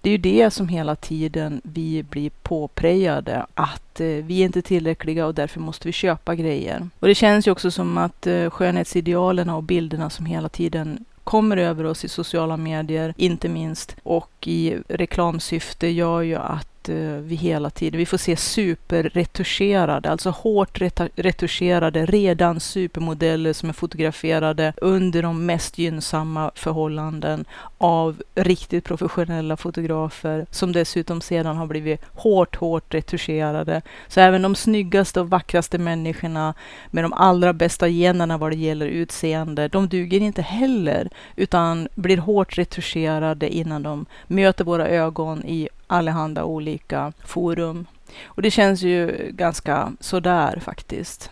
Det 0.01 0.09
är 0.09 0.11
ju 0.11 0.17
det 0.17 0.51
som 0.51 0.67
hela 0.67 0.95
tiden 0.95 1.61
vi 1.63 2.03
blir 2.03 2.29
påprejade, 2.29 3.45
att 3.53 3.99
eh, 3.99 4.07
vi 4.07 4.41
är 4.41 4.45
inte 4.45 4.61
tillräckliga 4.61 5.25
och 5.25 5.35
därför 5.35 5.59
måste 5.59 5.87
vi 5.87 5.91
köpa 5.91 6.35
grejer. 6.35 6.89
Och 6.99 7.07
det 7.07 7.15
känns 7.15 7.47
ju 7.47 7.51
också 7.51 7.71
som 7.71 7.97
att 7.97 8.27
eh, 8.27 8.49
skönhetsidealen 8.49 9.49
och 9.49 9.63
bilderna 9.63 10.09
som 10.09 10.25
hela 10.25 10.49
tiden 10.49 11.05
kommer 11.23 11.57
över 11.57 11.83
oss 11.83 12.05
i 12.05 12.09
sociala 12.09 12.57
medier, 12.57 13.13
inte 13.17 13.49
minst, 13.49 13.95
och 14.03 14.47
i 14.47 14.77
reklamsyfte 14.87 15.87
gör 15.87 16.21
ju 16.21 16.35
att 16.35 16.70
Eh, 16.89 16.95
vi 17.21 17.35
hela 17.35 17.69
tiden, 17.69 17.97
vi 17.97 18.05
får 18.05 18.17
se 18.17 18.35
superretuscherade, 18.35 20.09
alltså 20.09 20.29
hårt 20.29 20.81
retuscherade, 21.15 22.05
redan 22.05 22.59
supermodeller 22.59 23.53
som 23.53 23.69
är 23.69 23.73
fotograferade 23.73 24.73
under 24.77 25.23
de 25.23 25.45
mest 25.45 25.77
gynnsamma 25.77 26.51
förhållanden 26.55 27.45
av 27.77 28.21
riktigt 28.35 28.83
professionella 28.83 29.57
fotografer 29.57 30.45
som 30.51 30.71
dessutom 30.71 31.21
sedan 31.21 31.57
har 31.57 31.67
blivit 31.67 32.01
hårt, 32.13 32.55
hårt 32.55 32.93
retuscherade. 32.93 33.81
Så 34.07 34.19
även 34.19 34.41
de 34.41 34.55
snyggaste 34.55 35.19
och 35.21 35.29
vackraste 35.29 35.77
människorna 35.77 36.53
med 36.91 37.03
de 37.03 37.13
allra 37.13 37.53
bästa 37.53 37.87
generna 37.87 38.37
vad 38.37 38.51
det 38.51 38.57
gäller 38.57 38.87
utseende, 38.87 39.67
de 39.67 39.87
duger 39.87 40.19
inte 40.19 40.41
heller 40.41 41.09
utan 41.35 41.87
blir 41.95 42.17
hårt 42.17 42.57
retuscherade 42.57 43.49
innan 43.49 43.83
de 43.83 44.05
möter 44.27 44.63
våra 44.63 44.87
ögon 44.87 45.45
i 45.45 45.69
allehanda 45.91 46.43
olika 46.43 47.13
forum. 47.25 47.85
Och 48.25 48.41
det 48.41 48.51
känns 48.51 48.81
ju 48.81 49.31
ganska 49.33 49.93
sådär 49.99 50.59
faktiskt. 50.65 51.31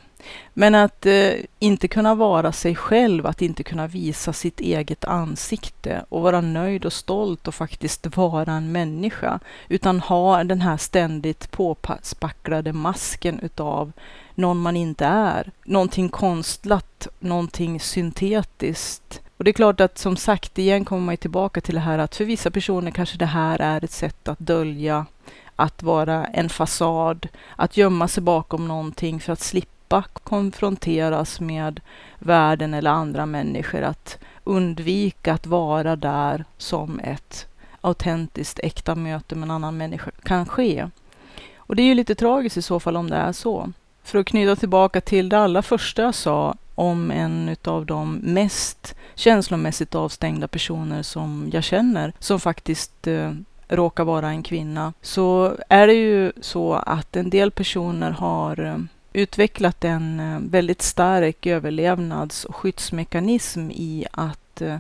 Men 0.54 0.75
att 0.75 1.06
eh, 1.06 1.34
inte 1.60 1.88
kunna 1.88 2.16
vara 2.16 2.51
sig 2.51 2.75
själv, 2.75 3.28
att 3.28 3.42
inte 3.42 3.63
kunna 3.63 3.88
visa 3.88 4.34
sitt 4.34 4.60
eget 4.60 5.06
ansikte 5.06 6.06
och 6.10 6.22
vara 6.22 6.42
nöjd 6.42 6.86
och 6.86 6.94
stolt 6.94 7.48
och 7.48 7.56
faktiskt 7.56 8.18
vara 8.18 8.51
en 8.51 8.72
människa, 8.72 9.39
utan 9.70 10.00
ha 10.00 10.44
den 10.44 10.62
här 10.62 10.78
ständigt 10.78 11.51
påspacklade 11.51 12.74
masken 12.74 13.39
utav 13.39 13.92
någon 14.36 14.60
man 14.60 14.75
inte 14.75 15.06
är. 15.06 15.51
Någonting 15.66 16.10
konstlat, 16.10 17.08
någonting 17.20 17.80
syntetiskt 17.80 19.22
och 19.39 19.46
det 19.46 19.51
är 19.51 19.53
klart 19.53 19.79
att 19.79 19.98
som 19.98 20.17
sagt, 20.17 20.60
igen 20.60 20.86
kommer 20.86 21.01
man 21.01 21.17
tillbaka 21.17 21.62
till 21.62 21.75
det 21.75 21.81
här 21.81 21.98
att 22.00 22.15
för 22.15 22.25
vissa 22.25 22.51
personer 22.51 22.91
kanske 22.91 23.17
det 23.17 23.25
här 23.25 23.62
är 23.62 23.84
ett 23.84 23.91
sätt 23.91 24.27
att 24.27 24.39
dölja, 24.39 25.05
att 25.55 25.84
vara 25.84 26.25
en 26.25 26.50
fasad, 26.50 27.27
att 27.55 27.77
gömma 27.77 28.08
sig 28.08 28.24
bakom 28.24 28.67
någonting 28.67 29.19
för 29.19 29.34
att 29.34 29.39
slippa 29.39 30.03
konfronteras 30.24 31.39
med 31.39 31.79
världen 32.19 32.74
eller 32.74 32.91
andra 32.91 33.25
människor, 33.25 33.81
att 33.81 34.17
undvika 34.43 35.34
att 35.34 35.48
vara 35.48 35.96
där 35.96 36.46
som 36.58 37.00
ett 37.00 37.48
autentiskt, 37.81 38.60
äkta 38.63 38.96
möte 38.96 39.36
med 39.36 39.43
en 39.43 39.51
annan 39.51 39.77
människa 39.77 40.12
kan 40.24 40.46
ske. 40.46 40.89
Och 41.58 41.75
det 41.75 41.82
är 41.82 41.88
ju 41.88 41.93
lite 41.93 42.15
tragiskt 42.15 42.58
i 42.58 42.62
så 42.62 42.80
fall 42.80 42.97
om 42.97 43.10
det 43.10 43.15
är 43.15 43.32
så. 43.32 43.71
För 44.04 44.19
att 44.19 44.25
knyta 44.25 44.56
tillbaka 44.56 45.02
till 45.02 45.30
det 45.30 45.39
allra 45.39 45.62
första 45.62 46.02
jag 46.02 46.15
sa 46.15 46.56
om 46.80 47.12
en 47.12 47.56
av 47.63 47.86
de 47.86 48.15
mest 48.15 48.96
känslomässigt 49.15 49.96
avstängda 49.96 50.48
personer 50.48 51.04
som 51.04 51.50
jag 51.54 51.63
känner, 51.63 52.13
som 52.20 52.39
faktiskt 52.39 53.08
eh, 53.08 53.34
råkar 53.68 54.04
vara 54.04 54.30
en 54.30 54.44
kvinna, 54.44 54.94
så 55.02 55.58
är 55.70 55.88
det 55.88 55.94
ju 55.94 56.32
så 56.42 56.74
att 56.74 57.15
en 57.15 57.30
del 57.30 57.52
personer 57.52 58.12
har 58.12 58.60
eh, 58.60 58.78
utvecklat 59.13 59.84
en 59.84 60.20
eh, 60.20 60.39
väldigt 60.42 60.82
stark 60.82 61.46
överlevnads 61.46 62.46
och 62.46 62.56
skyddsmekanism 62.56 63.72
i 63.72 64.06
att 64.12 64.62
eh, 64.62 64.78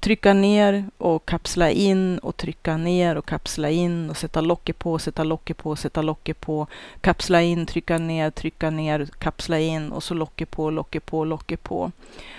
trycka 0.00 0.32
ner 0.32 0.84
och 0.98 1.26
kapsla 1.26 1.70
in 1.70 2.18
och 2.18 2.36
trycka 2.36 2.76
ner 2.76 3.16
och 3.16 3.26
kapsla 3.26 3.70
in 3.70 4.10
och 4.10 4.16
sätta 4.16 4.40
locket 4.40 4.78
på, 4.78 4.98
sätta 4.98 5.24
locket 5.24 5.56
på, 5.56 5.76
sätta 5.76 6.02
locket 6.02 6.40
på, 6.40 6.66
kapsla 7.00 7.42
in, 7.42 7.66
trycka 7.66 7.98
ner, 7.98 8.30
trycka 8.30 8.70
ner, 8.70 9.08
kapsla 9.18 9.58
in 9.58 9.92
och 9.92 10.02
så 10.02 10.14
locket 10.14 10.50
på, 10.50 10.70
locket 10.70 11.06
på, 11.06 11.24
locket 11.24 11.62
på. 11.62 11.92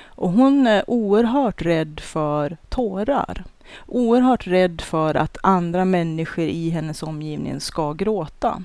Och 0.06 0.32
hon 0.32 0.68
är 0.68 0.90
oerhört 0.90 1.62
rädd 1.62 2.00
för 2.00 2.58
tårar. 2.70 3.44
Oerhört 3.86 4.48
rädd 4.48 4.82
för 4.82 5.16
att 5.16 5.38
andra 5.44 5.86
människor 5.86 6.46
i 6.46 6.70
hennes 6.70 7.04
omgivning 7.04 7.60
ska 7.60 7.94
gråta. 7.94 8.64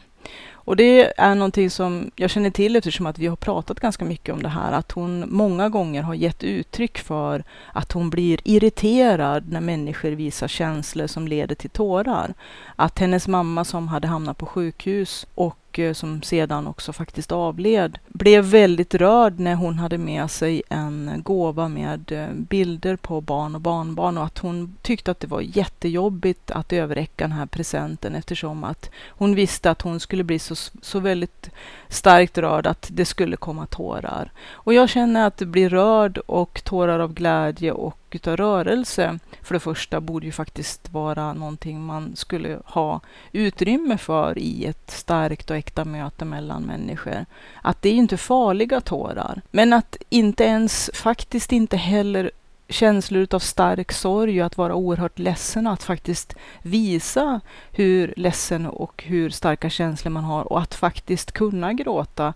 Och 0.65 0.77
det 0.77 1.21
är 1.21 1.35
någonting 1.35 1.71
som 1.71 2.11
jag 2.17 2.31
känner 2.31 2.51
till 2.51 2.77
eftersom 2.77 3.07
att 3.07 3.19
vi 3.19 3.27
har 3.27 3.37
pratat 3.37 3.81
ganska 3.81 4.05
mycket 4.05 4.35
om 4.35 4.43
det 4.43 4.49
här, 4.49 4.73
att 4.73 4.93
hon 4.93 5.25
många 5.29 5.69
gånger 5.69 6.03
har 6.03 6.15
gett 6.15 6.45
uttryck 6.45 6.99
för 6.99 7.45
att 7.73 7.93
hon 7.93 8.11
blir 8.11 8.41
irriterad 8.45 9.53
när 9.53 9.61
människor 9.61 10.11
visar 10.11 10.49
känslor 10.49 11.07
som 11.07 11.29
leder 11.29 11.55
till 11.55 11.71
tårar. 11.71 12.35
Att 12.77 12.99
hennes 12.99 13.29
mamma 13.29 13.65
som 13.65 13.89
hade 13.89 14.09
hamnat 14.09 14.39
på 14.39 14.47
sjukhus 14.47 15.27
och 15.35 15.59
och 15.73 15.79
eh, 15.79 15.93
som 15.93 16.23
sedan 16.23 16.67
också 16.67 16.93
faktiskt 16.93 17.33
avled, 17.33 17.99
blev 18.09 18.45
väldigt 18.45 18.95
rörd 18.95 19.41
när 19.41 19.55
hon 19.55 19.79
hade 19.79 19.99
med 19.99 20.31
sig 20.31 20.63
en 20.69 21.23
gåva 21.25 21.69
med 21.69 22.13
eh, 22.13 22.29
bilder 22.35 22.97
på 22.97 23.21
barn 23.21 23.55
och 23.55 23.61
barnbarn 23.61 24.19
och 24.19 24.25
att 24.25 24.39
hon 24.39 24.77
tyckte 24.83 25.11
att 25.11 25.21
det 25.21 25.27
var 25.27 25.41
jättejobbigt 25.41 26.51
att 26.51 26.73
överräcka 26.73 27.25
den 27.25 27.33
här 27.33 27.47
presenten 27.47 28.15
eftersom 28.15 28.65
att 28.65 28.91
hon 29.09 29.35
visste 29.35 29.71
att 29.71 29.83
hon 29.83 30.01
skulle 30.01 30.25
bli 30.25 30.39
så, 30.39 30.55
så 30.83 31.01
väldigt 31.01 31.51
starkt 31.89 32.39
rörd 32.39 32.67
att 32.67 32.89
det 32.93 33.05
skulle 33.05 33.37
komma 33.37 33.67
tårar. 33.67 34.33
Och 34.51 34.75
jag 34.75 34.89
känner 34.89 35.27
att 35.27 35.37
det 35.37 35.47
blir 35.47 35.69
rörd 35.69 36.19
och 36.19 36.65
tårar 36.65 36.99
av 36.99 37.15
glädje 37.15 37.73
och 37.73 37.99
av 38.25 38.37
rörelse, 38.37 39.19
för 39.43 39.55
det 39.55 39.61
första, 39.61 40.01
borde 40.01 40.27
ju 40.27 40.33
faktiskt 40.33 40.93
vara 40.93 41.33
någonting 41.33 41.83
man 41.83 42.17
skulle 42.17 42.59
ha 42.65 43.01
utrymme 43.33 43.99
för 43.99 44.39
i 44.39 44.65
ett 44.65 44.91
starkt 44.91 45.51
och 45.51 45.57
äkta 45.57 45.85
möte 45.85 46.25
mellan 46.25 46.63
människor. 46.63 47.27
Att 47.63 47.83
det 47.83 47.89
är 47.89 47.95
inte 47.95 48.17
farliga 48.17 48.81
tårar, 48.81 49.43
men 49.51 49.73
att 49.73 49.97
inte 50.09 50.45
ens, 50.45 50.91
faktiskt 50.95 51.53
inte 51.53 51.77
heller 51.77 52.31
känslor 52.73 53.27
av 53.31 53.39
stark 53.39 53.93
sorg 53.93 54.41
och 54.41 54.47
att 54.47 54.57
vara 54.57 54.75
oerhört 54.75 55.19
ledsen 55.19 55.67
och 55.67 55.73
att 55.73 55.83
faktiskt 55.83 56.35
visa 56.63 57.41
hur 57.71 58.15
ledsen 58.17 58.67
och 58.67 59.05
hur 59.07 59.31
starka 59.31 59.71
känslor 59.71 60.11
man 60.11 60.25
har 60.25 60.53
och 60.53 60.61
att 60.61 60.75
faktiskt 60.75 61.33
kunna 61.33 61.73
gråta 61.73 62.35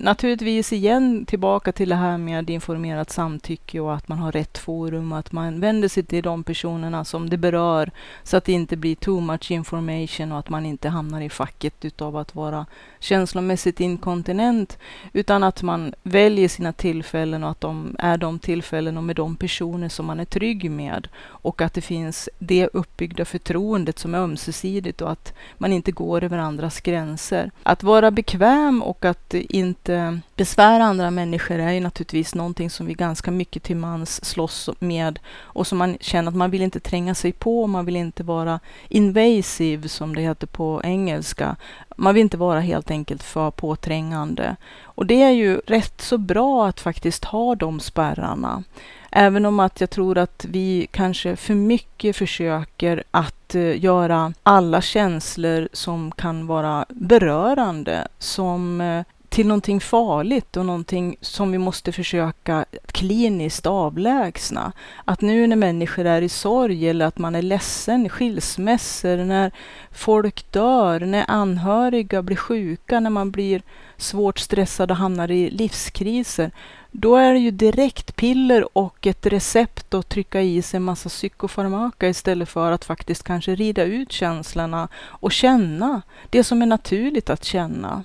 naturligtvis 0.00 0.72
igen 0.72 1.26
tillbaka 1.26 1.72
till 1.72 1.88
det 1.88 1.94
här 1.94 2.18
med 2.18 2.50
informerat 2.50 3.10
samtycke 3.10 3.80
och 3.80 3.94
att 3.94 4.08
man 4.08 4.18
har 4.18 4.32
rätt 4.32 4.58
forum 4.58 5.12
och 5.12 5.18
att 5.18 5.32
man 5.32 5.60
vänder 5.60 5.88
sig 5.88 6.02
till 6.02 6.22
de 6.22 6.44
personerna 6.44 7.04
som 7.04 7.30
det 7.30 7.36
berör 7.36 7.90
så 8.22 8.36
att 8.36 8.44
det 8.44 8.52
inte 8.52 8.76
blir 8.76 8.94
too 8.94 9.20
much 9.20 9.50
information 9.50 10.32
och 10.32 10.38
att 10.38 10.48
man 10.48 10.66
inte 10.66 10.88
hamnar 10.88 11.20
i 11.20 11.28
facket 11.28 11.84
utav 11.84 12.16
att 12.16 12.34
vara 12.34 12.66
känslomässigt 13.00 13.80
inkontinent 13.80 14.78
utan 15.12 15.42
att 15.42 15.62
man 15.62 15.94
väljer 16.02 16.48
sina 16.48 16.72
tillfällen 16.72 17.44
och 17.44 17.50
att 17.50 17.60
de 17.60 17.96
är 17.98 18.16
de 18.16 18.38
tillfällen 18.38 18.96
och 18.96 19.04
med 19.04 19.16
de 19.16 19.36
personer 19.36 19.88
som 19.88 20.06
man 20.06 20.20
är 20.20 20.24
trygg 20.24 20.70
med 20.70 21.08
och 21.44 21.62
att 21.62 21.74
det 21.74 21.80
finns 21.80 22.28
det 22.38 22.68
uppbyggda 22.72 23.24
förtroendet 23.24 23.98
som 23.98 24.14
är 24.14 24.18
ömsesidigt 24.18 25.00
och 25.00 25.10
att 25.10 25.32
man 25.58 25.72
inte 25.72 25.92
går 25.92 26.24
över 26.24 26.38
andras 26.38 26.80
gränser. 26.80 27.50
Att 27.62 27.82
vara 27.82 28.10
bekväm 28.10 28.82
och 28.82 29.04
att 29.04 29.34
inte 29.34 30.20
besvära 30.36 30.84
andra 30.84 31.10
människor 31.10 31.58
är 31.58 31.72
ju 31.72 31.80
naturligtvis 31.80 32.34
någonting 32.34 32.70
som 32.70 32.86
vi 32.86 32.94
ganska 32.94 33.30
mycket 33.30 33.62
till 33.62 33.76
mans 33.76 34.24
slåss 34.24 34.70
med 34.78 35.18
och 35.36 35.66
som 35.66 35.78
man 35.78 35.98
känner 36.00 36.28
att 36.28 36.36
man 36.36 36.50
vill 36.50 36.62
inte 36.62 36.80
tränga 36.80 37.14
sig 37.14 37.32
på, 37.32 37.66
man 37.66 37.84
vill 37.84 37.96
inte 37.96 38.22
vara 38.22 38.60
invasive 38.88 39.88
som 39.88 40.14
det 40.14 40.22
heter 40.22 40.46
på 40.46 40.80
engelska. 40.84 41.56
Man 41.96 42.14
vill 42.14 42.20
inte 42.20 42.36
vara 42.36 42.60
helt 42.60 42.90
enkelt 42.90 43.22
för 43.22 43.50
påträngande. 43.50 44.56
Och 44.82 45.06
det 45.06 45.22
är 45.22 45.30
ju 45.30 45.56
rätt 45.66 46.00
så 46.00 46.18
bra 46.18 46.66
att 46.66 46.80
faktiskt 46.80 47.24
ha 47.24 47.54
de 47.54 47.80
spärrarna. 47.80 48.62
Även 49.10 49.46
om 49.46 49.60
att 49.60 49.80
jag 49.80 49.90
tror 49.90 50.18
att 50.18 50.46
vi 50.48 50.86
kanske 50.90 51.36
för 51.36 51.54
mycket 51.54 52.16
försöker 52.16 53.02
att 53.10 53.54
eh, 53.54 53.84
göra 53.84 54.32
alla 54.42 54.80
känslor 54.80 55.68
som 55.72 56.12
kan 56.12 56.46
vara 56.46 56.84
berörande, 56.88 58.08
som 58.18 58.80
eh, 58.80 59.04
till 59.34 59.46
någonting 59.46 59.80
farligt 59.80 60.56
och 60.56 60.66
någonting 60.66 61.16
som 61.20 61.52
vi 61.52 61.58
måste 61.58 61.92
försöka 61.92 62.64
kliniskt 62.86 63.66
avlägsna. 63.66 64.72
Att 65.04 65.20
nu 65.20 65.46
när 65.46 65.56
människor 65.56 66.04
är 66.04 66.22
i 66.22 66.28
sorg 66.28 66.88
eller 66.88 67.06
att 67.06 67.18
man 67.18 67.34
är 67.34 67.42
ledsen, 67.42 68.08
skilsmässor, 68.08 69.16
när 69.16 69.52
folk 69.90 70.52
dör, 70.52 71.00
när 71.00 71.24
anhöriga 71.28 72.22
blir 72.22 72.36
sjuka, 72.36 73.00
när 73.00 73.10
man 73.10 73.30
blir 73.30 73.62
svårt 73.96 74.38
stressad 74.38 74.90
och 74.90 74.96
hamnar 74.96 75.30
i 75.30 75.50
livskriser, 75.50 76.50
då 76.90 77.16
är 77.16 77.32
det 77.32 77.40
ju 77.40 77.50
direkt 77.50 78.16
piller 78.16 78.78
och 78.78 79.06
ett 79.06 79.26
recept 79.26 79.94
att 79.94 80.08
trycka 80.08 80.42
i 80.42 80.62
sig 80.62 80.76
en 80.76 80.82
massa 80.82 81.08
psykofarmaka 81.08 82.08
istället 82.08 82.48
för 82.48 82.72
att 82.72 82.84
faktiskt 82.84 83.22
kanske 83.22 83.54
rida 83.54 83.84
ut 83.84 84.12
känslorna 84.12 84.88
och 84.96 85.32
känna 85.32 86.02
det 86.30 86.44
som 86.44 86.62
är 86.62 86.66
naturligt 86.66 87.30
att 87.30 87.44
känna. 87.44 88.04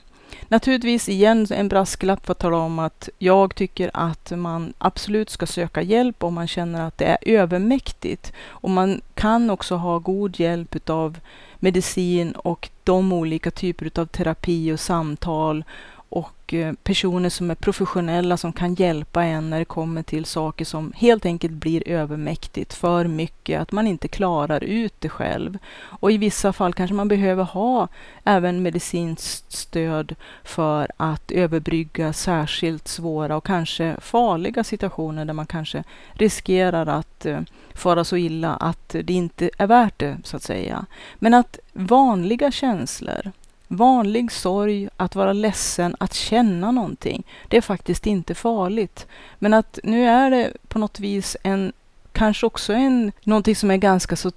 Naturligtvis 0.51 1.09
igen 1.09 1.47
en 1.49 1.67
brasklapp 1.67 2.25
för 2.25 2.31
att 2.31 2.39
tala 2.39 2.57
om 2.57 2.79
att 2.79 3.09
jag 3.17 3.55
tycker 3.55 3.91
att 3.93 4.31
man 4.31 4.73
absolut 4.77 5.29
ska 5.29 5.45
söka 5.45 5.81
hjälp 5.81 6.23
om 6.23 6.33
man 6.33 6.47
känner 6.47 6.87
att 6.87 6.97
det 6.97 7.05
är 7.05 7.17
övermäktigt. 7.21 8.33
Och 8.47 8.69
man 8.69 9.01
kan 9.13 9.49
också 9.49 9.75
ha 9.75 9.99
god 9.99 10.39
hjälp 10.39 10.89
av 10.89 11.19
medicin 11.59 12.31
och 12.31 12.69
de 12.83 13.13
olika 13.13 13.51
typer 13.51 13.99
av 14.01 14.05
terapi 14.05 14.71
och 14.71 14.79
samtal 14.79 15.63
och 16.09 16.53
eh, 16.53 16.73
personer 16.83 17.29
som 17.29 17.51
är 17.51 17.55
professionella 17.55 18.37
som 18.37 18.53
kan 18.53 18.73
hjälpa 18.73 19.23
en 19.23 19.49
när 19.49 19.59
det 19.59 19.65
kommer 19.65 20.03
till 20.03 20.25
saker 20.25 20.65
som 20.65 20.93
helt 20.95 21.25
enkelt 21.25 21.53
blir 21.53 21.87
övermäktigt, 21.87 22.73
för 22.73 23.05
mycket, 23.07 23.61
att 23.61 23.71
man 23.71 23.87
inte 23.87 24.07
klarar 24.07 24.63
ut 24.63 24.93
det 24.99 25.09
själv. 25.09 25.57
Och 25.77 26.11
i 26.11 26.17
vissa 26.17 26.53
fall 26.53 26.73
kanske 26.73 26.93
man 26.93 27.07
behöver 27.07 27.43
ha 27.43 27.87
även 28.23 28.61
medicinskt 28.61 29.51
stöd 29.51 30.15
för 30.43 30.91
att 30.97 31.31
överbrygga 31.31 32.13
särskilt 32.13 32.87
svåra 32.87 33.37
och 33.37 33.45
kanske 33.45 33.95
farliga 34.01 34.63
situationer 34.63 35.25
där 35.25 35.33
man 35.33 35.47
kanske 35.47 35.83
riskerar 36.11 36.85
att 36.85 37.25
eh, 37.25 37.41
fara 37.73 38.03
så 38.03 38.17
illa 38.17 38.55
att 38.55 38.89
det 38.89 39.13
inte 39.13 39.49
är 39.57 39.67
värt 39.67 39.99
det, 39.99 40.17
så 40.23 40.37
att 40.37 40.43
säga. 40.43 40.85
Men 41.15 41.33
att 41.33 41.59
vanliga 41.73 42.51
känslor, 42.51 43.31
Vanlig 43.71 44.31
sorg, 44.31 44.89
att 44.97 45.15
vara 45.15 45.33
ledsen, 45.33 45.95
att 45.99 46.13
känna 46.13 46.71
någonting, 46.71 47.23
det 47.47 47.57
är 47.57 47.61
faktiskt 47.61 48.07
inte 48.07 48.35
farligt. 48.35 49.07
Men 49.39 49.53
att 49.53 49.79
nu 49.83 50.05
är 50.05 50.29
det 50.31 50.53
på 50.67 50.79
något 50.79 50.99
vis 50.99 51.37
en 51.43 51.73
kanske 52.11 52.45
också 52.45 52.73
en, 52.73 53.11
någonting 53.23 53.55
som 53.55 53.71
är 53.71 53.77
ganska 53.77 54.15
så, 54.15 54.31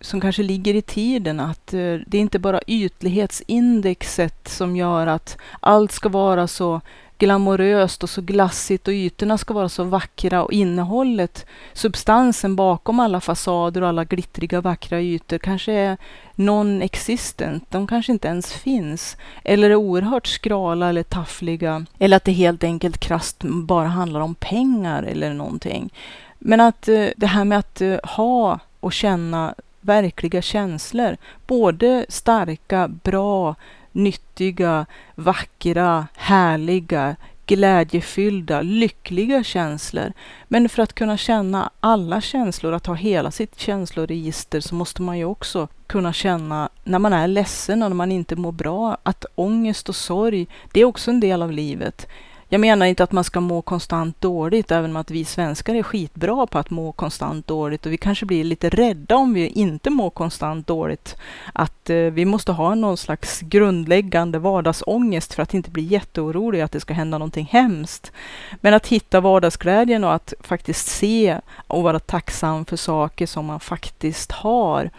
som 0.00 0.20
kanske 0.20 0.42
ligger 0.42 0.74
i 0.74 0.82
tiden, 0.82 1.40
att 1.40 1.74
eh, 1.74 1.94
det 2.06 2.18
är 2.18 2.20
inte 2.20 2.38
bara 2.38 2.60
ytlighetsindexet 2.66 4.48
som 4.48 4.76
gör 4.76 5.06
att 5.06 5.38
allt 5.60 5.92
ska 5.92 6.08
vara 6.08 6.46
så 6.46 6.80
glamoröst 7.18 8.02
och 8.02 8.10
så 8.10 8.20
glassigt 8.20 8.88
och 8.88 8.94
ytorna 8.94 9.38
ska 9.38 9.54
vara 9.54 9.68
så 9.68 9.84
vackra 9.84 10.44
och 10.44 10.52
innehållet, 10.52 11.46
substansen 11.72 12.56
bakom 12.56 13.00
alla 13.00 13.20
fasader 13.20 13.82
och 13.82 13.88
alla 13.88 14.04
glittriga 14.04 14.60
vackra 14.60 15.00
ytor 15.00 15.38
kanske 15.38 15.72
är 15.72 15.96
non-existent. 16.34 17.66
De 17.68 17.86
kanske 17.86 18.12
inte 18.12 18.28
ens 18.28 18.52
finns. 18.52 19.16
Eller 19.44 19.70
är 19.70 19.74
oerhört 19.74 20.26
skrala 20.26 20.88
eller 20.88 21.02
taffliga. 21.02 21.84
Eller 21.98 22.16
att 22.16 22.24
det 22.24 22.32
helt 22.32 22.64
enkelt 22.64 22.98
krast 22.98 23.42
bara 23.44 23.88
handlar 23.88 24.20
om 24.20 24.34
pengar 24.34 25.02
eller 25.02 25.34
någonting. 25.34 25.90
Men 26.38 26.60
att 26.60 26.88
eh, 26.88 27.06
det 27.16 27.26
här 27.26 27.44
med 27.44 27.58
att 27.58 27.80
eh, 27.80 27.98
ha 28.02 28.58
och 28.80 28.92
känna 28.92 29.54
verkliga 29.80 30.42
känslor, 30.42 31.16
både 31.46 32.06
starka, 32.08 32.88
bra, 32.88 33.54
nyttiga, 33.96 34.86
vackra, 35.14 36.06
härliga, 36.14 37.16
glädjefyllda, 37.46 38.62
lyckliga 38.62 39.44
känslor. 39.44 40.12
Men 40.48 40.68
för 40.68 40.82
att 40.82 40.92
kunna 40.92 41.16
känna 41.16 41.70
alla 41.80 42.20
känslor, 42.20 42.72
att 42.72 42.86
ha 42.86 42.94
hela 42.94 43.30
sitt 43.30 43.58
känsloregister, 43.58 44.60
så 44.60 44.74
måste 44.74 45.02
man 45.02 45.18
ju 45.18 45.24
också 45.24 45.68
kunna 45.86 46.12
känna 46.12 46.68
när 46.84 46.98
man 46.98 47.12
är 47.12 47.28
ledsen 47.28 47.82
och 47.82 47.90
när 47.90 47.96
man 47.96 48.12
inte 48.12 48.36
mår 48.36 48.52
bra, 48.52 48.96
att 49.02 49.24
ångest 49.34 49.88
och 49.88 49.96
sorg, 49.96 50.46
det 50.72 50.80
är 50.80 50.84
också 50.84 51.10
en 51.10 51.20
del 51.20 51.42
av 51.42 51.52
livet. 51.52 52.08
Jag 52.48 52.60
menar 52.60 52.86
inte 52.86 53.04
att 53.04 53.12
man 53.12 53.24
ska 53.24 53.40
må 53.40 53.62
konstant 53.62 54.20
dåligt, 54.20 54.70
även 54.70 54.90
om 54.90 54.96
att 54.96 55.10
vi 55.10 55.24
svenskar 55.24 55.74
är 55.74 55.82
skitbra 55.82 56.46
på 56.46 56.58
att 56.58 56.70
må 56.70 56.92
konstant 56.92 57.46
dåligt 57.46 57.86
och 57.86 57.92
vi 57.92 57.96
kanske 57.96 58.26
blir 58.26 58.44
lite 58.44 58.70
rädda 58.70 59.16
om 59.16 59.34
vi 59.34 59.46
inte 59.46 59.90
mår 59.90 60.10
konstant 60.10 60.66
dåligt. 60.66 61.16
Att 61.52 61.90
eh, 61.90 61.96
vi 61.96 62.24
måste 62.24 62.52
ha 62.52 62.74
någon 62.74 62.96
slags 62.96 63.40
grundläggande 63.40 64.38
vardagsångest 64.38 65.34
för 65.34 65.42
att 65.42 65.54
inte 65.54 65.70
bli 65.70 65.82
jätteoroliga 65.82 66.64
att 66.64 66.72
det 66.72 66.80
ska 66.80 66.94
hända 66.94 67.18
någonting 67.18 67.48
hemskt. 67.50 68.12
Men 68.60 68.74
att 68.74 68.86
hitta 68.86 69.20
vardagsglädjen 69.20 70.04
och 70.04 70.14
att 70.14 70.34
faktiskt 70.40 70.86
se 70.86 71.40
och 71.66 71.82
vara 71.82 71.98
tacksam 71.98 72.64
för 72.64 72.76
saker 72.76 73.26
som 73.26 73.46
man 73.46 73.60
faktiskt 73.60 74.32
har 74.32 74.90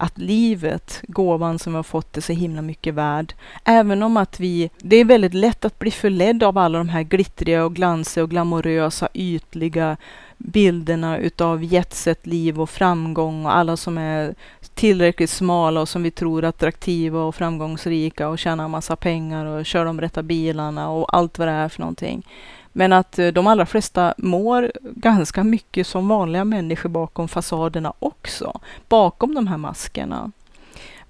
att 0.00 0.18
livet, 0.18 1.00
gåvan 1.02 1.58
som 1.58 1.72
vi 1.72 1.76
har 1.76 1.82
fått, 1.82 2.16
är 2.16 2.20
så 2.20 2.32
himla 2.32 2.62
mycket 2.62 2.94
värd. 2.94 3.34
Även 3.64 4.02
om 4.02 4.16
att 4.16 4.40
vi, 4.40 4.70
det 4.78 4.96
är 4.96 5.04
väldigt 5.04 5.34
lätt 5.34 5.64
att 5.64 5.78
bli 5.78 5.90
förledd 5.90 6.42
av 6.42 6.58
alla 6.58 6.78
de 6.78 6.88
här 6.88 7.02
glittriga 7.02 7.64
och 7.64 7.74
glansiga 7.74 8.24
och 8.24 8.30
glamorösa, 8.30 9.08
ytliga 9.14 9.96
bilderna 10.38 11.18
utav 11.18 11.64
jetset-liv 11.64 12.60
och 12.60 12.70
framgång 12.70 13.46
och 13.46 13.56
alla 13.56 13.76
som 13.76 13.98
är 13.98 14.34
tillräckligt 14.74 15.30
smala 15.30 15.80
och 15.80 15.88
som 15.88 16.02
vi 16.02 16.10
tror 16.10 16.44
attraktiva 16.44 17.22
och 17.22 17.34
framgångsrika 17.34 18.28
och 18.28 18.38
tjänar 18.38 18.68
massa 18.68 18.96
pengar 18.96 19.46
och 19.46 19.66
kör 19.66 19.84
de 19.84 20.00
rätta 20.00 20.22
bilarna 20.22 20.90
och 20.90 21.16
allt 21.16 21.38
vad 21.38 21.48
det 21.48 21.52
är 21.52 21.68
för 21.68 21.80
någonting. 21.80 22.22
Men 22.72 22.92
att 22.92 23.18
eh, 23.18 23.28
de 23.28 23.46
allra 23.46 23.66
flesta 23.66 24.14
mår 24.18 24.72
ganska 24.82 25.44
mycket 25.44 25.86
som 25.86 26.08
vanliga 26.08 26.44
människor 26.44 26.88
bakom 26.88 27.28
fasaderna 27.28 27.92
också, 27.98 28.09
bakom 28.88 29.34
de 29.34 29.46
här 29.46 29.56
maskerna. 29.56 30.32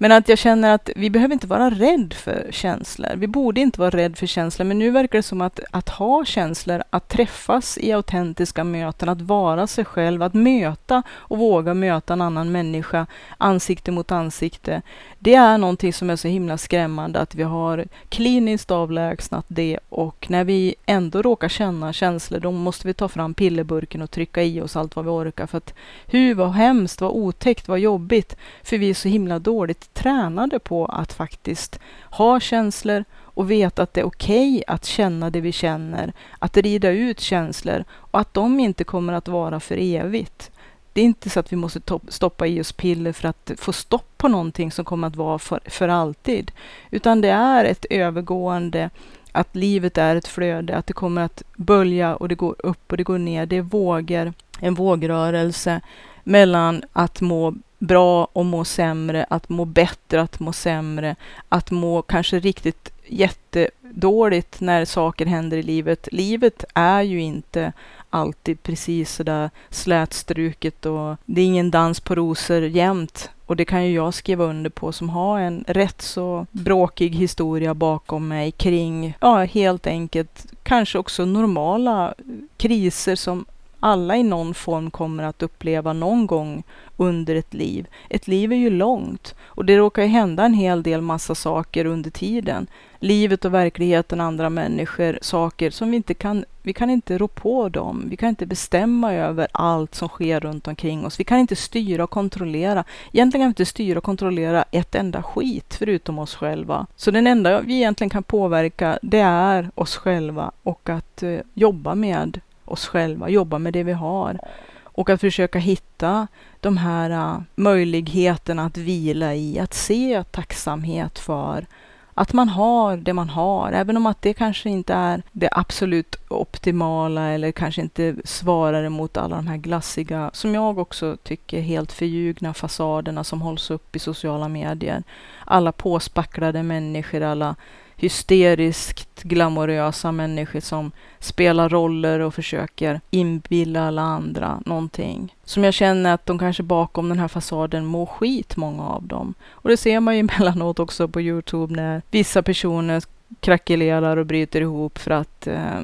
Men 0.02 0.12
att 0.12 0.28
jag 0.28 0.38
känner 0.38 0.74
att 0.74 0.90
vi 0.96 1.10
behöver 1.10 1.32
inte 1.32 1.46
vara 1.46 1.70
rädd 1.70 2.14
för 2.14 2.48
känslor. 2.50 3.16
Vi 3.16 3.26
borde 3.26 3.60
inte 3.60 3.80
vara 3.80 3.90
rädd 3.90 4.18
för 4.18 4.26
känslor, 4.26 4.66
men 4.66 4.78
nu 4.78 4.90
verkar 4.90 5.18
det 5.18 5.22
som 5.22 5.40
att, 5.40 5.60
att 5.70 5.88
ha 5.88 6.24
känslor, 6.24 6.82
att 6.90 7.08
träffas 7.08 7.78
i 7.78 7.92
autentiska 7.92 8.64
möten, 8.64 9.08
att 9.08 9.20
vara 9.20 9.66
sig 9.66 9.84
själv, 9.84 10.22
att 10.22 10.34
möta 10.34 11.02
och 11.10 11.38
våga 11.38 11.74
möta 11.74 12.12
en 12.12 12.20
annan 12.20 12.52
människa 12.52 13.06
ansikte 13.38 13.90
mot 13.90 14.12
ansikte. 14.12 14.82
Det 15.18 15.34
är 15.34 15.58
någonting 15.58 15.92
som 15.92 16.10
är 16.10 16.16
så 16.16 16.28
himla 16.28 16.58
skrämmande 16.58 17.20
att 17.20 17.34
vi 17.34 17.42
har 17.42 17.84
kliniskt 18.08 18.70
avlägsnat 18.70 19.44
det 19.48 19.78
och 19.88 20.26
när 20.30 20.44
vi 20.44 20.74
ändå 20.86 21.22
råkar 21.22 21.48
känna 21.48 21.92
känslor, 21.92 22.40
då 22.40 22.50
måste 22.50 22.86
vi 22.86 22.94
ta 22.94 23.08
fram 23.08 23.34
pillerburken 23.34 24.02
och 24.02 24.10
trycka 24.10 24.42
i 24.42 24.60
oss 24.60 24.76
allt 24.76 24.96
vad 24.96 25.04
vi 25.04 25.10
orkar. 25.10 25.46
För 25.46 25.58
att 25.58 25.74
hur, 26.06 26.34
vad 26.34 26.52
hemskt, 26.52 27.00
vad 27.00 27.10
otäckt, 27.10 27.68
vad 27.68 27.78
jobbigt, 27.78 28.36
för 28.62 28.78
vi 28.78 28.90
är 28.90 28.94
så 28.94 29.08
himla 29.08 29.38
dåligt 29.38 29.89
tränade 29.92 30.58
på 30.58 30.86
att 30.86 31.12
faktiskt 31.12 31.78
ha 32.10 32.40
känslor 32.40 33.04
och 33.18 33.50
veta 33.50 33.82
att 33.82 33.94
det 33.94 34.00
är 34.00 34.04
okej 34.04 34.50
okay 34.50 34.62
att 34.66 34.84
känna 34.84 35.30
det 35.30 35.40
vi 35.40 35.52
känner, 35.52 36.12
att 36.38 36.56
rida 36.56 36.90
ut 36.90 37.20
känslor 37.20 37.84
och 37.90 38.20
att 38.20 38.34
de 38.34 38.60
inte 38.60 38.84
kommer 38.84 39.12
att 39.12 39.28
vara 39.28 39.60
för 39.60 39.76
evigt. 39.76 40.50
Det 40.92 41.00
är 41.00 41.04
inte 41.04 41.30
så 41.30 41.40
att 41.40 41.52
vi 41.52 41.56
måste 41.56 41.80
stoppa 42.08 42.46
i 42.46 42.60
oss 42.60 42.72
piller 42.72 43.12
för 43.12 43.28
att 43.28 43.50
få 43.56 43.72
stopp 43.72 44.18
på 44.18 44.28
någonting 44.28 44.72
som 44.72 44.84
kommer 44.84 45.08
att 45.08 45.16
vara 45.16 45.38
för, 45.38 45.60
för 45.66 45.88
alltid, 45.88 46.52
utan 46.90 47.20
det 47.20 47.30
är 47.30 47.64
ett 47.64 47.86
övergående 47.90 48.90
att 49.32 49.56
livet 49.56 49.98
är 49.98 50.16
ett 50.16 50.28
flöde, 50.28 50.76
att 50.76 50.86
det 50.86 50.92
kommer 50.92 51.22
att 51.22 51.42
bölja 51.56 52.16
och 52.16 52.28
det 52.28 52.34
går 52.34 52.56
upp 52.58 52.90
och 52.90 52.96
det 52.96 53.02
går 53.02 53.18
ner. 53.18 53.46
Det 53.46 53.56
är 53.56 53.62
vågor, 53.62 54.32
en 54.60 54.74
vågrörelse 54.74 55.80
mellan 56.24 56.82
att 56.92 57.20
må 57.20 57.54
bra 57.78 58.28
och 58.32 58.46
må 58.46 58.64
sämre, 58.64 59.26
att 59.30 59.48
må 59.48 59.64
bättre, 59.64 60.20
att 60.20 60.40
må 60.40 60.52
sämre, 60.52 61.16
att 61.48 61.70
må 61.70 62.02
kanske 62.02 62.38
riktigt 62.38 62.92
jättedåligt 63.06 64.60
när 64.60 64.84
saker 64.84 65.26
händer 65.26 65.56
i 65.56 65.62
livet. 65.62 66.08
Livet 66.12 66.64
är 66.74 67.02
ju 67.02 67.20
inte 67.20 67.72
alltid 68.10 68.62
precis 68.62 69.14
sådär 69.14 69.50
slätstruket 69.70 70.86
och 70.86 71.16
det 71.24 71.40
är 71.40 71.44
ingen 71.44 71.70
dans 71.70 72.00
på 72.00 72.14
rosor 72.14 72.62
jämt. 72.62 73.30
Och 73.46 73.56
det 73.56 73.64
kan 73.64 73.86
ju 73.86 73.94
jag 73.94 74.14
skriva 74.14 74.44
under 74.44 74.70
på 74.70 74.92
som 74.92 75.08
har 75.08 75.40
en 75.40 75.64
rätt 75.68 76.02
så 76.02 76.46
bråkig 76.50 77.14
historia 77.14 77.74
bakom 77.74 78.28
mig 78.28 78.50
kring, 78.50 79.16
ja 79.20 79.44
helt 79.44 79.86
enkelt, 79.86 80.46
kanske 80.62 80.98
också 80.98 81.24
normala 81.24 82.14
kriser 82.56 83.16
som 83.16 83.44
alla 83.80 84.16
i 84.16 84.22
någon 84.22 84.54
form 84.54 84.90
kommer 84.90 85.24
att 85.24 85.42
uppleva 85.42 85.92
någon 85.92 86.26
gång 86.26 86.62
under 86.96 87.34
ett 87.34 87.54
liv. 87.54 87.86
Ett 88.08 88.28
liv 88.28 88.52
är 88.52 88.56
ju 88.56 88.70
långt 88.70 89.34
och 89.42 89.64
det 89.64 89.76
råkar 89.76 90.02
ju 90.02 90.08
hända 90.08 90.44
en 90.44 90.54
hel 90.54 90.82
del 90.82 91.00
massa 91.00 91.34
saker 91.34 91.84
under 91.84 92.10
tiden. 92.10 92.66
Livet 92.98 93.44
och 93.44 93.54
verkligheten, 93.54 94.20
andra 94.20 94.50
människor, 94.50 95.18
saker 95.22 95.70
som 95.70 95.90
vi 95.90 95.96
inte 95.96 96.14
kan, 96.14 96.44
vi 96.62 96.72
kan 96.72 96.90
inte 96.90 97.18
rå 97.18 97.28
på 97.28 97.68
dem. 97.68 98.06
Vi 98.10 98.16
kan 98.16 98.28
inte 98.28 98.46
bestämma 98.46 99.14
över 99.14 99.48
allt 99.52 99.94
som 99.94 100.08
sker 100.08 100.40
runt 100.40 100.68
omkring 100.68 101.06
oss. 101.06 101.20
Vi 101.20 101.24
kan 101.24 101.38
inte 101.38 101.56
styra 101.56 102.04
och 102.04 102.10
kontrollera. 102.10 102.84
Egentligen 103.12 103.42
kan 103.42 103.48
vi 103.48 103.50
inte 103.50 103.66
styra 103.66 103.98
och 103.98 104.04
kontrollera 104.04 104.64
ett 104.70 104.94
enda 104.94 105.22
skit 105.22 105.74
förutom 105.78 106.18
oss 106.18 106.34
själva. 106.34 106.86
Så 106.96 107.10
den 107.10 107.26
enda 107.26 107.60
vi 107.60 107.74
egentligen 107.74 108.10
kan 108.10 108.22
påverka, 108.22 108.98
det 109.02 109.20
är 109.20 109.70
oss 109.74 109.96
själva 109.96 110.50
och 110.62 110.88
att 110.88 111.22
eh, 111.22 111.38
jobba 111.54 111.94
med 111.94 112.40
oss 112.72 112.86
själva, 112.86 113.28
jobba 113.28 113.58
med 113.58 113.72
det 113.72 113.82
vi 113.82 113.92
har 113.92 114.38
och 114.82 115.10
att 115.10 115.20
försöka 115.20 115.58
hitta 115.58 116.26
de 116.60 116.76
här 116.76 117.10
uh, 117.10 117.40
möjligheterna 117.54 118.64
att 118.64 118.76
vila 118.76 119.34
i, 119.34 119.58
att 119.58 119.74
se 119.74 120.24
tacksamhet 120.30 121.18
för 121.18 121.66
att 122.14 122.32
man 122.32 122.48
har 122.48 122.96
det 122.96 123.12
man 123.12 123.28
har, 123.28 123.72
även 123.72 123.96
om 123.96 124.06
att 124.06 124.22
det 124.22 124.34
kanske 124.34 124.70
inte 124.70 124.94
är 124.94 125.22
det 125.32 125.48
absolut 125.52 126.16
optimala 126.28 127.28
eller 127.28 127.52
kanske 127.52 127.80
inte 127.80 128.16
svarar 128.24 128.84
emot 128.84 129.16
alla 129.16 129.36
de 129.36 129.46
här 129.46 129.56
glassiga, 129.56 130.30
som 130.32 130.54
jag 130.54 130.78
också 130.78 131.16
tycker 131.22 131.60
helt 131.60 131.92
förljugna 131.92 132.54
fasaderna 132.54 133.24
som 133.24 133.42
hålls 133.42 133.70
upp 133.70 133.96
i 133.96 133.98
sociala 133.98 134.48
medier. 134.48 135.02
Alla 135.44 135.72
påspacklade 135.72 136.62
människor, 136.62 137.22
alla 137.22 137.56
hysteriskt 138.00 139.22
glamorösa 139.22 140.12
människor 140.12 140.60
som 140.60 140.92
spelar 141.18 141.68
roller 141.68 142.20
och 142.20 142.34
försöker 142.34 143.00
inbilla 143.10 143.86
alla 143.86 144.02
andra 144.02 144.62
någonting. 144.66 145.34
Som 145.44 145.64
jag 145.64 145.74
känner 145.74 146.14
att 146.14 146.26
de 146.26 146.38
kanske 146.38 146.62
bakom 146.62 147.08
den 147.08 147.18
här 147.18 147.28
fasaden 147.28 147.86
mår 147.86 148.06
skit, 148.06 148.56
många 148.56 148.88
av 148.88 149.06
dem. 149.06 149.34
Och 149.50 149.68
det 149.68 149.76
ser 149.76 150.00
man 150.00 150.14
ju 150.14 150.20
emellanåt 150.30 150.78
också 150.78 151.08
på 151.08 151.20
Youtube 151.20 151.74
när 151.74 152.02
vissa 152.10 152.42
personer 152.42 153.02
krackelerar 153.40 154.16
och 154.16 154.26
bryter 154.26 154.60
ihop 154.60 154.98
för 154.98 155.10
att, 155.10 155.46
eh, 155.46 155.80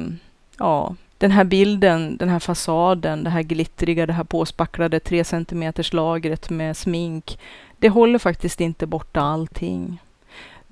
ja, 0.59 0.94
den 1.18 1.31
här 1.31 1.44
bilden, 1.44 2.16
den 2.16 2.29
här 2.29 2.38
fasaden, 2.38 3.24
det 3.24 3.31
här 3.31 3.42
glittriga, 3.42 4.07
det 4.07 4.12
här 4.12 4.24
påspacklade 4.24 5.00
tre 5.00 5.24
centimeters 5.24 5.92
lagret 5.92 6.50
med 6.50 6.76
smink, 6.76 7.38
det 7.79 7.88
håller 7.88 8.18
faktiskt 8.18 8.61
inte 8.61 8.87
borta 8.87 9.20
allting. 9.20 9.98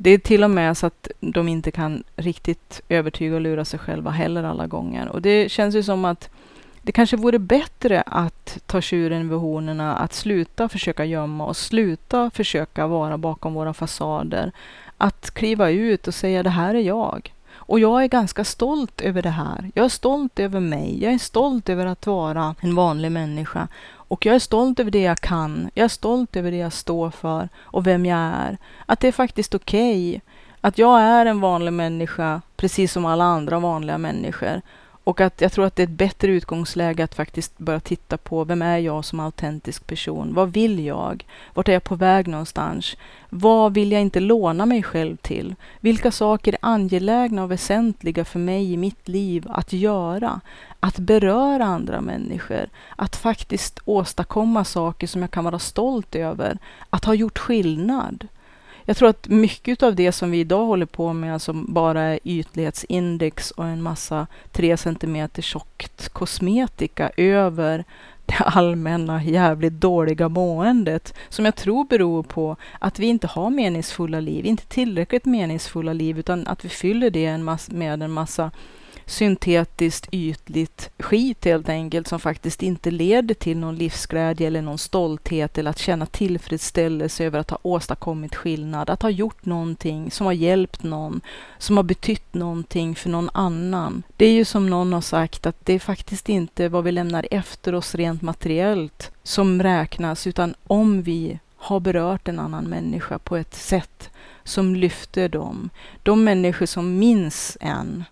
Det 0.04 0.10
är 0.10 0.18
till 0.18 0.44
och 0.44 0.50
med 0.50 0.76
så 0.76 0.86
att 0.86 1.08
de 1.20 1.48
inte 1.48 1.70
kan 1.70 2.04
riktigt 2.16 2.82
övertyga 2.88 3.34
och 3.34 3.40
lura 3.40 3.64
sig 3.64 3.78
själva 3.78 4.10
heller 4.10 4.44
alla 4.44 4.66
gånger. 4.66 5.08
Och 5.08 5.22
det 5.22 5.50
känns 5.50 5.74
ju 5.74 5.82
som 5.82 6.04
att 6.04 6.30
det 6.82 6.92
kanske 6.92 7.16
vore 7.16 7.38
bättre 7.38 8.02
att 8.06 8.58
ta 8.66 8.80
tjuren 8.80 9.28
vid 9.28 9.38
hornen, 9.38 9.80
att 9.80 10.12
sluta 10.12 10.68
försöka 10.68 11.04
gömma 11.04 11.46
oss, 11.46 11.58
sluta 11.58 12.30
försöka 12.30 12.86
vara 12.86 13.18
bakom 13.18 13.54
våra 13.54 13.74
fasader. 13.74 14.52
Att 14.98 15.30
kliva 15.30 15.70
ut 15.70 16.08
och 16.08 16.14
säga 16.14 16.42
det 16.42 16.50
här 16.50 16.74
är 16.74 16.80
jag. 16.80 17.34
Och 17.54 17.80
jag 17.80 18.02
är 18.02 18.08
ganska 18.08 18.44
stolt 18.44 19.00
över 19.00 19.22
det 19.22 19.30
här. 19.30 19.70
Jag 19.74 19.84
är 19.84 19.88
stolt 19.88 20.38
över 20.38 20.60
mig. 20.60 21.02
Jag 21.02 21.12
är 21.12 21.18
stolt 21.18 21.68
över 21.68 21.86
att 21.86 22.06
vara 22.06 22.54
en 22.60 22.74
vanlig 22.74 23.12
människa. 23.12 23.68
Och 24.08 24.26
jag 24.26 24.34
är 24.34 24.38
stolt 24.38 24.80
över 24.80 24.90
det 24.90 25.02
jag 25.02 25.20
kan. 25.20 25.70
Jag 25.74 25.84
är 25.84 25.88
stolt 25.88 26.36
över 26.36 26.50
det 26.50 26.56
jag 26.56 26.72
står 26.72 27.10
för 27.10 27.48
och 27.58 27.86
vem 27.86 28.06
jag 28.06 28.18
är. 28.18 28.58
Att 28.86 29.00
det 29.00 29.08
är 29.08 29.12
faktiskt 29.12 29.54
okej. 29.54 30.08
Okay. 30.08 30.20
Att 30.60 30.78
jag 30.78 31.00
är 31.00 31.26
en 31.26 31.40
vanlig 31.40 31.72
människa, 31.72 32.42
precis 32.56 32.92
som 32.92 33.04
alla 33.04 33.24
andra 33.24 33.58
vanliga 33.58 33.98
människor. 33.98 34.62
Och 35.04 35.20
att 35.20 35.40
jag 35.40 35.52
tror 35.52 35.64
att 35.64 35.76
det 35.76 35.82
är 35.82 35.86
ett 35.86 35.90
bättre 35.90 36.32
utgångsläge 36.32 37.04
att 37.04 37.14
faktiskt 37.14 37.58
börja 37.58 37.80
titta 37.80 38.16
på 38.16 38.44
vem 38.44 38.62
är 38.62 38.78
jag 38.78 39.04
som 39.04 39.20
autentisk 39.20 39.86
person? 39.86 40.34
Vad 40.34 40.52
vill 40.52 40.84
jag? 40.84 41.26
Vart 41.54 41.68
är 41.68 41.72
jag 41.72 41.84
på 41.84 41.94
väg 41.94 42.28
någonstans? 42.28 42.96
Vad 43.28 43.74
vill 43.74 43.92
jag 43.92 44.00
inte 44.00 44.20
låna 44.20 44.66
mig 44.66 44.82
själv 44.82 45.16
till? 45.16 45.54
Vilka 45.80 46.10
saker 46.10 46.52
är 46.52 46.58
angelägna 46.60 47.42
och 47.42 47.50
väsentliga 47.50 48.24
för 48.24 48.38
mig 48.38 48.72
i 48.72 48.76
mitt 48.76 49.08
liv 49.08 49.46
att 49.48 49.72
göra? 49.72 50.40
Att 50.80 50.98
beröra 50.98 51.64
andra 51.64 52.00
människor, 52.00 52.68
att 52.96 53.16
faktiskt 53.16 53.80
åstadkomma 53.84 54.64
saker 54.64 55.06
som 55.06 55.20
jag 55.20 55.30
kan 55.30 55.44
vara 55.44 55.58
stolt 55.58 56.14
över, 56.14 56.58
att 56.90 57.04
ha 57.04 57.14
gjort 57.14 57.38
skillnad. 57.38 58.28
Jag 58.84 58.96
tror 58.96 59.08
att 59.08 59.28
mycket 59.28 59.82
av 59.82 59.94
det 59.94 60.12
som 60.12 60.30
vi 60.30 60.40
idag 60.40 60.66
håller 60.66 60.86
på 60.86 61.12
med, 61.12 61.34
alltså 61.34 61.52
bara 61.52 62.02
är 62.02 62.18
ytlighetsindex 62.24 63.50
och 63.50 63.66
en 63.66 63.82
massa 63.82 64.26
tre 64.52 64.76
centimeter 64.76 65.42
tjockt 65.42 66.08
kosmetika 66.08 67.10
över 67.16 67.84
det 68.26 68.34
allmänna 68.34 69.24
jävligt 69.24 69.72
dåliga 69.72 70.28
måendet 70.28 71.14
som 71.28 71.44
jag 71.44 71.56
tror 71.56 71.84
beror 71.84 72.22
på 72.22 72.56
att 72.78 72.98
vi 72.98 73.06
inte 73.06 73.26
har 73.26 73.50
meningsfulla 73.50 74.20
liv, 74.20 74.46
inte 74.46 74.66
tillräckligt 74.66 75.24
meningsfulla 75.24 75.92
liv, 75.92 76.18
utan 76.18 76.46
att 76.46 76.64
vi 76.64 76.68
fyller 76.68 77.10
det 77.10 77.38
med 77.68 78.02
en 78.02 78.12
massa 78.12 78.50
syntetiskt 79.06 80.08
ytligt 80.12 80.90
skit 80.98 81.44
helt 81.44 81.68
enkelt 81.68 82.08
som 82.08 82.20
faktiskt 82.20 82.62
inte 82.62 82.90
leder 82.90 83.34
till 83.34 83.56
någon 83.56 83.76
livsglädje 83.76 84.46
eller 84.46 84.62
någon 84.62 84.78
stolthet 84.78 85.58
eller 85.58 85.70
att 85.70 85.78
känna 85.78 86.06
tillfredsställelse 86.06 87.24
över 87.24 87.38
att 87.38 87.50
ha 87.50 87.58
åstadkommit 87.62 88.34
skillnad, 88.34 88.90
att 88.90 89.02
ha 89.02 89.10
gjort 89.10 89.44
någonting 89.44 90.10
som 90.10 90.26
har 90.26 90.32
hjälpt 90.32 90.82
någon, 90.82 91.20
som 91.58 91.76
har 91.76 91.84
betytt 91.84 92.34
någonting 92.34 92.94
för 92.94 93.10
någon 93.10 93.30
annan. 93.32 94.02
Det 94.16 94.26
är 94.26 94.32
ju 94.32 94.44
som 94.44 94.70
någon 94.70 94.92
har 94.92 95.00
sagt 95.00 95.46
att 95.46 95.66
det 95.66 95.72
är 95.72 95.78
faktiskt 95.78 96.28
inte 96.28 96.68
vad 96.68 96.84
vi 96.84 96.92
lämnar 96.92 97.26
efter 97.30 97.74
oss 97.74 97.94
rent 97.94 98.22
materiellt 98.22 99.10
som 99.22 99.62
räknas, 99.62 100.26
utan 100.26 100.54
om 100.66 101.02
vi 101.02 101.38
har 101.56 101.80
berört 101.80 102.28
en 102.28 102.38
annan 102.38 102.64
människa 102.64 103.18
på 103.18 103.36
ett 103.36 103.54
sätt 103.54 104.10
som 104.44 104.76
lyfter 104.76 105.28
dem. 105.28 105.70
De 106.02 106.24
människor 106.24 106.66
som 106.66 106.98
minns 106.98 107.56
en, 107.60 108.04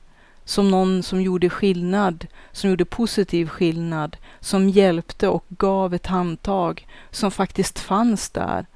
som 0.44 0.70
någon 0.70 1.02
som 1.02 1.22
gjorde 1.22 1.50
skillnad, 1.50 2.26
som 2.52 2.70
gjorde 2.70 2.85
positiv 2.85 3.48
skillnad, 3.48 4.16
som 4.40 4.68
hjälpte 4.68 5.28
och 5.28 5.44
gav 5.48 5.94
ett 5.94 6.07
handtag, 6.07 6.87
som 7.11 7.31
faktiskt 7.31 7.78
fanns 7.78 8.31
där. 8.31 8.66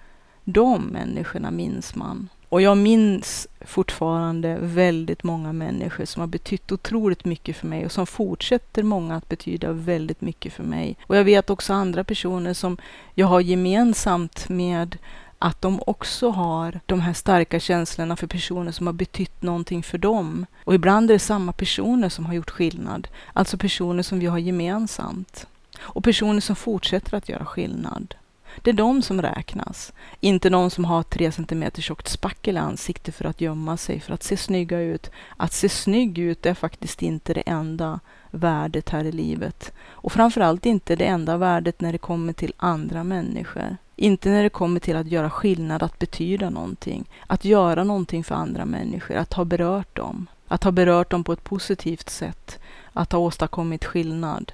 De 0.44 0.82
människorna 0.82 1.50
minns 1.50 1.94
man. 1.94 2.28
Och 2.48 2.62
jag 2.62 2.78
minns 2.78 3.48
fortfarande 3.60 4.58
väldigt 4.60 5.22
många 5.22 5.52
människor 5.52 6.04
som 6.04 6.20
har 6.20 6.26
betytt 6.26 6.72
otroligt 6.72 7.24
mycket 7.24 7.56
för 7.56 7.66
mig 7.66 7.84
och 7.84 7.92
som 7.92 8.06
fortsätter 8.06 8.82
många 8.82 9.16
att 9.16 9.28
betyda 9.28 9.72
väldigt 9.72 10.20
mycket 10.20 10.52
för 10.52 10.62
mig. 10.62 10.96
Och 11.06 11.16
jag 11.16 11.24
vet 11.24 11.50
också 11.50 11.72
andra 11.72 12.04
personer 12.04 12.54
som 12.54 12.76
jag 13.14 13.26
har 13.26 13.40
gemensamt 13.40 14.48
med 14.48 14.98
att 15.38 15.62
de 15.62 15.80
också 15.86 16.30
har 16.30 16.80
de 16.86 17.00
här 17.00 17.12
starka 17.12 17.60
känslorna 17.60 18.16
för 18.16 18.26
personer 18.26 18.72
som 18.72 18.86
har 18.86 18.94
betytt 18.94 19.42
någonting 19.42 19.82
för 19.82 19.98
dem. 19.98 20.46
Och 20.64 20.74
ibland 20.74 21.10
är 21.10 21.14
det 21.14 21.18
samma 21.18 21.52
personer 21.52 22.08
som 22.08 22.26
har 22.26 22.34
gjort 22.34 22.50
skillnad, 22.50 23.08
alltså 23.32 23.58
personer 23.58 24.02
som 24.02 24.18
vi 24.18 24.26
har 24.26 24.38
gemensamt. 24.38 25.46
Och 25.78 26.04
personer 26.04 26.40
som 26.40 26.56
fortsätter 26.56 27.16
att 27.16 27.28
göra 27.28 27.44
skillnad. 27.44 28.14
Det 28.62 28.70
är 28.70 28.74
de 28.74 29.02
som 29.02 29.22
räknas, 29.22 29.92
inte 30.20 30.50
de 30.50 30.70
som 30.70 30.84
har 30.84 31.02
tre 31.02 31.32
centimeter 31.32 31.82
tjockt 31.82 32.08
spackel 32.08 32.56
i 32.56 32.58
ansiktet 32.58 33.14
för 33.14 33.24
att 33.24 33.40
gömma 33.40 33.76
sig, 33.76 34.00
för 34.00 34.14
att 34.14 34.22
se 34.22 34.36
snygga 34.36 34.80
ut. 34.80 35.10
Att 35.36 35.52
se 35.52 35.68
snygg 35.68 36.18
ut 36.18 36.46
är 36.46 36.54
faktiskt 36.54 37.02
inte 37.02 37.34
det 37.34 37.40
enda 37.40 38.00
värdet 38.30 38.88
här 38.88 39.04
i 39.04 39.12
livet. 39.12 39.72
Och 39.88 40.12
framförallt 40.12 40.66
inte 40.66 40.96
det 40.96 41.04
enda 41.04 41.36
värdet 41.36 41.80
när 41.80 41.92
det 41.92 41.98
kommer 41.98 42.32
till 42.32 42.54
andra 42.56 43.04
människor. 43.04 43.76
Inte 43.96 44.28
när 44.28 44.42
det 44.42 44.48
kommer 44.48 44.80
till 44.80 44.96
att 44.96 45.06
göra 45.06 45.30
skillnad, 45.30 45.82
att 45.82 45.98
betyda 45.98 46.50
någonting. 46.50 47.04
Att 47.26 47.44
göra 47.44 47.84
någonting 47.84 48.24
för 48.24 48.34
andra 48.34 48.64
människor, 48.64 49.16
att 49.16 49.32
ha 49.32 49.44
berört 49.44 49.96
dem. 49.96 50.26
Att 50.48 50.64
ha 50.64 50.70
berört 50.70 51.10
dem 51.10 51.24
på 51.24 51.32
ett 51.32 51.44
positivt 51.44 52.10
sätt. 52.10 52.58
Att 52.92 53.12
ha 53.12 53.18
åstadkommit 53.18 53.84
skillnad. 53.84 54.52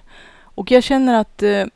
Och 0.55 0.71
jag 0.71 0.83
känner 0.83 1.21
att 1.21 1.43
eh, 1.43 1.67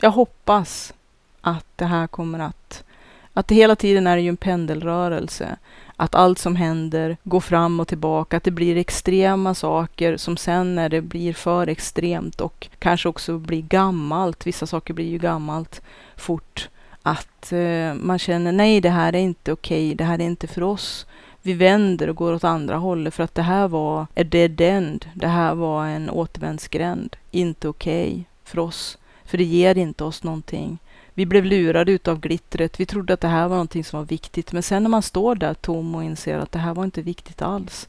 jag 0.00 0.10
hoppas 0.10 0.92
att 1.40 1.66
det 1.76 1.84
här 1.84 2.06
kommer 2.06 2.38
att... 2.38 2.84
Att 3.32 3.48
det 3.48 3.54
hela 3.54 3.76
tiden 3.76 4.06
är 4.06 4.16
ju 4.16 4.28
en 4.28 4.36
pendelrörelse. 4.36 5.56
Att 5.96 6.14
allt 6.14 6.38
som 6.38 6.56
händer 6.56 7.16
går 7.24 7.40
fram 7.40 7.80
och 7.80 7.88
tillbaka, 7.88 8.36
att 8.36 8.44
det 8.44 8.50
blir 8.50 8.76
extrema 8.76 9.54
saker 9.54 10.16
som 10.16 10.36
sen 10.36 10.74
när 10.74 10.88
det 10.88 11.00
blir 11.00 11.32
för 11.32 11.66
extremt 11.66 12.40
och 12.40 12.68
kanske 12.78 13.08
också 13.08 13.38
blir 13.38 13.62
gammalt, 13.62 14.46
vissa 14.46 14.66
saker 14.66 14.94
blir 14.94 15.08
ju 15.08 15.18
gammalt 15.18 15.82
fort, 16.20 16.68
att 17.02 17.52
eh, 17.52 17.94
man 17.94 18.18
känner 18.18 18.52
nej, 18.52 18.80
det 18.80 18.90
här 18.90 19.14
är 19.14 19.18
inte 19.18 19.52
okej, 19.52 19.86
okay, 19.86 19.94
det 19.94 20.04
här 20.04 20.18
är 20.18 20.24
inte 20.24 20.46
för 20.46 20.62
oss. 20.62 21.06
vi 21.42 21.54
vänder 21.54 22.08
och 22.08 22.16
går 22.16 22.32
åt 22.32 22.44
andra 22.44 22.76
hållet 22.76 23.14
för 23.14 23.24
att 23.24 23.34
det 23.34 23.42
här 23.42 23.68
var 23.68 24.02
a 24.02 24.24
dead 24.24 24.60
end. 24.60 25.06
Det 25.14 25.28
här 25.28 25.54
var 25.54 25.86
en 25.86 26.10
återvändsgränd. 26.10 27.16
Inte 27.30 27.68
okej 27.68 28.10
okay 28.10 28.24
för 28.44 28.58
oss. 28.58 28.98
För 29.24 29.38
det 29.38 29.44
ger 29.44 29.78
inte 29.78 30.04
oss 30.04 30.22
någonting. 30.22 30.78
Vi 31.14 31.26
blev 31.26 31.44
lurade 31.44 31.92
utav 31.92 32.20
glittret. 32.20 32.80
Vi 32.80 32.86
trodde 32.86 33.12
att 33.12 33.20
det 33.20 33.28
här 33.28 33.48
var 33.48 33.56
någonting 33.56 33.84
som 33.84 33.98
var 33.98 34.06
viktigt. 34.06 34.52
Men 34.52 34.62
sen 34.62 34.82
när 34.82 34.90
man 34.90 35.02
står 35.02 35.34
där 35.34 35.54
tom 35.54 35.94
och 35.94 36.04
inser 36.04 36.38
att 36.38 36.52
det 36.52 36.58
här 36.58 36.74
var 36.74 36.84
inte 36.84 37.02
viktigt 37.02 37.42
alls. 37.42 37.88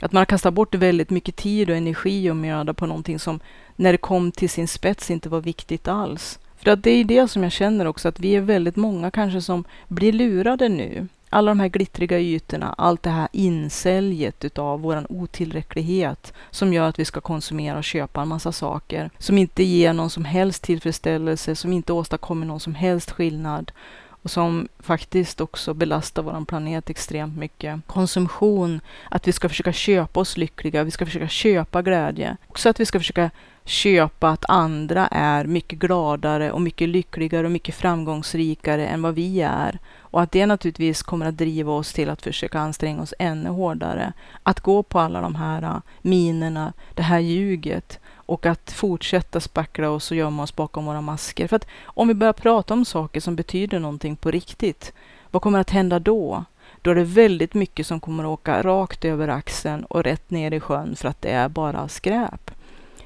Att 0.00 0.12
man 0.12 0.20
har 0.20 0.24
kastat 0.24 0.54
bort 0.54 0.74
väldigt 0.74 1.10
mycket 1.10 1.36
tid 1.36 1.70
och 1.70 1.76
energi 1.76 2.30
och 2.30 2.36
möda 2.36 2.74
på 2.74 2.86
någonting 2.86 3.18
som 3.18 3.40
när 3.76 3.92
det 3.92 3.98
kom 3.98 4.32
till 4.32 4.50
sin 4.50 4.68
spets 4.68 5.10
inte 5.10 5.28
var 5.28 5.40
viktigt 5.40 5.88
alls. 5.88 6.38
För 6.64 6.70
att 6.70 6.82
det 6.82 6.90
är 6.90 7.04
det 7.04 7.28
som 7.28 7.42
jag 7.42 7.52
känner 7.52 7.86
också, 7.86 8.08
att 8.08 8.20
vi 8.20 8.36
är 8.36 8.40
väldigt 8.40 8.76
många 8.76 9.10
kanske 9.10 9.40
som 9.40 9.64
blir 9.88 10.12
lurade 10.12 10.68
nu. 10.68 11.08
Alla 11.30 11.50
de 11.50 11.60
här 11.60 11.68
glittriga 11.68 12.20
ytorna, 12.20 12.74
allt 12.78 13.02
det 13.02 13.10
här 13.10 13.28
insäljet 13.32 14.44
utav 14.44 14.80
våran 14.80 15.06
otillräcklighet 15.08 16.32
som 16.50 16.72
gör 16.72 16.88
att 16.88 16.98
vi 16.98 17.04
ska 17.04 17.20
konsumera 17.20 17.78
och 17.78 17.84
köpa 17.84 18.22
en 18.22 18.28
massa 18.28 18.52
saker 18.52 19.10
som 19.18 19.38
inte 19.38 19.62
ger 19.62 19.92
någon 19.92 20.10
som 20.10 20.24
helst 20.24 20.62
tillfredsställelse, 20.62 21.56
som 21.56 21.72
inte 21.72 21.92
åstadkommer 21.92 22.46
någon 22.46 22.60
som 22.60 22.74
helst 22.74 23.10
skillnad 23.10 23.72
och 24.06 24.30
som 24.30 24.68
faktiskt 24.78 25.40
också 25.40 25.74
belastar 25.74 26.22
vår 26.22 26.44
planet 26.44 26.90
extremt 26.90 27.36
mycket. 27.38 27.80
Konsumtion, 27.86 28.80
att 29.10 29.28
vi 29.28 29.32
ska 29.32 29.48
försöka 29.48 29.72
köpa 29.72 30.20
oss 30.20 30.36
lyckliga, 30.36 30.84
vi 30.84 30.90
ska 30.90 31.06
försöka 31.06 31.28
köpa 31.28 31.82
glädje. 31.82 32.36
Också 32.46 32.68
att 32.68 32.80
vi 32.80 32.86
ska 32.86 32.98
försöka 32.98 33.30
köpa 33.64 34.28
att 34.28 34.44
andra 34.48 35.06
är 35.06 35.44
mycket 35.44 35.78
gladare 35.78 36.52
och 36.52 36.60
mycket 36.60 36.88
lyckligare 36.88 37.46
och 37.46 37.52
mycket 37.52 37.74
framgångsrikare 37.74 38.86
än 38.86 39.02
vad 39.02 39.14
vi 39.14 39.40
är. 39.40 39.78
Och 39.98 40.22
att 40.22 40.32
det 40.32 40.46
naturligtvis 40.46 41.02
kommer 41.02 41.26
att 41.26 41.36
driva 41.36 41.72
oss 41.72 41.92
till 41.92 42.10
att 42.10 42.22
försöka 42.22 42.58
anstränga 42.58 43.02
oss 43.02 43.14
ännu 43.18 43.50
hårdare. 43.50 44.12
Att 44.42 44.60
gå 44.60 44.82
på 44.82 44.98
alla 44.98 45.20
de 45.20 45.34
här 45.34 45.62
äh, 45.62 45.76
minerna, 46.02 46.72
det 46.94 47.02
här 47.02 47.18
ljuget 47.18 48.00
och 48.14 48.46
att 48.46 48.70
fortsätta 48.70 49.40
spackla 49.40 49.90
oss 49.90 50.10
och 50.10 50.16
gömma 50.16 50.42
oss 50.42 50.56
bakom 50.56 50.86
våra 50.86 51.00
masker. 51.00 51.48
För 51.48 51.56
att 51.56 51.66
om 51.84 52.08
vi 52.08 52.14
börjar 52.14 52.32
prata 52.32 52.74
om 52.74 52.84
saker 52.84 53.20
som 53.20 53.36
betyder 53.36 53.78
någonting 53.78 54.16
på 54.16 54.30
riktigt, 54.30 54.92
vad 55.30 55.42
kommer 55.42 55.58
att 55.58 55.70
hända 55.70 55.98
då? 55.98 56.44
Då 56.82 56.90
är 56.90 56.94
det 56.94 57.04
väldigt 57.04 57.54
mycket 57.54 57.86
som 57.86 58.00
kommer 58.00 58.24
att 58.24 58.28
åka 58.28 58.62
rakt 58.62 59.04
över 59.04 59.28
axeln 59.28 59.84
och 59.84 60.02
rätt 60.02 60.30
ner 60.30 60.52
i 60.52 60.60
sjön 60.60 60.96
för 60.96 61.08
att 61.08 61.22
det 61.22 61.30
är 61.30 61.48
bara 61.48 61.88
skräp. 61.88 62.50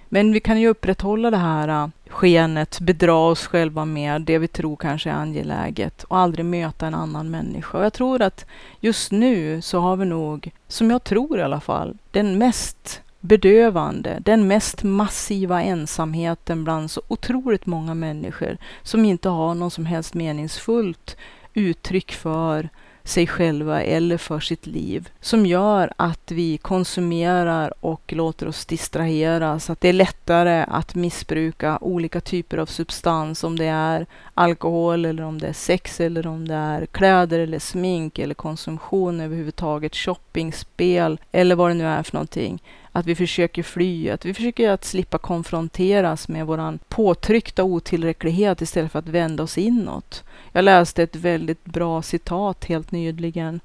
Men 0.09 0.33
vi 0.33 0.40
kan 0.40 0.61
ju 0.61 0.68
upprätthålla 0.68 1.31
det 1.31 1.37
här 1.37 1.68
äh, 1.68 1.88
skenet, 2.09 2.81
bedra 2.81 3.14
oss 3.14 3.47
själva 3.47 3.85
med 3.85 4.23
det 4.23 4.38
vi 4.38 4.49
tror 4.49 4.77
kanske 4.77 5.11
är 5.11 5.14
angeläget 5.14 6.05
och 6.05 6.18
aldrig 6.18 6.47
möta 6.47 6.87
en 6.87 6.94
annan 6.94 7.31
människa. 7.31 7.79
Och 7.79 7.85
jag 7.85 7.92
tror 7.92 8.23
att 8.23 8.47
just 8.81 9.12
nu 9.12 9.62
så 9.62 9.79
har 9.81 9.97
vi 9.97 10.05
nog, 10.05 10.51
som 10.68 10.90
jag 10.90 11.05
tror 11.05 11.38
i 11.38 11.42
alla 11.42 11.61
fall, 11.61 11.99
den 12.11 12.38
mest 12.38 13.03
bedövande, 13.21 14.18
den 14.25 14.49
mest 14.49 14.83
massiva 14.83 15.62
ensamheten 15.62 16.64
bland 16.64 16.90
så 16.90 17.03
otroligt 17.09 17.66
många 17.66 17.94
människor 17.94 18.57
som 18.83 19.05
inte 19.05 19.29
har 19.29 19.55
någon 19.55 19.71
som 19.71 19.87
helst 19.87 20.14
meningsfullt 20.14 21.16
uttryck 21.55 22.12
för 22.12 22.68
sig 23.09 23.27
själva 23.27 23.83
eller 23.83 24.16
för 24.16 24.40
sitt 24.40 24.66
liv 24.66 25.09
som 25.21 25.47
gör 25.47 25.92
att 25.97 26.31
vi 26.31 26.59
konsumerar 26.59 27.73
och 27.81 28.12
låter 28.12 28.49
oss 28.49 28.66
distraheras. 28.66 29.71
Att 29.71 29.81
det 29.81 29.88
är 29.88 29.92
lättare 29.92 30.64
att 30.68 30.94
missbruka 30.94 31.79
olika 31.81 32.21
typer 32.21 32.59
av 32.59 32.66
substans 32.66 33.44
om 33.44 33.59
det 33.59 33.66
är 33.66 34.07
alkohol 34.35 35.05
eller 35.05 35.23
om 35.23 35.38
det 35.38 35.47
är 35.47 35.53
sex 35.53 36.01
eller 36.01 36.27
om 36.27 36.49
det 36.49 36.55
är 36.55 36.87
kläder 36.87 37.38
eller 37.38 37.59
smink 37.59 38.18
eller 38.18 38.35
konsumtion 38.35 39.21
överhuvudtaget, 39.21 39.97
shopping, 39.97 40.53
spel 40.53 41.21
eller 41.33 41.55
vad 41.55 41.71
det 41.71 41.75
nu 41.75 41.87
är 41.87 42.03
för 42.03 42.14
någonting 42.14 42.62
att 42.92 43.07
vi 43.07 43.14
försöker 43.14 43.62
fly, 43.62 44.11
att 44.11 44.25
vi 44.25 44.35
försöker 44.35 44.71
att 44.71 44.85
slippa 44.85 45.18
konfronteras 45.18 46.29
med 46.29 46.47
våran 46.47 46.79
påtryckta 46.88 47.64
otillräcklighet 47.64 48.62
istället 48.62 48.92
för 48.92 48.99
att 48.99 49.09
vända 49.09 49.42
oss 49.42 49.59
inåt. 49.59 50.25
Jag 50.53 50.65
läste 50.65 51.03
ett 51.03 51.17
väldigt 51.17 51.65
bra 51.65 52.03
citat 52.03 52.65
helt 52.65 52.93
nyligen 52.93 53.61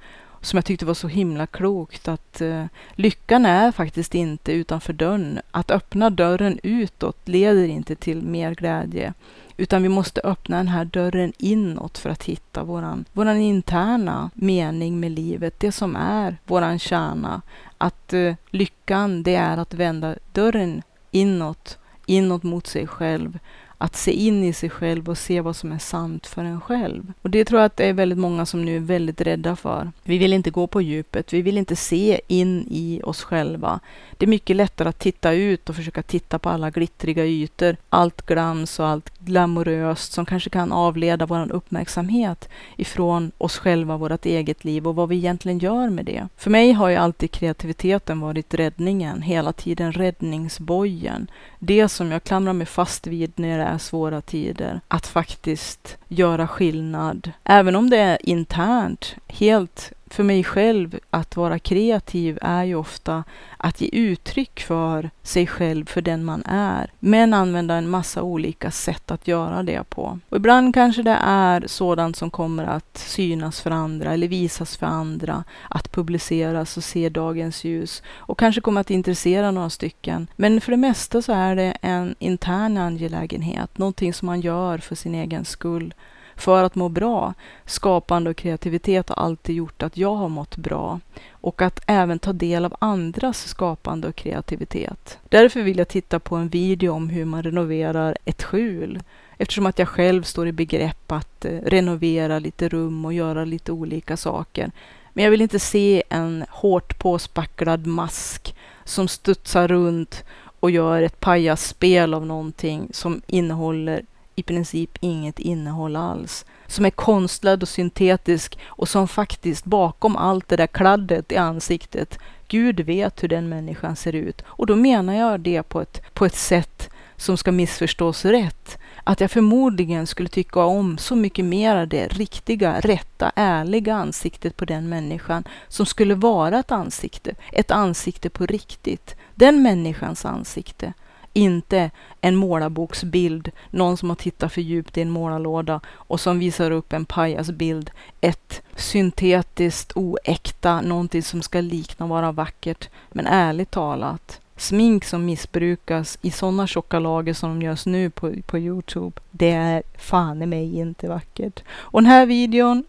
som 0.46 0.58
jag 0.58 0.65
tyckte 0.65 0.86
var 0.86 0.93
så 0.93 1.08
himla 1.08 1.48
klokt 1.48 2.08
att 2.08 2.41
eh, 2.41 2.65
lyckan 2.96 3.46
är 3.46 3.72
faktiskt 3.72 4.15
inte 4.15 4.52
utanför 4.52 4.93
dörren. 4.93 5.39
Att 5.52 5.72
öppna 5.72 6.10
dörren 6.10 6.60
utåt 6.63 7.28
leder 7.28 7.67
inte 7.67 7.96
till 7.96 8.22
mer 8.22 8.56
glädje. 8.56 9.13
Utan 9.58 9.84
vi 9.84 9.89
måste 9.89 10.22
öppna 10.22 10.58
den 10.58 10.67
här 10.67 10.86
dörren 10.86 11.34
inåt 11.38 11.98
för 11.98 12.10
att 12.10 12.24
hitta 12.24 12.63
våran, 12.63 13.06
våran 13.13 13.38
interna 13.38 14.30
mening 14.34 15.00
med 15.00 15.12
livet. 15.12 15.60
Det 15.60 15.72
som 15.72 15.96
är 15.96 16.38
våran 16.46 16.80
kärna. 16.80 17.41
Att 17.78 18.13
eh, 18.13 18.36
lyckan, 18.50 19.24
det 19.24 19.36
är 19.36 19.58
att 19.58 19.74
vända 19.74 20.15
dörren 20.32 20.82
inåt, 21.12 21.78
inåt 22.06 22.43
mot 22.43 22.67
sig 22.67 22.88
själv 22.88 23.39
att 23.84 23.96
se 23.96 24.12
in 24.12 24.43
i 24.43 24.54
sig 24.54 24.69
själv 24.69 25.10
och 25.10 25.17
se 25.17 25.41
vad 25.41 25.56
som 25.56 25.72
är 25.72 25.78
sant 25.78 26.28
för 26.28 26.43
en 26.43 26.62
själv. 26.62 27.13
Och 27.22 27.30
det 27.30 27.46
tror 27.46 27.60
jag 27.60 27.65
att 27.65 27.78
det 27.78 27.86
är 27.86 27.93
väldigt 27.93 28.19
många 28.19 28.46
som 28.46 28.65
nu 28.65 28.76
är 28.76 28.80
väldigt 28.80 29.22
rädda 29.22 29.56
för. 29.56 29.91
Vi 30.04 30.17
vill 30.17 30.34
inte 30.34 30.52
gå 30.52 30.67
på 30.67 30.82
djupet, 30.82 31.34
vi 31.34 31.41
vill 31.41 31.58
inte 31.58 31.76
se 31.76 32.22
in 32.28 32.67
i 32.69 33.02
oss 33.04 33.24
själva. 33.24 33.80
Det 34.17 34.26
är 34.26 34.30
mycket 34.30 34.56
lättare 34.56 34.89
att 34.89 35.00
titta 35.00 35.32
ut 35.32 35.69
och 35.69 35.76
försöka 35.76 36.02
titta 36.04 36.39
på 36.39 36.50
alla 36.50 36.69
glittriga 36.69 37.26
ytor, 37.26 37.78
allt 37.89 38.26
glans 38.26 38.80
och 38.80 38.88
allt 38.88 39.19
glamoröst 39.19 40.13
som 40.13 40.26
kanske 40.26 40.50
kan 40.50 40.72
avleda 40.72 41.26
vår 41.26 41.52
uppmärksamhet 41.52 42.50
ifrån 42.78 43.32
oss 43.38 43.58
själva, 43.58 43.98
vårt 43.98 44.26
eget 44.26 44.63
liv 44.63 44.88
och 44.88 44.96
vad 44.96 45.10
vi 45.10 45.15
egentligen 45.15 45.60
gör 45.60 45.89
med 45.89 46.06
det. 46.06 46.28
För 46.38 46.50
mig 46.50 46.72
har 46.72 46.89
ju 46.89 46.96
alltid 46.96 47.32
kreativiteten 47.32 48.19
varit 48.19 48.54
räddningen, 48.54 49.22
hela 49.22 49.54
tiden 49.54 49.93
räddningsbojen. 49.93 51.28
Det 51.60 51.89
som 51.89 52.12
jag 52.12 52.24
klamrar 52.24 52.54
mig 52.54 52.67
fast 52.67 53.08
vid 53.08 53.32
när 53.36 53.58
det 53.58 53.72
är 53.73 53.77
svåra 53.77 54.21
tider. 54.21 54.81
Att 54.88 55.07
faktiskt 55.07 55.97
göra 56.07 56.47
skillnad. 56.47 57.31
Även 57.43 57.75
om 57.75 57.89
det 57.89 57.97
är 57.97 58.29
internt, 58.29 59.15
helt 59.27 59.91
för 60.13 60.23
mig 60.23 60.43
själv 60.43 60.99
att 61.10 61.36
vara 61.36 61.60
kreativ 61.60 62.39
är 62.41 62.63
ju 62.63 62.76
ofta 62.76 63.23
att 63.58 63.82
ge 63.82 63.89
uttryck 63.91 64.60
för 64.60 65.10
sig 65.23 65.47
själv, 65.47 65.86
för 65.86 66.02
den 66.02 66.26
man 66.26 66.43
är, 66.45 66.91
men 66.99 67.34
använda 67.34 67.76
en 67.76 67.89
massa 67.89 68.21
olika 68.21 68.71
sätt 68.71 69.12
att 69.12 69.28
göra 69.28 69.63
det 69.63 69.89
på. 69.89 70.19
Och 70.30 70.38
ibland 70.38 70.73
kanske 70.73 71.02
det 71.02 71.17
är 71.21 71.63
sådant 71.67 72.15
som 72.15 72.32
kommer 72.32 72.63
att 72.63 72.97
synas 72.97 73.62
för 73.62 73.71
andra 73.71 74.13
eller 74.13 74.28
visas 74.28 74.78
för 74.78 74.86
andra, 74.86 75.43
att 75.69 75.91
publiceras 75.91 76.78
och 76.78 76.84
se 76.84 77.10
dagens 77.10 77.63
ljus 77.63 78.04
och 78.15 78.39
kanske 78.39 78.62
kommer 78.62 78.82
att 78.82 78.91
intressera 78.91 79.52
några 79.52 79.69
stycken. 79.69 80.28
Men 80.36 80.62
för 80.62 80.71
det 80.71 80.78
mesta 80.78 81.21
så 81.21 81.32
är 81.32 81.56
det 81.56 81.78
en 81.82 82.15
intern 82.19 82.78
angelägenhet, 82.78 83.78
någonting 83.78 84.13
som 84.13 84.26
man 84.26 84.41
gör 84.41 84.78
för 84.78 84.95
sin 84.95 85.15
egen 85.15 85.45
skull 85.45 85.93
för 86.36 86.63
att 86.63 86.76
må 86.76 86.89
bra. 86.89 87.34
Skapande 87.65 88.30
och 88.30 88.38
kreativitet 88.38 89.10
har 89.10 89.15
alltid 89.15 89.56
gjort 89.56 89.84
att 89.84 89.98
jag 89.98 90.15
har 90.15 90.30
mått 90.30 90.58
bra 90.58 91.00
och 91.32 91.62
att 91.62 91.80
även 91.88 92.19
ta 92.19 92.34
del 92.34 92.65
av 92.65 92.76
andras 92.80 93.48
skapande 93.48 94.08
och 94.08 94.15
kreativitet. 94.15 95.19
Därför 95.30 95.62
vill 95.62 95.78
jag 95.78 95.88
titta 95.88 96.19
på 96.19 96.36
en 96.36 96.50
video 96.50 96.93
om 96.93 97.10
hur 97.10 97.26
man 97.26 97.43
renoverar 97.43 98.17
ett 98.26 98.43
skjul 98.43 99.04
eftersom 99.38 99.65
att 99.65 99.80
jag 99.80 99.88
själv 99.88 100.24
står 100.24 100.48
i 100.48 100.52
begrepp 100.52 101.12
att 101.12 101.46
eh, 101.46 101.52
renovera 101.52 102.39
lite 102.39 102.69
rum 102.69 103.06
och 103.06 103.13
göra 103.13 103.46
lite 103.46 103.72
olika 103.72 104.17
saker. 104.17 104.72
Men 105.13 105.24
jag 105.24 105.32
vill 105.32 105.41
inte 105.41 105.60
se 105.60 106.04
en 106.10 106.46
hårt 106.50 107.00
påspacklad 107.00 107.86
mask 107.86 108.56
som 108.84 109.08
studsar 109.08 109.67
runt 109.67 110.24
och 110.60 110.72
gör 110.72 111.02
ett 111.02 111.19
pajasspel 111.19 112.13
av 112.13 112.26
någonting 112.26 112.88
som 112.91 113.22
innehåller 113.28 114.06
i 114.36 114.43
princip 114.43 114.98
inget 115.00 115.39
innehåll 115.39 115.96
alls. 115.96 116.46
Som 116.67 116.86
är 116.86 116.89
konstlad 116.89 117.62
och 117.62 117.69
syntetisk 117.69 118.60
och 118.65 118.89
som 118.89 119.08
faktiskt 119.08 119.65
bakom 119.65 120.15
allt 120.15 120.48
det 120.48 120.56
där 120.56 120.67
kladdet 120.67 121.32
i 121.32 121.38
ansiktet, 121.38 122.19
Gud 122.48 122.80
vet 122.80 123.24
hur 123.24 123.28
den 123.28 123.50
människan 123.50 123.96
ser 123.96 124.15
ut. 124.15 124.41
Och 124.46 124.65
då 124.65 124.76
menar 124.76 125.13
jag 125.13 125.39
det 125.39 125.63
på 125.63 125.82
ett, 125.82 126.02
på 126.13 126.26
ett 126.26 126.36
sätt 126.36 126.89
som 127.17 127.38
ska 127.38 127.52
missförstås 127.52 128.26
rätt. 128.26 128.78
Att 129.04 129.22
jag 129.22 129.32
förmodligen 129.32 130.08
skulle 130.08 130.30
tycka 130.30 130.60
om 130.60 130.98
så 130.98 131.15
mycket 131.15 131.46
mer 131.46 131.76
av 131.76 131.88
det 131.88 132.08
riktiga, 132.08 132.80
rätta, 132.80 133.32
ärliga 133.36 133.96
ansiktet 133.96 134.58
på 134.58 134.65
den 134.65 134.89
människan 134.89 135.43
som 135.67 135.86
skulle 135.86 136.15
vara 136.15 136.60
ett 136.60 136.72
ansikte. 136.72 137.36
Ett 137.52 137.72
ansikte 137.72 138.30
på 138.30 138.46
riktigt. 138.46 139.15
Den 139.36 139.62
människans 139.62 140.26
ansikte 140.26 140.93
inte 141.34 141.91
en 142.22 142.36
målarboksbild, 142.36 143.52
någon 143.69 143.98
som 143.98 144.10
har 144.10 144.15
tittat 144.15 144.54
för 144.54 144.62
djupt 144.62 144.98
i 144.98 145.02
en 145.02 145.10
målarlåda 145.10 145.80
och 145.88 146.19
som 146.19 146.39
visar 146.39 146.72
upp 146.72 146.93
en 146.93 147.06
pajasbild, 147.06 147.91
ett 148.22 148.62
syntetiskt 148.76 149.91
oäkta, 149.96 150.82
någonting 150.82 151.24
som 151.24 151.41
ska 151.41 151.62
likna 151.62 152.08
vara 152.08 152.32
vackert. 152.32 152.89
Men 153.12 153.28
ärligt 153.28 153.72
talat, 153.72 154.39
smink 154.58 155.06
som 155.06 155.26
missbrukas 155.26 156.17
i 156.22 156.32
sådana 156.32 156.67
tjocka 156.67 157.00
lager 157.00 157.34
som 157.34 157.50
de 157.50 157.65
görs 157.65 157.86
nu 157.86 158.10
på, 158.10 158.34
på 158.46 158.60
Youtube, 158.60 159.22
det 159.32 159.52
är 159.52 159.84
fan 159.98 160.41
i 160.41 160.46
mig 160.46 160.78
inte 160.78 161.08
vackert. 161.08 161.63
Och 161.69 162.02
den 162.02 162.12
här 162.12 162.26
videon 162.26 162.86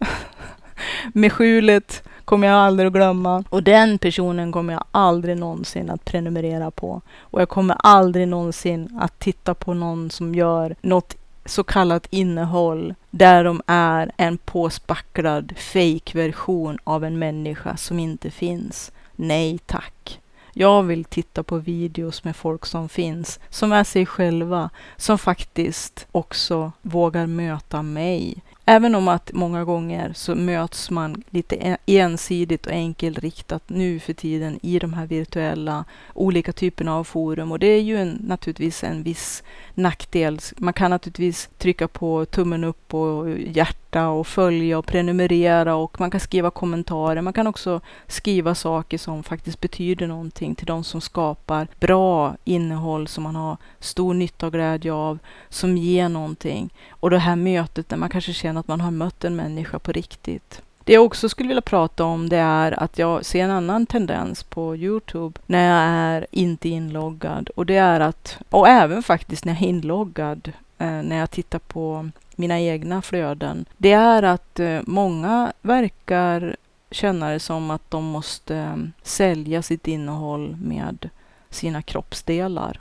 med 1.13 1.33
skjulet 1.33 2.03
kommer 2.25 2.47
jag 2.47 2.57
aldrig 2.57 2.87
att 2.87 2.93
glömma. 2.93 3.43
Och 3.49 3.63
den 3.63 3.97
personen 3.97 4.51
kommer 4.51 4.73
jag 4.73 4.83
aldrig 4.91 5.37
någonsin 5.37 5.89
att 5.89 6.05
prenumerera 6.05 6.71
på. 6.71 7.01
Och 7.17 7.41
jag 7.41 7.49
kommer 7.49 7.77
aldrig 7.79 8.27
någonsin 8.27 8.99
att 9.01 9.19
titta 9.19 9.53
på 9.53 9.73
någon 9.73 10.09
som 10.09 10.35
gör 10.35 10.75
något 10.81 11.15
så 11.45 11.63
kallat 11.63 12.07
innehåll 12.09 12.93
där 13.11 13.43
de 13.43 13.61
är 13.67 14.11
en 14.17 14.37
påspacklad 14.37 15.53
fake-version 15.57 16.77
av 16.83 17.03
en 17.03 17.19
människa 17.19 17.77
som 17.77 17.99
inte 17.99 18.31
finns. 18.31 18.91
Nej 19.15 19.59
tack. 19.65 20.19
Jag 20.57 20.83
vill 20.83 21.05
titta 21.05 21.43
på 21.43 21.57
videos 21.57 22.23
med 22.23 22.35
folk 22.35 22.65
som 22.65 22.89
finns, 22.89 23.39
som 23.49 23.71
är 23.71 23.83
sig 23.83 24.05
själva, 24.05 24.69
som 24.97 25.17
faktiskt 25.17 26.07
också 26.11 26.71
vågar 26.81 27.27
möta 27.27 27.81
mig. 27.81 28.43
Även 28.67 28.95
om 28.95 29.07
att 29.07 29.33
många 29.33 29.63
gånger 29.63 30.13
så 30.13 30.35
möts 30.35 30.91
man 30.91 31.23
lite 31.29 31.77
ensidigt 31.85 32.65
och 32.65 32.71
enkelriktat 32.71 33.63
nu 33.67 33.99
för 33.99 34.13
tiden 34.13 34.59
i 34.61 34.79
de 34.79 34.93
här 34.93 35.05
virtuella 35.05 35.85
olika 36.13 36.53
typerna 36.53 36.95
av 36.95 37.03
forum. 37.03 37.51
Och 37.51 37.59
det 37.59 37.67
är 37.67 37.81
ju 37.81 37.97
en, 37.97 38.17
naturligtvis 38.27 38.83
en 38.83 39.03
viss 39.03 39.43
nackdel. 39.73 40.39
Man 40.57 40.73
kan 40.73 40.91
naturligtvis 40.91 41.49
trycka 41.57 41.87
på 41.87 42.25
tummen 42.25 42.63
upp 42.63 42.93
och 42.93 43.29
hjärta 43.39 44.07
och 44.07 44.27
följa 44.27 44.77
och 44.77 44.85
prenumerera 44.85 45.75
och 45.75 45.99
man 45.99 46.11
kan 46.11 46.19
skriva 46.19 46.51
kommentarer. 46.51 47.21
Man 47.21 47.33
kan 47.33 47.47
också 47.47 47.81
skriva 48.07 48.55
saker 48.55 48.97
som 48.97 49.23
faktiskt 49.23 49.61
betyder 49.61 50.07
någonting 50.07 50.55
till 50.55 50.67
de 50.67 50.83
som 50.83 51.01
skapar 51.01 51.67
bra 51.79 52.35
innehåll 52.43 53.07
som 53.07 53.23
man 53.23 53.35
har 53.35 53.57
stor 53.79 54.13
nytta 54.13 54.45
och 54.45 54.53
glädje 54.53 54.93
av, 54.93 55.19
som 55.49 55.77
ger 55.77 56.09
någonting. 56.09 56.69
Och 57.05 57.11
det 57.11 57.19
här 57.19 57.35
mötet 57.35 57.89
där 57.89 57.97
man 57.97 58.09
kanske 58.09 58.33
känner 58.33 58.59
att 58.59 58.67
man 58.67 58.81
har 58.81 58.91
mött 58.91 59.23
en 59.23 59.35
människa 59.35 59.79
på 59.79 59.91
riktigt. 59.91 60.61
Det 60.83 60.93
jag 60.93 61.05
också 61.05 61.29
skulle 61.29 61.47
vilja 61.47 61.61
prata 61.61 62.03
om 62.03 62.29
det 62.29 62.37
är 62.37 62.83
att 62.83 62.97
jag 62.97 63.25
ser 63.25 63.43
en 63.43 63.51
annan 63.51 63.85
tendens 63.85 64.43
på 64.43 64.75
Youtube 64.75 65.39
när 65.45 65.69
jag 65.69 65.83
är 66.15 66.27
inte 66.31 66.69
inloggad 66.69 67.49
och 67.49 67.65
det 67.65 67.75
är 67.75 67.99
att, 67.99 68.37
och 68.49 68.67
även 68.67 69.03
faktiskt 69.03 69.45
när 69.45 69.53
jag 69.53 69.61
är 69.61 69.67
inloggad, 69.67 70.51
eh, 70.77 70.87
när 70.87 71.15
jag 71.15 71.31
tittar 71.31 71.59
på 71.59 72.09
mina 72.35 72.59
egna 72.59 73.01
flöden, 73.01 73.65
det 73.77 73.91
är 73.91 74.23
att 74.23 74.59
eh, 74.59 74.79
många 74.83 75.53
verkar 75.61 76.55
känna 76.91 77.29
det 77.29 77.39
som 77.39 77.71
att 77.71 77.91
de 77.91 78.03
måste 78.03 78.55
eh, 78.57 78.75
sälja 79.03 79.61
sitt 79.61 79.87
innehåll 79.87 80.55
med 80.61 81.09
sina 81.49 81.81
kroppsdelar. 81.81 82.79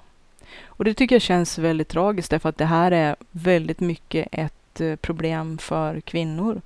Och 0.64 0.84
det 0.84 0.94
tycker 0.94 1.14
jag 1.14 1.22
känns 1.22 1.58
väldigt 1.58 1.88
tragiskt 1.88 2.30
därför 2.30 2.48
att 2.48 2.58
det 2.58 2.64
här 2.64 2.90
är 2.90 3.16
väldigt 3.30 3.80
mycket 3.80 4.28
ett 4.32 4.80
eh, 4.80 4.96
problem 4.96 5.58
för 5.58 6.00
kvinnor. 6.00 6.60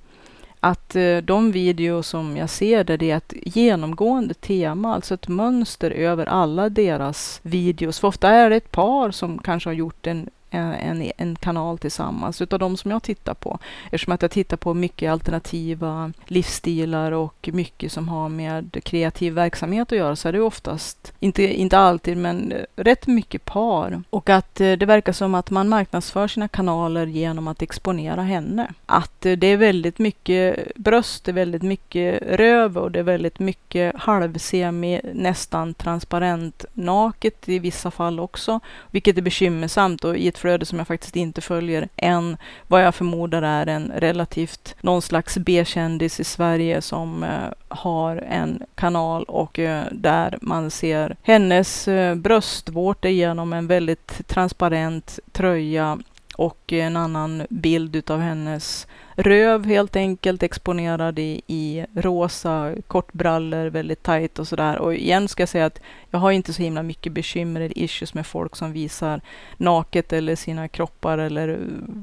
Att 0.59 0.95
eh, 0.95 1.17
de 1.17 1.51
videor 1.51 2.01
som 2.01 2.37
jag 2.37 2.49
ser 2.49 2.83
där 2.83 2.97
det 2.97 3.11
är 3.11 3.17
ett 3.17 3.33
genomgående 3.43 4.33
tema, 4.33 4.95
alltså 4.95 5.13
ett 5.13 5.27
mönster 5.27 5.91
över 5.91 6.25
alla 6.25 6.69
deras 6.69 7.39
videos. 7.43 7.99
För 7.99 8.07
ofta 8.07 8.29
är 8.29 8.49
det 8.49 8.55
ett 8.55 8.71
par 8.71 9.11
som 9.11 9.39
kanske 9.39 9.69
har 9.69 9.75
gjort 9.75 10.07
en 10.07 10.29
Eh, 10.51 10.87
en, 10.87 11.11
en 11.17 11.35
kanal 11.35 11.77
tillsammans 11.77 12.41
utav 12.41 12.59
de 12.59 12.77
som 12.77 12.91
jag 12.91 13.03
tittar 13.03 13.33
på. 13.33 13.59
Eftersom 13.85 14.13
att 14.13 14.21
jag 14.21 14.31
tittar 14.31 14.57
på 14.57 14.73
mycket 14.73 15.11
alternativa 15.11 16.11
livsstilar 16.25 17.11
och 17.11 17.49
mycket 17.53 17.91
som 17.91 18.09
har 18.09 18.29
med 18.29 18.77
kreativ 18.83 19.33
verksamhet 19.33 19.91
att 19.91 19.97
göra 19.97 20.15
så 20.15 20.27
är 20.27 20.33
det 20.33 20.41
oftast, 20.41 21.13
inte, 21.19 21.43
inte 21.43 21.77
alltid, 21.77 22.17
men 22.17 22.51
eh, 22.51 22.63
rätt 22.75 23.07
mycket 23.07 23.45
par. 23.45 24.03
Och 24.09 24.29
att 24.29 24.61
eh, 24.61 24.71
det 24.71 24.85
verkar 24.85 25.13
som 25.13 25.35
att 25.35 25.49
man 25.49 25.69
marknadsför 25.69 26.27
sina 26.27 26.47
kanaler 26.47 27.05
genom 27.05 27.47
att 27.47 27.61
exponera 27.61 28.21
henne. 28.21 28.73
Att 28.85 29.21
det 29.21 29.47
är 29.47 29.57
väldigt 29.57 29.99
mycket 29.99 30.75
bröst, 30.75 31.23
det 31.23 31.31
är 31.31 31.33
väldigt 31.33 31.63
mycket 31.63 32.21
röv 32.21 32.77
och 32.77 32.91
det 32.91 32.99
är 32.99 33.03
väldigt 33.03 33.39
mycket 33.39 33.95
halvsemi, 33.95 35.01
nästan 35.13 35.73
transparent 35.73 36.65
naket 36.73 37.49
i 37.49 37.59
vissa 37.59 37.91
fall 37.91 38.19
också, 38.19 38.59
vilket 38.91 39.17
är 39.17 39.21
bekymmersamt 39.21 40.03
och 40.03 40.17
i 40.17 40.27
ett 40.27 40.38
flöde 40.39 40.65
som 40.65 40.77
jag 40.77 40.87
faktiskt 40.87 41.15
inte 41.15 41.41
följer 41.41 41.89
än. 41.95 42.37
Vad 42.67 42.83
jag 42.83 42.95
förmodar 42.95 43.41
är 43.41 43.67
en 43.67 43.91
relativt 43.95 44.75
någon 44.81 45.01
slags 45.01 45.37
B-kändis 45.37 46.19
i 46.19 46.23
Sverige 46.23 46.81
som 46.81 47.23
eh, 47.23 47.29
har 47.67 48.15
en 48.15 48.63
kanal 48.75 49.23
och 49.23 49.59
eh, 49.59 49.83
där 49.91 50.37
man 50.41 50.71
ser 50.71 51.15
hennes 51.23 51.87
eh, 51.87 52.15
bröstvårtor 52.15 53.11
genom 53.11 53.53
en 53.53 53.67
väldigt 53.67 54.27
transparent 54.27 55.19
tröja 55.31 55.99
och 56.39 56.73
en 56.73 56.97
annan 56.97 57.47
bild 57.49 57.95
utav 57.95 58.19
hennes 58.19 58.87
röv 59.15 59.65
helt 59.65 59.95
enkelt 59.95 60.43
exponerad 60.43 61.19
i, 61.19 61.41
i 61.47 61.85
rosa 61.95 62.73
kortbrallor, 62.87 63.65
väldigt 63.65 64.03
tajt 64.03 64.39
och 64.39 64.47
sådär. 64.47 64.77
Och 64.77 64.95
igen 64.95 65.27
ska 65.27 65.41
jag 65.41 65.49
säga 65.49 65.65
att 65.65 65.81
jag 66.11 66.19
har 66.19 66.31
inte 66.31 66.53
så 66.53 66.61
himla 66.61 66.83
mycket 66.83 67.13
bekymmer 67.13 67.61
eller 67.61 67.77
issues 67.77 68.13
med 68.13 68.27
folk 68.27 68.55
som 68.55 68.71
visar 68.73 69.21
naket 69.57 70.13
eller 70.13 70.35
sina 70.35 70.67
kroppar 70.67 71.17
eller 71.17 71.59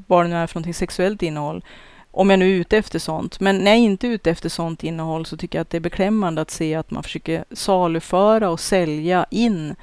vad 0.06 0.24
det 0.24 0.28
nu 0.28 0.36
är 0.36 0.46
för 0.46 0.56
någonting 0.56 0.74
sexuellt 0.74 1.22
innehåll. 1.22 1.64
Om 2.10 2.30
jag 2.30 2.38
nu 2.38 2.50
är 2.50 2.60
ute 2.60 2.78
efter 2.78 2.98
sånt. 2.98 3.40
Men 3.40 3.58
när 3.58 3.70
jag 3.70 3.80
inte 3.80 4.06
är 4.06 4.10
ute 4.10 4.30
efter 4.30 4.48
sånt 4.48 4.84
innehåll 4.84 5.26
så 5.26 5.36
tycker 5.36 5.58
jag 5.58 5.62
att 5.62 5.70
det 5.70 5.76
är 5.76 5.80
beklämmande 5.80 6.40
att 6.40 6.50
se 6.50 6.74
att 6.74 6.90
man 6.90 7.02
försöker 7.02 7.44
saluföra 7.52 8.50
och 8.50 8.60
sälja 8.60 9.26
in 9.30 9.74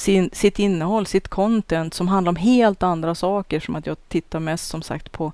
sin, 0.00 0.30
sitt 0.32 0.58
innehåll, 0.58 1.06
sitt 1.06 1.28
content 1.28 1.94
som 1.94 2.08
handlar 2.08 2.30
om 2.30 2.36
helt 2.36 2.82
andra 2.82 3.14
saker. 3.14 3.60
Som 3.60 3.76
att 3.76 3.86
jag 3.86 3.96
tittar 4.08 4.40
mest 4.40 4.68
som 4.68 4.82
sagt 4.82 5.12
på 5.12 5.32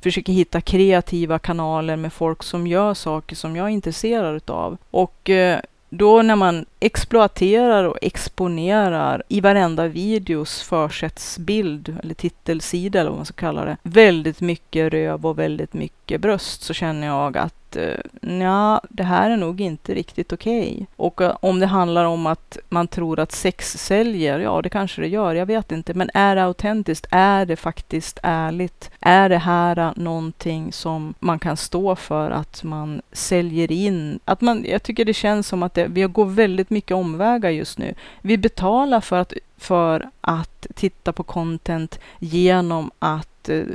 försöker 0.00 0.32
hitta 0.32 0.60
kreativa 0.60 1.38
kanaler 1.38 1.96
med 1.96 2.12
folk 2.12 2.42
som 2.42 2.66
gör 2.66 2.94
saker 2.94 3.36
som 3.36 3.56
jag 3.56 3.66
är 3.66 3.70
intresserad 3.70 4.36
utav. 4.36 4.76
Och 4.90 5.30
eh, 5.30 5.60
då 5.88 6.22
när 6.22 6.36
man 6.36 6.66
exploaterar 6.80 7.84
och 7.84 7.98
exponerar 8.02 9.22
i 9.28 9.40
varenda 9.40 9.88
videos 9.88 10.62
försättsbild 10.62 11.96
eller 12.02 12.14
titelsida 12.14 13.00
eller 13.00 13.10
vad 13.10 13.18
man 13.18 13.26
ska 13.26 13.40
kalla 13.40 13.64
det, 13.64 13.76
väldigt 13.82 14.40
mycket 14.40 14.92
röv 14.92 15.26
och 15.26 15.38
väldigt 15.38 15.74
mycket 15.74 15.95
bröst 16.06 16.62
så 16.62 16.74
känner 16.74 17.06
jag 17.06 17.36
att 17.36 17.76
eh, 17.76 18.30
ja, 18.40 18.80
det 18.90 19.02
här 19.02 19.30
är 19.30 19.36
nog 19.36 19.60
inte 19.60 19.94
riktigt 19.94 20.32
okej. 20.32 20.72
Okay. 20.72 20.86
Och 20.96 21.20
eh, 21.20 21.36
om 21.40 21.60
det 21.60 21.66
handlar 21.66 22.04
om 22.04 22.26
att 22.26 22.58
man 22.68 22.88
tror 22.88 23.20
att 23.20 23.32
sex 23.32 23.72
säljer, 23.78 24.38
ja 24.38 24.62
det 24.62 24.68
kanske 24.68 25.02
det 25.02 25.08
gör, 25.08 25.34
jag 25.34 25.46
vet 25.46 25.72
inte. 25.72 25.94
Men 25.94 26.10
är 26.14 26.36
det 26.36 26.44
autentiskt? 26.44 27.06
Är 27.10 27.46
det 27.46 27.56
faktiskt 27.56 28.18
ärligt? 28.22 28.90
Är 29.00 29.28
det 29.28 29.38
här 29.38 29.78
eh, 29.78 29.92
någonting 29.96 30.72
som 30.72 31.14
man 31.18 31.38
kan 31.38 31.56
stå 31.56 31.96
för 31.96 32.30
att 32.30 32.62
man 32.64 33.02
säljer 33.12 33.72
in? 33.72 34.18
Att 34.24 34.40
man, 34.40 34.64
jag 34.68 34.82
tycker 34.82 35.04
det 35.04 35.14
känns 35.14 35.48
som 35.48 35.62
att 35.62 35.74
det, 35.74 35.86
vi 35.86 36.02
går 36.02 36.26
väldigt 36.26 36.70
mycket 36.70 36.96
omvägar 36.96 37.50
just 37.50 37.78
nu. 37.78 37.94
Vi 38.22 38.38
betalar 38.38 39.00
för 39.00 39.16
att, 39.16 39.32
för 39.56 40.10
att 40.20 40.66
titta 40.74 41.12
på 41.12 41.22
content 41.22 42.00
genom 42.18 42.90
att 42.98 43.28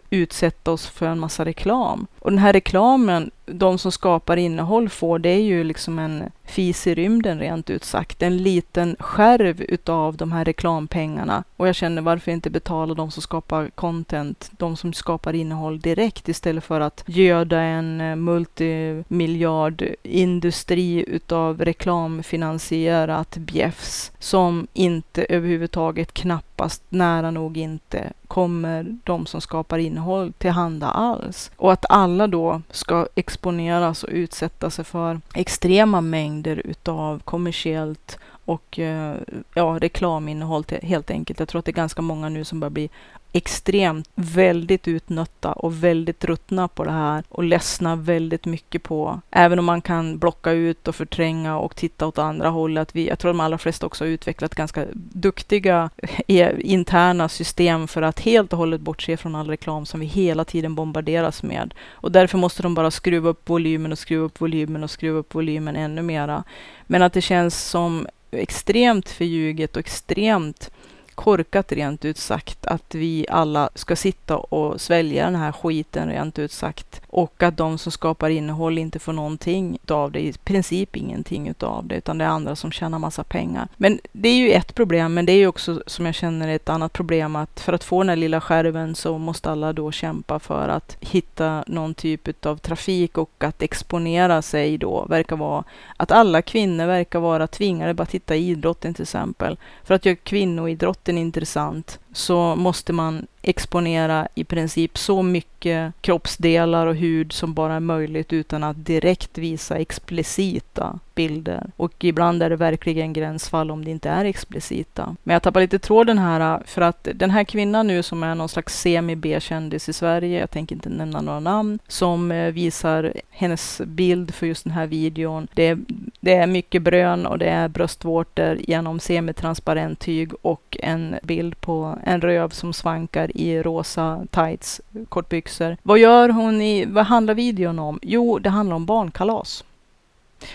utsätta 0.09 0.71
oss 0.71 0.87
för 0.87 1.05
en 1.05 1.19
massa 1.19 1.45
reklam. 1.45 2.07
Och 2.21 2.31
den 2.31 2.39
här 2.39 2.53
reklamen, 2.53 3.31
de 3.45 3.77
som 3.77 3.91
skapar 3.91 4.37
innehåll 4.37 4.89
får, 4.89 5.19
det 5.19 5.29
är 5.29 5.41
ju 5.41 5.63
liksom 5.63 5.99
en 5.99 6.23
fis 6.45 6.87
i 6.87 6.95
rymden 6.95 7.39
rent 7.39 7.69
ut 7.69 7.83
sagt. 7.83 8.21
En 8.21 8.37
liten 8.37 8.95
skärv 8.99 9.61
utav 9.61 10.17
de 10.17 10.31
här 10.31 10.45
reklampengarna. 10.45 11.43
Och 11.57 11.67
jag 11.67 11.75
känner 11.75 12.01
varför 12.01 12.31
inte 12.31 12.49
betala 12.49 12.93
de 12.93 13.11
som 13.11 13.21
skapar 13.21 13.69
content, 13.69 14.51
de 14.57 14.77
som 14.77 14.93
skapar 14.93 15.33
innehåll 15.33 15.79
direkt 15.79 16.29
istället 16.29 16.63
för 16.63 16.81
att 16.81 17.03
göda 17.07 17.61
en 17.61 18.01
eh, 18.01 18.15
multimiljardindustri 18.15 21.05
utav 21.07 21.61
reklamfinansierat 21.61 23.37
bjäfs 23.37 24.11
som 24.19 24.67
inte 24.73 25.25
överhuvudtaget 25.29 26.13
knappast, 26.13 26.83
nära 26.89 27.31
nog 27.31 27.57
inte 27.57 28.11
kommer 28.31 28.97
de 29.03 29.25
som 29.25 29.41
skapar 29.41 29.77
innehåll 29.77 30.33
tillhanda 30.37 30.87
alls. 30.87 31.51
Och 31.57 31.73
att 31.73 31.85
alla 31.89 32.10
alla 32.11 32.27
då 32.27 32.61
ska 32.71 33.07
exponeras 33.15 34.03
och 34.03 34.09
utsätta 34.11 34.69
sig 34.69 34.85
för 34.85 35.21
extrema 35.33 36.01
mängder 36.01 36.61
utav 36.65 37.21
kommersiellt 37.25 38.19
och 38.51 38.79
eh, 38.79 39.15
ja, 39.53 39.77
reklaminnehåll 39.81 40.63
till, 40.63 40.79
helt 40.81 41.11
enkelt. 41.11 41.39
Jag 41.39 41.47
tror 41.47 41.59
att 41.59 41.65
det 41.65 41.71
är 41.71 41.73
ganska 41.73 42.01
många 42.01 42.29
nu 42.29 42.43
som 42.43 42.59
börjar 42.59 42.69
bli 42.69 42.89
extremt, 43.33 44.09
väldigt 44.15 44.87
utnötta 44.87 45.51
och 45.51 45.83
väldigt 45.83 46.25
ruttna 46.25 46.67
på 46.67 46.83
det 46.83 46.91
här 46.91 47.23
och 47.29 47.43
ledsna 47.43 47.95
väldigt 47.95 48.45
mycket 48.45 48.83
på. 48.83 49.21
Även 49.31 49.59
om 49.59 49.65
man 49.65 49.81
kan 49.81 50.17
blocka 50.17 50.51
ut 50.51 50.87
och 50.87 50.95
förtränga 50.95 51.57
och 51.57 51.75
titta 51.75 52.07
åt 52.07 52.17
andra 52.17 52.49
hållet. 52.49 52.95
Vi, 52.95 53.07
jag 53.07 53.19
tror 53.19 53.29
de 53.29 53.39
allra 53.39 53.57
flesta 53.57 53.85
också 53.85 54.03
har 54.03 54.09
utvecklat 54.09 54.55
ganska 54.55 54.85
duktiga 54.93 55.89
eh, 56.27 56.51
interna 56.59 57.29
system 57.29 57.87
för 57.87 58.01
att 58.01 58.19
helt 58.19 58.53
och 58.53 58.59
hållet 58.59 58.81
bortse 58.81 59.17
från 59.17 59.35
all 59.35 59.47
reklam 59.47 59.85
som 59.85 59.99
vi 59.99 60.05
hela 60.05 60.45
tiden 60.45 60.75
bombarderas 60.75 61.43
med. 61.43 61.73
Och 61.89 62.11
därför 62.11 62.37
måste 62.37 62.63
de 62.63 62.75
bara 62.75 62.91
skruva 62.91 63.29
upp 63.29 63.49
volymen 63.49 63.91
och 63.91 63.99
skruva 63.99 64.25
upp 64.25 64.41
volymen 64.41 64.83
och 64.83 64.91
skruva 64.91 65.19
upp 65.19 65.35
volymen 65.35 65.75
ännu 65.75 66.01
mera. 66.01 66.43
Men 66.87 67.01
att 67.01 67.13
det 67.13 67.21
känns 67.21 67.69
som 67.69 68.07
extremt 68.31 69.09
förljuget 69.09 69.75
och 69.75 69.79
extremt 69.79 70.71
korkat 71.15 71.71
rent 71.71 72.05
ut 72.05 72.17
sagt 72.17 72.65
att 72.65 72.95
vi 72.95 73.25
alla 73.29 73.69
ska 73.75 73.95
sitta 73.95 74.37
och 74.37 74.81
svälja 74.81 75.25
den 75.25 75.35
här 75.35 75.51
skiten 75.51 76.09
rent 76.09 76.39
ut 76.39 76.51
sagt 76.51 77.00
och 77.11 77.43
att 77.43 77.57
de 77.57 77.77
som 77.77 77.91
skapar 77.91 78.29
innehåll 78.29 78.77
inte 78.77 78.99
får 78.99 79.13
någonting 79.13 79.77
av 79.87 80.11
det, 80.11 80.19
i 80.19 80.33
princip 80.33 80.95
ingenting 80.95 81.53
av 81.59 81.87
det, 81.87 81.95
utan 81.95 82.17
det 82.17 82.25
är 82.25 82.29
andra 82.29 82.55
som 82.55 82.71
tjänar 82.71 82.99
massa 82.99 83.23
pengar. 83.23 83.67
Men 83.77 83.99
det 84.11 84.29
är 84.29 84.35
ju 84.35 84.51
ett 84.51 84.75
problem, 84.75 85.13
men 85.13 85.25
det 85.25 85.31
är 85.31 85.37
ju 85.37 85.47
också 85.47 85.83
som 85.87 86.05
jag 86.05 86.15
känner 86.15 86.47
ett 86.47 86.69
annat 86.69 86.93
problem 86.93 87.35
att 87.35 87.59
för 87.59 87.73
att 87.73 87.83
få 87.83 88.03
den 88.03 88.09
här 88.09 88.15
lilla 88.15 88.41
skärven 88.41 88.95
så 88.95 89.17
måste 89.17 89.51
alla 89.51 89.73
då 89.73 89.91
kämpa 89.91 90.39
för 90.39 90.69
att 90.69 90.97
hitta 90.99 91.63
någon 91.67 91.93
typ 91.93 92.45
av 92.45 92.57
trafik 92.57 93.17
och 93.17 93.43
att 93.43 93.61
exponera 93.61 94.41
sig 94.41 94.77
då 94.77 95.05
verkar 95.05 95.35
vara 95.35 95.63
att 95.97 96.11
alla 96.11 96.41
kvinnor 96.41 96.85
verkar 96.85 97.19
vara 97.19 97.47
tvingade 97.47 97.93
bara 97.93 98.05
titta 98.05 98.35
idrotten 98.35 98.93
till 98.93 99.03
exempel. 99.03 99.57
För 99.83 99.93
att 99.93 100.05
göra 100.05 100.15
kvinnoidrotten 100.15 101.17
intressant 101.17 101.99
så 102.13 102.55
måste 102.55 102.93
man 102.93 103.27
exponera 103.41 104.27
i 104.35 104.43
princip 104.43 104.97
så 104.97 105.21
mycket 105.21 105.93
kroppsdelar 106.01 106.87
och 106.87 106.95
hud 106.95 107.31
som 107.31 107.53
bara 107.53 107.73
är 107.73 107.79
möjligt 107.79 108.33
utan 108.33 108.63
att 108.63 108.85
direkt 108.85 109.37
visa 109.37 109.77
explicita 109.77 110.99
bilder. 111.21 111.71
Och 111.77 112.03
ibland 112.03 112.43
är 112.43 112.49
det 112.49 112.55
verkligen 112.55 113.13
gränsfall 113.13 113.71
om 113.71 113.85
det 113.85 113.91
inte 113.91 114.09
är 114.09 114.25
explicita. 114.25 115.15
Men 115.23 115.33
jag 115.33 115.43
tappar 115.43 115.61
lite 115.61 115.79
tråden 115.79 116.17
här 116.17 116.53
äh, 116.53 116.59
för 116.65 116.81
att 116.81 117.07
den 117.15 117.29
här 117.29 117.43
kvinnan 117.43 117.87
nu 117.87 118.03
som 118.03 118.23
är 118.23 118.35
någon 118.35 118.49
slags 118.49 118.79
semi-B-kändis 118.79 119.89
i 119.89 119.93
Sverige, 119.93 120.39
jag 120.39 120.51
tänker 120.51 120.75
inte 120.75 120.89
nämna 120.89 121.21
några 121.21 121.39
namn, 121.39 121.79
som 121.87 122.31
äh, 122.31 122.51
visar 122.51 123.13
hennes 123.29 123.81
bild 123.85 124.33
för 124.33 124.47
just 124.47 124.63
den 124.63 124.73
här 124.73 124.87
videon. 124.87 125.47
Det 125.53 125.67
är, 125.67 125.79
det 126.19 126.33
är 126.33 126.47
mycket 126.47 126.81
brön 126.81 127.25
och 127.25 127.37
det 127.37 127.49
är 127.49 127.67
bröstvårtor 127.67 128.57
genom 128.59 128.99
semitransparent 128.99 129.99
tyg 129.99 130.31
och 130.41 130.77
en 130.79 131.15
bild 131.23 131.61
på 131.61 131.97
en 132.03 132.21
röv 132.21 132.49
som 132.49 132.73
svankar 132.73 133.37
i 133.37 133.63
rosa 133.63 134.25
tights, 134.31 134.81
kortbyxor. 135.09 135.77
Vad 135.83 135.99
gör 135.99 136.29
hon 136.29 136.61
i, 136.61 136.85
vad 136.85 137.05
handlar 137.05 137.33
videon 137.33 137.79
om? 137.79 137.99
Jo, 138.01 138.39
det 138.39 138.49
handlar 138.49 138.75
om 138.75 138.85
barnkalas. 138.85 139.63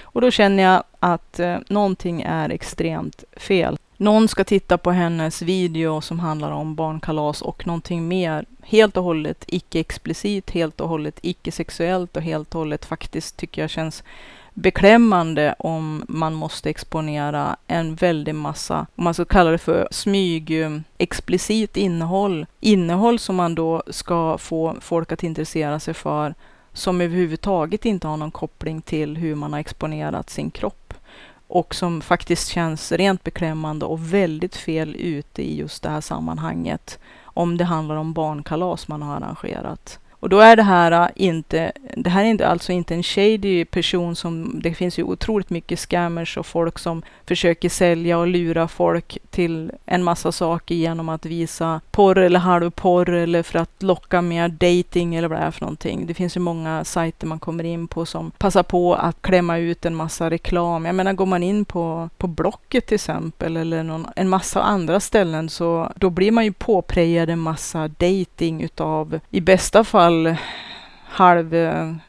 Och 0.03 0.21
då 0.21 0.31
känner 0.31 0.63
jag 0.63 0.83
att 1.01 1.41
eh, 1.41 1.57
någonting 1.69 2.23
är 2.23 2.49
extremt 2.49 3.25
fel. 3.37 3.79
Någon 3.97 4.29
ska 4.29 4.45
titta 4.45 4.79
på 4.79 4.91
hennes 4.91 5.43
video 5.43 6.01
som 6.01 6.21
handlar 6.21 6.51
om 6.51 6.75
barnkalas 6.75 7.43
och 7.43 7.67
någonting 7.67 8.09
mer 8.09 8.45
helt 8.63 8.97
och 8.97 9.05
hållet 9.05 9.45
icke-explicit, 9.49 10.51
helt 10.51 10.81
och 10.81 10.89
hållet 10.89 11.19
icke-sexuellt 11.23 12.17
och 12.17 12.23
helt 12.23 12.55
och 12.55 12.59
hållet 12.59 12.85
faktiskt 12.85 13.37
tycker 13.37 13.63
jag 13.63 13.71
känns 13.71 14.03
beklämmande 14.55 15.55
om 15.59 16.05
man 16.09 16.35
måste 16.35 16.71
exponera 16.71 17.57
en 17.67 17.95
väldig 17.95 18.35
massa, 18.35 18.87
om 18.97 19.05
man 19.05 19.15
ska 19.15 19.25
kalla 19.25 19.51
det 19.51 19.59
för 19.59 19.89
smyg, 19.91 20.65
explicit 20.99 21.77
innehåll. 21.77 22.47
Innehåll 22.61 23.19
som 23.19 23.37
man 23.37 23.55
då 23.55 23.83
ska 23.87 24.39
få 24.39 24.77
folk 24.81 25.13
att 25.13 25.23
intressera 25.23 25.81
sig 25.81 25.95
för 25.95 26.35
som 26.77 27.01
överhuvudtaget 27.01 27.85
inte 27.85 28.09
har 28.09 28.17
någon 28.17 28.31
koppling 28.31 28.83
till 28.83 29.17
hur 29.17 29.35
man 29.35 29.53
har 29.53 29.61
exponerat 29.61 30.31
sin 30.31 30.51
kropp 30.51 30.95
och 31.47 31.75
som 31.75 32.01
faktiskt 32.01 32.49
känns 32.49 32.93
rent 32.93 33.25
beklämmande 33.25 33.87
och 33.87 34.15
väldigt 34.15 34.57
fel 34.57 34.97
ute 34.97 35.43
i 35.43 35.57
just 35.57 35.83
det 35.83 35.89
här 35.89 36.01
sammanhanget 36.01 36.99
om 37.23 37.57
det 37.57 37.65
handlar 37.65 37.97
om 37.97 38.13
barnkalas 38.13 38.89
man 38.89 39.03
har 39.03 39.17
arrangerat. 39.17 39.99
Och 40.11 40.29
då 40.29 40.39
är 40.41 40.57
det 40.57 40.63
här 40.63 40.93
äh, 40.93 41.09
inte, 41.15 41.73
det 41.99 42.11
här 42.11 42.25
är 42.25 42.29
inte, 42.29 42.49
alltså 42.49 42.73
inte 42.73 42.95
en 42.95 43.03
shady 43.03 43.65
person 43.65 44.17
som, 44.17 44.61
det 44.63 44.75
finns 44.75 44.99
ju 44.99 45.03
otroligt 45.03 45.51
mycket 45.51 45.79
scammers 45.79 46.37
och 46.37 46.47
folk 46.47 46.79
som 46.79 47.03
försöker 47.27 47.69
sälja 47.69 48.19
och 48.19 48.27
lura 48.27 48.69
folk 48.69 49.19
till 49.31 49.73
en 49.87 50.05
massa 50.05 50.33
saker 50.33 50.75
genom 50.75 51.09
att 51.09 51.27
visa 51.27 51.81
porr 51.91 52.19
eller 52.19 52.41
halvporr 52.41 53.11
eller 53.11 53.43
för 53.43 53.59
att 53.59 53.83
locka 53.83 54.23
mer 54.23 54.49
dating 54.49 55.15
eller 55.15 55.29
vad 55.29 55.39
det 55.39 55.45
är 55.45 55.51
för 55.51 55.61
någonting. 55.61 56.07
Det 56.07 56.15
finns 56.15 56.37
ju 56.37 56.41
många 56.41 56.85
sajter 56.85 57.27
man 57.27 57.39
kommer 57.39 57.65
in 57.65 57.89
på 57.89 58.07
som 58.07 58.31
passar 58.31 58.63
på 58.63 58.95
att 58.95 59.23
klämma 59.23 59.59
ut 59.59 59.87
en 59.87 59.95
massa 59.95 60.31
reklam. 60.31 60.85
Jag 60.85 60.95
menar, 60.95 61.13
går 61.13 61.27
man 61.27 61.43
in 61.43 61.65
på, 61.65 62.11
på 62.17 62.27
Blocket 62.27 62.87
till 62.87 62.95
exempel 62.95 63.57
eller 63.57 63.83
någon, 63.83 64.07
en 64.17 64.29
massa 64.29 64.63
andra 64.63 65.01
ställen 65.01 65.49
så 65.49 65.93
då 65.97 66.11
blir 66.11 66.33
man 66.33 66.45
ju 66.45 66.53
påprejad 66.53 67.31
en 67.31 67.39
massa 67.39 67.89
dating 67.89 68.63
utav 68.63 69.21
i 69.31 69.41
bästa 69.41 69.85
fall 69.85 70.37
fall 71.17 71.27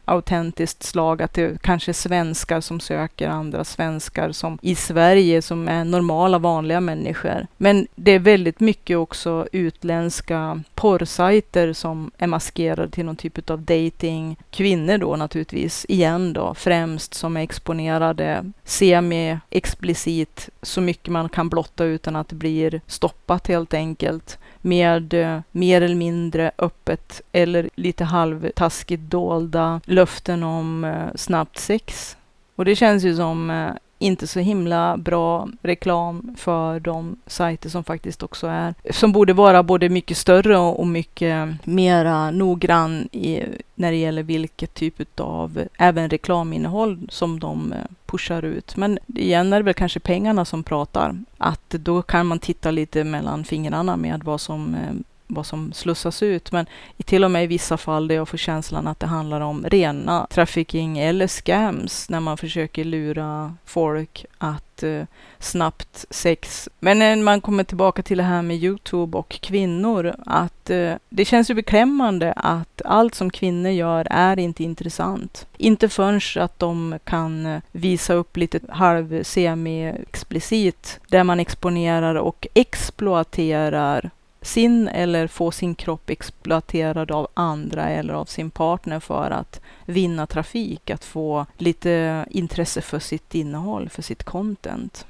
halvautentiskt 0.05 0.83
eh, 0.83 0.87
slag 0.87 1.21
att 1.21 1.33
det 1.33 1.61
kanske 1.61 1.91
är 1.91 1.93
svenskar 1.93 2.61
som 2.61 2.79
söker 2.79 3.29
andra 3.29 3.63
svenskar 3.63 4.31
som 4.31 4.59
i 4.61 4.75
Sverige 4.75 5.41
som 5.41 5.67
är 5.67 5.85
normala 5.85 6.39
vanliga 6.39 6.79
människor. 6.79 7.47
Men 7.57 7.87
det 7.95 8.11
är 8.11 8.19
väldigt 8.19 8.59
mycket 8.59 8.97
också 8.97 9.47
utländska 9.51 10.61
porrsajter 10.75 11.73
som 11.73 12.11
är 12.17 12.27
maskerade 12.27 12.89
till 12.89 13.05
någon 13.05 13.15
typ 13.15 13.49
av 13.49 13.61
dating. 13.61 14.37
Kvinnor 14.51 14.97
då 14.97 15.15
naturligtvis, 15.15 15.85
igen 15.89 16.33
då, 16.33 16.53
främst 16.53 17.13
som 17.13 17.37
är 17.37 17.41
exponerade 17.41 18.51
semi-explicit 18.63 20.49
så 20.61 20.81
mycket 20.81 21.07
man 21.07 21.29
kan 21.29 21.49
blotta 21.49 21.83
utan 21.83 22.15
att 22.15 22.29
det 22.29 22.35
blir 22.35 22.81
stoppat 22.87 23.47
helt 23.47 23.73
enkelt 23.73 24.37
med 24.61 25.13
eh, 25.13 25.39
mer 25.51 25.81
eller 25.81 25.95
mindre 25.95 26.51
öppet 26.57 27.21
eller 27.31 27.69
lite 27.75 28.03
halvtaskigt 28.03 29.03
dolda 29.03 29.81
löften 29.85 30.43
om 30.43 30.83
eh, 30.83 31.15
snabbt 31.15 31.59
sex. 31.59 32.17
Och 32.55 32.65
det 32.65 32.75
känns 32.75 33.03
ju 33.03 33.15
som 33.15 33.49
eh, 33.49 33.69
inte 33.99 34.27
så 34.27 34.39
himla 34.39 34.97
bra 34.97 35.47
reklam 35.61 36.35
för 36.37 36.79
de 36.79 37.17
sajter 37.27 37.69
som 37.69 37.83
faktiskt 37.83 38.23
också 38.23 38.47
är, 38.47 38.73
som 38.91 39.11
borde 39.11 39.33
vara 39.33 39.63
både 39.63 39.89
mycket 39.89 40.17
större 40.17 40.57
och 40.57 40.87
mycket 40.87 41.65
mera 41.67 42.31
noggrann 42.31 43.09
i, 43.11 43.43
när 43.75 43.91
det 43.91 43.97
gäller 43.97 44.23
vilket 44.23 44.73
typ 44.73 45.19
av 45.19 45.63
även 45.77 46.09
reklaminnehåll 46.09 47.07
som 47.09 47.39
de 47.39 47.73
eh, 47.73 47.79
pushar 48.05 48.45
ut. 48.45 48.77
Men 48.77 48.99
igen 49.07 49.53
är 49.53 49.57
det 49.57 49.63
väl 49.63 49.73
kanske 49.73 49.99
pengarna 49.99 50.45
som 50.45 50.63
pratar, 50.63 51.23
att 51.37 51.69
då 51.69 52.01
kan 52.01 52.27
man 52.27 52.39
titta 52.39 52.71
lite 52.71 53.03
mellan 53.03 53.43
fingrarna 53.43 53.97
med 53.97 54.23
vad 54.23 54.41
som 54.41 54.75
eh, 54.75 54.93
vad 55.27 55.45
som 55.45 55.73
slussas 55.73 56.23
ut. 56.23 56.51
Men 56.51 56.65
i 56.97 57.03
till 57.03 57.23
och 57.23 57.31
med 57.31 57.43
i 57.43 57.47
vissa 57.47 57.77
fall 57.77 58.07
där 58.07 58.15
jag 58.15 58.29
får 58.29 58.37
känslan 58.37 58.87
att 58.87 58.99
det 58.99 59.07
handlar 59.07 59.41
om 59.41 59.65
rena 59.67 60.27
trafficking 60.29 60.97
eller 60.97 61.27
scams 61.27 62.09
när 62.09 62.19
man 62.19 62.37
försöker 62.37 62.83
lura 62.83 63.55
folk 63.65 64.25
att 64.37 64.83
eh, 64.83 65.03
snabbt 65.39 66.05
sex. 66.09 66.69
Men 66.79 66.99
när 66.99 67.15
man 67.15 67.41
kommer 67.41 67.63
tillbaka 67.63 68.03
till 68.03 68.17
det 68.17 68.23
här 68.23 68.41
med 68.41 68.57
Youtube 68.57 69.17
och 69.17 69.29
kvinnor, 69.29 70.15
att 70.25 70.69
eh, 70.69 70.93
det 71.09 71.25
känns 71.25 71.49
ju 71.49 71.53
beklämmande 71.53 72.33
att 72.33 72.81
allt 72.85 73.15
som 73.15 73.29
kvinnor 73.29 73.71
gör 73.71 74.07
är 74.09 74.39
inte 74.39 74.63
intressant. 74.63 75.47
Inte 75.57 75.89
förrän 75.89 76.21
att 76.43 76.59
de 76.59 76.99
kan 77.03 77.45
eh, 77.45 77.61
visa 77.71 78.13
upp 78.13 78.37
lite 78.37 78.59
halv 78.69 79.23
semi-explicit 79.23 80.99
där 81.07 81.23
man 81.23 81.39
exponerar 81.39 82.15
och 82.15 82.47
exploaterar 82.53 84.09
sin 84.41 84.87
eller 84.87 85.27
få 85.27 85.51
sin 85.51 85.75
kropp 85.75 86.09
exploaterad 86.09 87.11
av 87.11 87.27
andra 87.33 87.89
eller 87.89 88.13
av 88.13 88.25
sin 88.25 88.49
partner 88.49 88.99
för 88.99 89.31
att 89.31 89.61
vinna 89.85 90.27
trafik, 90.27 90.89
att 90.89 91.05
få 91.05 91.45
lite 91.57 92.25
intresse 92.29 92.81
för 92.81 92.99
sitt 92.99 93.35
innehåll, 93.35 93.89
för 93.89 94.01
sitt 94.01 94.23
content. 94.23 95.05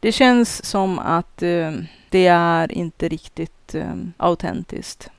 Det 0.00 0.12
känns 0.12 0.64
som 0.64 0.98
att 0.98 1.42
eh, 1.42 1.72
det 2.08 2.26
är 2.26 2.72
inte 2.72 3.08
riktigt 3.08 3.74
eh, 3.74 3.94
autentiskt. 4.16 5.10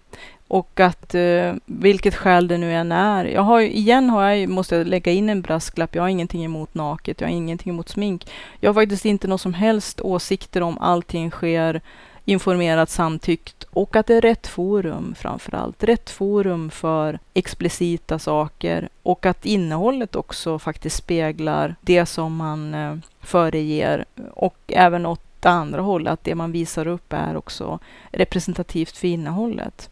Och 0.48 0.80
att 0.80 1.16
eh, 1.16 1.54
vilket 1.66 2.16
skäl 2.16 2.48
det 2.48 2.58
nu 2.58 2.74
än 2.74 2.92
är. 2.92 3.26
Jag 3.26 3.42
har, 3.42 3.62
igen 3.62 4.10
har 4.10 4.30
jag, 4.30 4.50
måste 4.50 4.76
jag 4.76 4.88
lägga 4.88 5.12
in 5.12 5.30
en 5.30 5.42
brasklapp. 5.42 5.96
Jag 5.96 6.04
har 6.04 6.10
ingenting 6.10 6.46
emot 6.46 6.74
naket. 6.74 7.22
Jag 7.22 7.28
har 7.28 7.34
ingenting 7.34 7.70
emot 7.70 7.90
smink. 7.90 8.32
Jag 8.60 8.70
har 8.70 8.82
faktiskt 8.82 9.06
inte 9.06 9.28
någon 9.28 9.40
som 9.40 9.54
helst 9.54 10.02
åsikter 10.02 10.62
om 10.62 10.78
allting 10.78 11.32
sker 11.32 11.82
informerat, 12.30 12.90
samtyckt 12.90 13.64
och 13.70 13.96
att 13.96 14.08
det 14.08 14.16
är 14.16 14.22
rätt 14.22 14.48
forum 14.48 15.16
framför 15.18 15.56
allt. 15.56 15.84
Rätt 15.84 16.10
forum 16.10 16.70
för 16.70 17.20
explicita 17.34 18.20
saker 18.20 18.90
och 19.04 19.26
att 19.26 19.46
innehållet 19.46 20.16
också 20.16 20.60
faktiskt 20.60 20.96
speglar 20.96 21.76
det 21.82 22.06
som 22.06 22.36
man 22.36 22.74
eh, 22.74 22.96
föreger 23.22 24.06
och 24.34 24.58
även 24.68 25.06
åt 25.06 25.22
det 25.40 25.50
andra 25.50 25.82
hållet, 25.82 26.14
att 26.14 26.24
det 26.24 26.36
man 26.36 26.52
visar 26.52 26.88
upp 26.88 27.14
är 27.14 27.38
också 27.38 27.80
representativt 28.12 28.98
för 28.98 29.08
innehållet. 29.08 29.90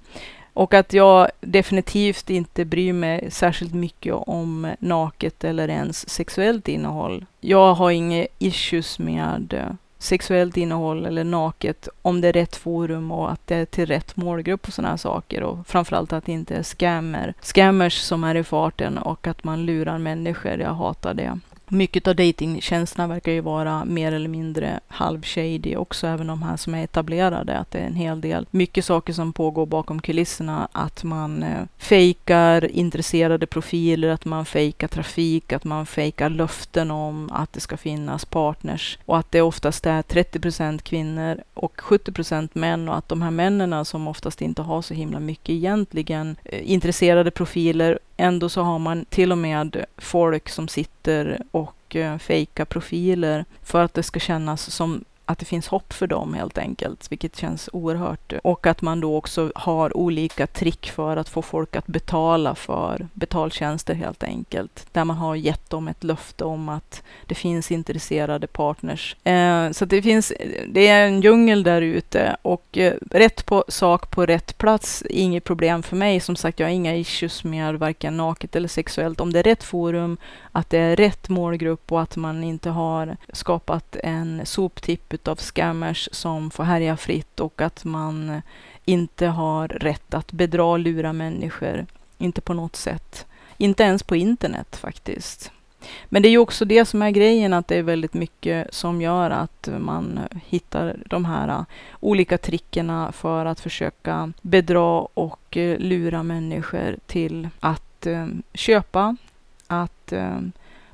Och 0.54 0.74
att 0.74 0.94
jag 0.94 1.28
definitivt 1.42 2.30
inte 2.30 2.66
bryr 2.66 2.94
mig 2.94 3.32
särskilt 3.32 3.74
mycket 3.74 4.14
om 4.14 4.72
naket 4.80 5.44
eller 5.44 5.70
ens 5.70 6.10
sexuellt 6.10 6.68
innehåll. 6.68 7.26
Jag 7.42 7.74
har 7.74 7.92
inga 7.92 8.28
issues 8.40 9.00
med 9.00 9.54
eh, 9.54 9.74
sexuellt 10.00 10.58
innehåll 10.58 11.06
eller 11.06 11.24
naket 11.24 11.88
om 12.02 12.22
det 12.22 12.28
är 12.28 12.34
rätt 12.34 12.56
forum 12.56 13.12
och 13.12 13.32
att 13.32 13.48
det 13.48 13.56
är 13.56 13.66
till 13.66 13.86
rätt 13.86 14.18
målgrupp 14.18 14.68
och 14.68 14.74
sådana 14.74 14.90
här 14.90 14.98
saker. 14.98 15.44
Och 15.44 15.68
framförallt 15.68 16.14
att 16.14 16.26
det 16.26 16.32
inte 16.32 16.56
är 16.56 16.64
scammer. 16.64 17.34
Scammers 17.42 17.94
som 17.94 18.24
är 18.24 18.36
i 18.36 18.44
farten 18.44 18.98
och 18.98 19.28
att 19.28 19.44
man 19.44 19.66
lurar 19.66 19.98
människor. 19.98 20.60
Jag 20.60 20.74
hatar 20.74 21.14
det 21.14 21.40
mycket 21.72 22.08
av 22.08 22.16
datingtjänsterna 22.16 23.08
verkar 23.08 23.32
ju 23.32 23.42
vara 23.42 23.86
mer 23.86 24.12
eller 24.12 24.30
mindre 24.30 24.80
halvshady 24.88 25.76
också, 25.76 26.08
även 26.08 26.28
de 26.28 26.44
här 26.44 26.58
som 26.58 26.76
är 26.76 26.84
etablerade. 26.84 27.58
Att 27.58 27.72
det 27.72 27.80
är 27.80 27.88
en 27.88 27.96
hel 27.96 28.22
del, 28.22 28.46
mycket 28.52 28.86
saker 28.86 29.14
som 29.14 29.34
pågår 29.34 29.66
bakom 29.66 30.02
kulisserna. 30.02 30.68
Att 30.72 31.04
man 31.04 31.44
eh, 31.44 31.64
fejkar 31.78 32.72
intresserade 32.72 33.46
profiler, 33.48 34.10
att 34.10 34.26
man 34.26 34.46
fejkar 34.46 34.88
trafik, 34.88 35.54
att 35.54 35.64
man 35.64 35.86
fejkar 35.86 36.30
löften 36.30 36.92
om 36.92 37.30
att 37.32 37.54
det 37.54 37.60
ska 37.60 37.78
finnas 37.78 38.26
partners 38.26 39.00
och 39.06 39.18
att 39.18 39.32
det 39.32 39.42
oftast 39.42 39.86
är 39.86 40.02
30 40.02 40.40
procent 40.40 40.84
kvinnor 40.84 41.42
och 41.54 41.82
70 41.82 42.12
procent 42.12 42.56
män 42.56 42.90
och 42.90 42.98
att 42.98 43.10
de 43.10 43.22
här 43.22 43.32
männen 43.32 43.86
som 43.86 44.08
oftast 44.08 44.42
inte 44.42 44.62
har 44.62 44.82
så 44.82 44.94
himla 44.94 45.20
mycket 45.20 45.50
egentligen 45.50 46.36
eh, 46.44 46.72
intresserade 46.72 47.32
profiler 47.32 48.00
Ändå 48.18 48.50
så 48.50 48.62
har 48.62 48.80
man 48.80 49.06
till 49.06 49.32
och 49.32 49.38
med 49.38 49.86
folk 49.98 50.50
som 50.50 50.68
sitter 50.68 51.42
och 51.52 51.96
eh, 51.96 52.18
fejkar 52.18 52.66
profiler 52.66 53.46
för 53.64 53.84
att 53.84 53.94
det 53.94 54.04
ska 54.04 54.20
kännas 54.20 54.72
som 54.72 55.04
att 55.28 55.40
det 55.40 55.46
finns 55.46 55.68
hopp 55.68 55.94
för 55.94 56.08
dem 56.08 56.34
helt 56.34 56.58
enkelt, 56.58 57.12
vilket 57.12 57.36
känns 57.36 57.70
oerhört. 57.74 58.34
Och 58.44 58.68
att 58.68 58.82
man 58.82 59.00
då 59.00 59.16
också 59.16 59.52
har 59.56 59.98
olika 59.98 60.48
trick 60.48 60.90
för 60.90 61.18
att 61.18 61.30
få 61.30 61.42
folk 61.42 61.76
att 61.76 61.88
betala 61.88 62.56
för 62.56 63.08
betaltjänster 63.14 63.94
helt 63.94 64.24
enkelt. 64.24 64.88
Där 64.92 65.06
man 65.06 65.18
har 65.18 65.36
gett 65.36 65.70
dem 65.70 65.88
ett 65.88 66.04
löfte 66.04 66.46
om 66.46 66.70
att 66.70 67.04
det 67.26 67.36
finns 67.36 67.72
intresserade 67.72 68.48
partners. 68.48 69.16
Eh, 69.24 69.72
så 69.72 69.86
det 69.86 70.02
finns, 70.02 70.34
det 70.68 70.88
är 70.88 71.08
en 71.08 71.22
djungel 71.22 71.64
där 71.64 71.82
ute 71.82 72.38
och 72.42 72.78
eh, 72.78 72.94
rätt 73.12 73.46
på 73.46 73.66
sak 73.68 74.12
på 74.12 74.26
rätt 74.26 74.58
plats, 74.58 75.04
inget 75.10 75.44
problem 75.44 75.84
för 75.84 75.96
mig. 75.96 76.20
Som 76.20 76.36
sagt, 76.36 76.60
jag 76.60 76.68
har 76.68 76.74
inga 76.74 76.96
issues 76.96 77.44
med 77.44 77.76
varken 77.76 78.18
naket 78.18 78.56
eller 78.56 78.68
sexuellt. 78.68 79.20
Om 79.20 79.34
det 79.34 79.40
är 79.40 79.44
rätt 79.44 79.64
forum, 79.64 80.18
att 80.52 80.70
det 80.70 80.78
är 80.78 80.96
rätt 80.96 81.30
målgrupp 81.30 81.92
och 81.92 82.02
att 82.02 82.16
man 82.16 82.44
inte 82.44 82.70
har 82.70 83.18
skapat 83.34 83.96
en 84.04 84.42
soptipp 84.46 85.14
Typ 85.18 85.22
utav 85.22 85.36
scammers 85.36 86.10
som 86.12 86.52
får 86.52 86.64
härja 86.64 86.98
fritt 86.98 87.40
och 87.40 87.62
att 87.62 87.86
man 87.86 88.42
inte 88.86 89.28
har 89.28 89.68
rätt 89.68 90.14
att 90.14 90.32
bedra 90.32 90.64
och 90.64 90.80
lura 90.80 91.14
människor. 91.14 91.86
Inte 92.20 92.42
på 92.42 92.54
något 92.54 92.76
sätt. 92.76 93.26
Inte 93.58 93.84
ens 93.84 94.04
på 94.04 94.16
internet 94.16 94.76
faktiskt. 94.76 95.52
Men 96.10 96.22
det 96.22 96.28
är 96.28 96.32
ju 96.32 96.38
också 96.38 96.66
det 96.66 96.86
som 96.86 97.02
är 97.02 97.12
grejen, 97.12 97.54
att 97.54 97.68
det 97.68 97.78
är 97.78 97.84
väldigt 97.84 98.14
mycket 98.14 98.74
som 98.74 99.02
gör 99.02 99.30
att 99.32 99.70
man 99.80 100.20
hittar 100.50 100.96
de 101.10 101.26
här 101.26 101.48
äh, 101.48 101.66
olika 102.00 102.38
trickerna 102.38 103.12
för 103.12 103.46
att 103.46 103.60
försöka 103.60 104.34
bedra 104.42 105.08
och 105.14 105.58
äh, 105.58 105.80
lura 105.80 106.24
människor 106.24 106.98
till 107.08 107.50
att 107.60 108.06
äh, 108.06 108.28
köpa, 108.54 109.16
att 109.68 110.14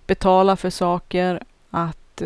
betala 0.08 0.56
för 0.56 0.70
saker, 0.70 1.44
att 1.72 2.22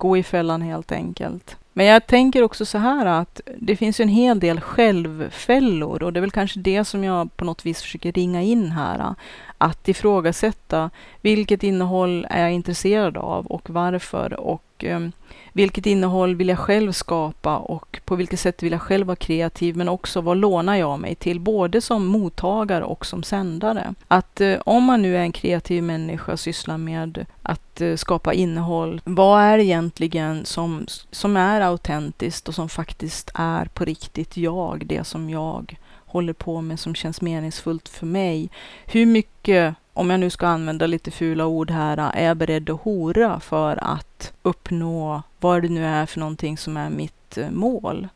gå 0.00 0.16
i 0.16 0.22
fällan 0.22 0.62
helt 0.62 0.92
enkelt. 0.92 1.56
Men 1.72 1.86
jag 1.86 2.06
tänker 2.06 2.42
också 2.42 2.66
så 2.66 2.78
här 2.78 3.06
att 3.06 3.40
det 3.58 3.76
finns 3.76 4.00
en 4.00 4.08
hel 4.08 4.40
del 4.40 4.60
självfällor 4.60 6.02
och 6.02 6.12
det 6.12 6.18
är 6.18 6.20
väl 6.20 6.30
kanske 6.30 6.60
det 6.60 6.84
som 6.84 7.04
jag 7.04 7.36
på 7.36 7.44
något 7.44 7.66
vis 7.66 7.82
försöker 7.82 8.12
ringa 8.12 8.42
in 8.42 8.70
här. 8.70 9.14
Att 9.62 9.88
ifrågasätta 9.88 10.90
vilket 11.20 11.62
innehåll 11.62 12.26
är 12.30 12.42
jag 12.42 12.52
intresserad 12.52 13.16
av 13.16 13.46
och 13.46 13.70
varför. 13.70 14.40
Och 14.40 14.84
ehm, 14.84 15.12
vilket 15.52 15.86
innehåll 15.86 16.34
vill 16.34 16.48
jag 16.48 16.58
själv 16.58 16.92
skapa 16.92 17.56
och 17.56 18.00
på 18.04 18.16
vilket 18.16 18.40
sätt 18.40 18.62
vill 18.62 18.72
jag 18.72 18.82
själv 18.82 19.06
vara 19.06 19.16
kreativ? 19.16 19.76
Men 19.76 19.88
också 19.88 20.20
vad 20.20 20.36
lånar 20.36 20.76
jag 20.76 21.00
mig 21.00 21.14
till? 21.14 21.40
Både 21.40 21.80
som 21.80 22.06
mottagare 22.06 22.84
och 22.84 23.06
som 23.06 23.22
sändare. 23.22 23.94
Att 24.08 24.40
eh, 24.40 24.58
om 24.64 24.84
man 24.84 25.02
nu 25.02 25.16
är 25.16 25.20
en 25.20 25.32
kreativ 25.32 25.82
människa 25.82 26.32
och 26.32 26.40
sysslar 26.40 26.78
med 26.78 27.26
att 27.42 27.80
eh, 27.80 27.96
skapa 27.96 28.32
innehåll, 28.32 29.00
vad 29.04 29.42
är 29.42 29.58
egentligen 29.58 30.44
som, 30.44 30.86
som 31.10 31.36
är 31.36 31.60
autentiskt 31.60 32.48
och 32.48 32.54
som 32.54 32.68
faktiskt 32.68 33.30
är 33.34 33.64
på 33.64 33.84
riktigt 33.84 34.36
jag, 34.36 34.86
det 34.86 35.04
som 35.04 35.30
jag 35.30 35.76
håller 36.10 36.32
på 36.32 36.60
med 36.60 36.80
som 36.80 36.94
känns 36.94 37.20
meningsfullt 37.20 37.88
för 37.88 38.06
mig. 38.06 38.50
Hur 38.86 39.06
mycket 39.06 39.74
om 39.92 40.10
jag 40.10 40.20
nu 40.20 40.30
ska 40.30 40.46
använda 40.46 40.86
lite 40.86 41.10
fula 41.10 41.46
ord 41.46 41.70
här, 41.70 41.96
är 42.14 42.26
jag 42.26 42.36
beredd 42.36 42.70
att 42.70 42.80
hora 42.80 43.40
för 43.40 43.84
att 43.84 44.32
uppnå 44.42 45.22
vad 45.40 45.62
det 45.62 45.68
nu 45.68 45.84
är 45.84 46.06
för 46.06 46.20
någonting 46.20 46.58
som 46.58 46.76
är 46.76 46.90
mitt 46.90 47.38
eh, 47.38 47.50
mål. 47.50 48.08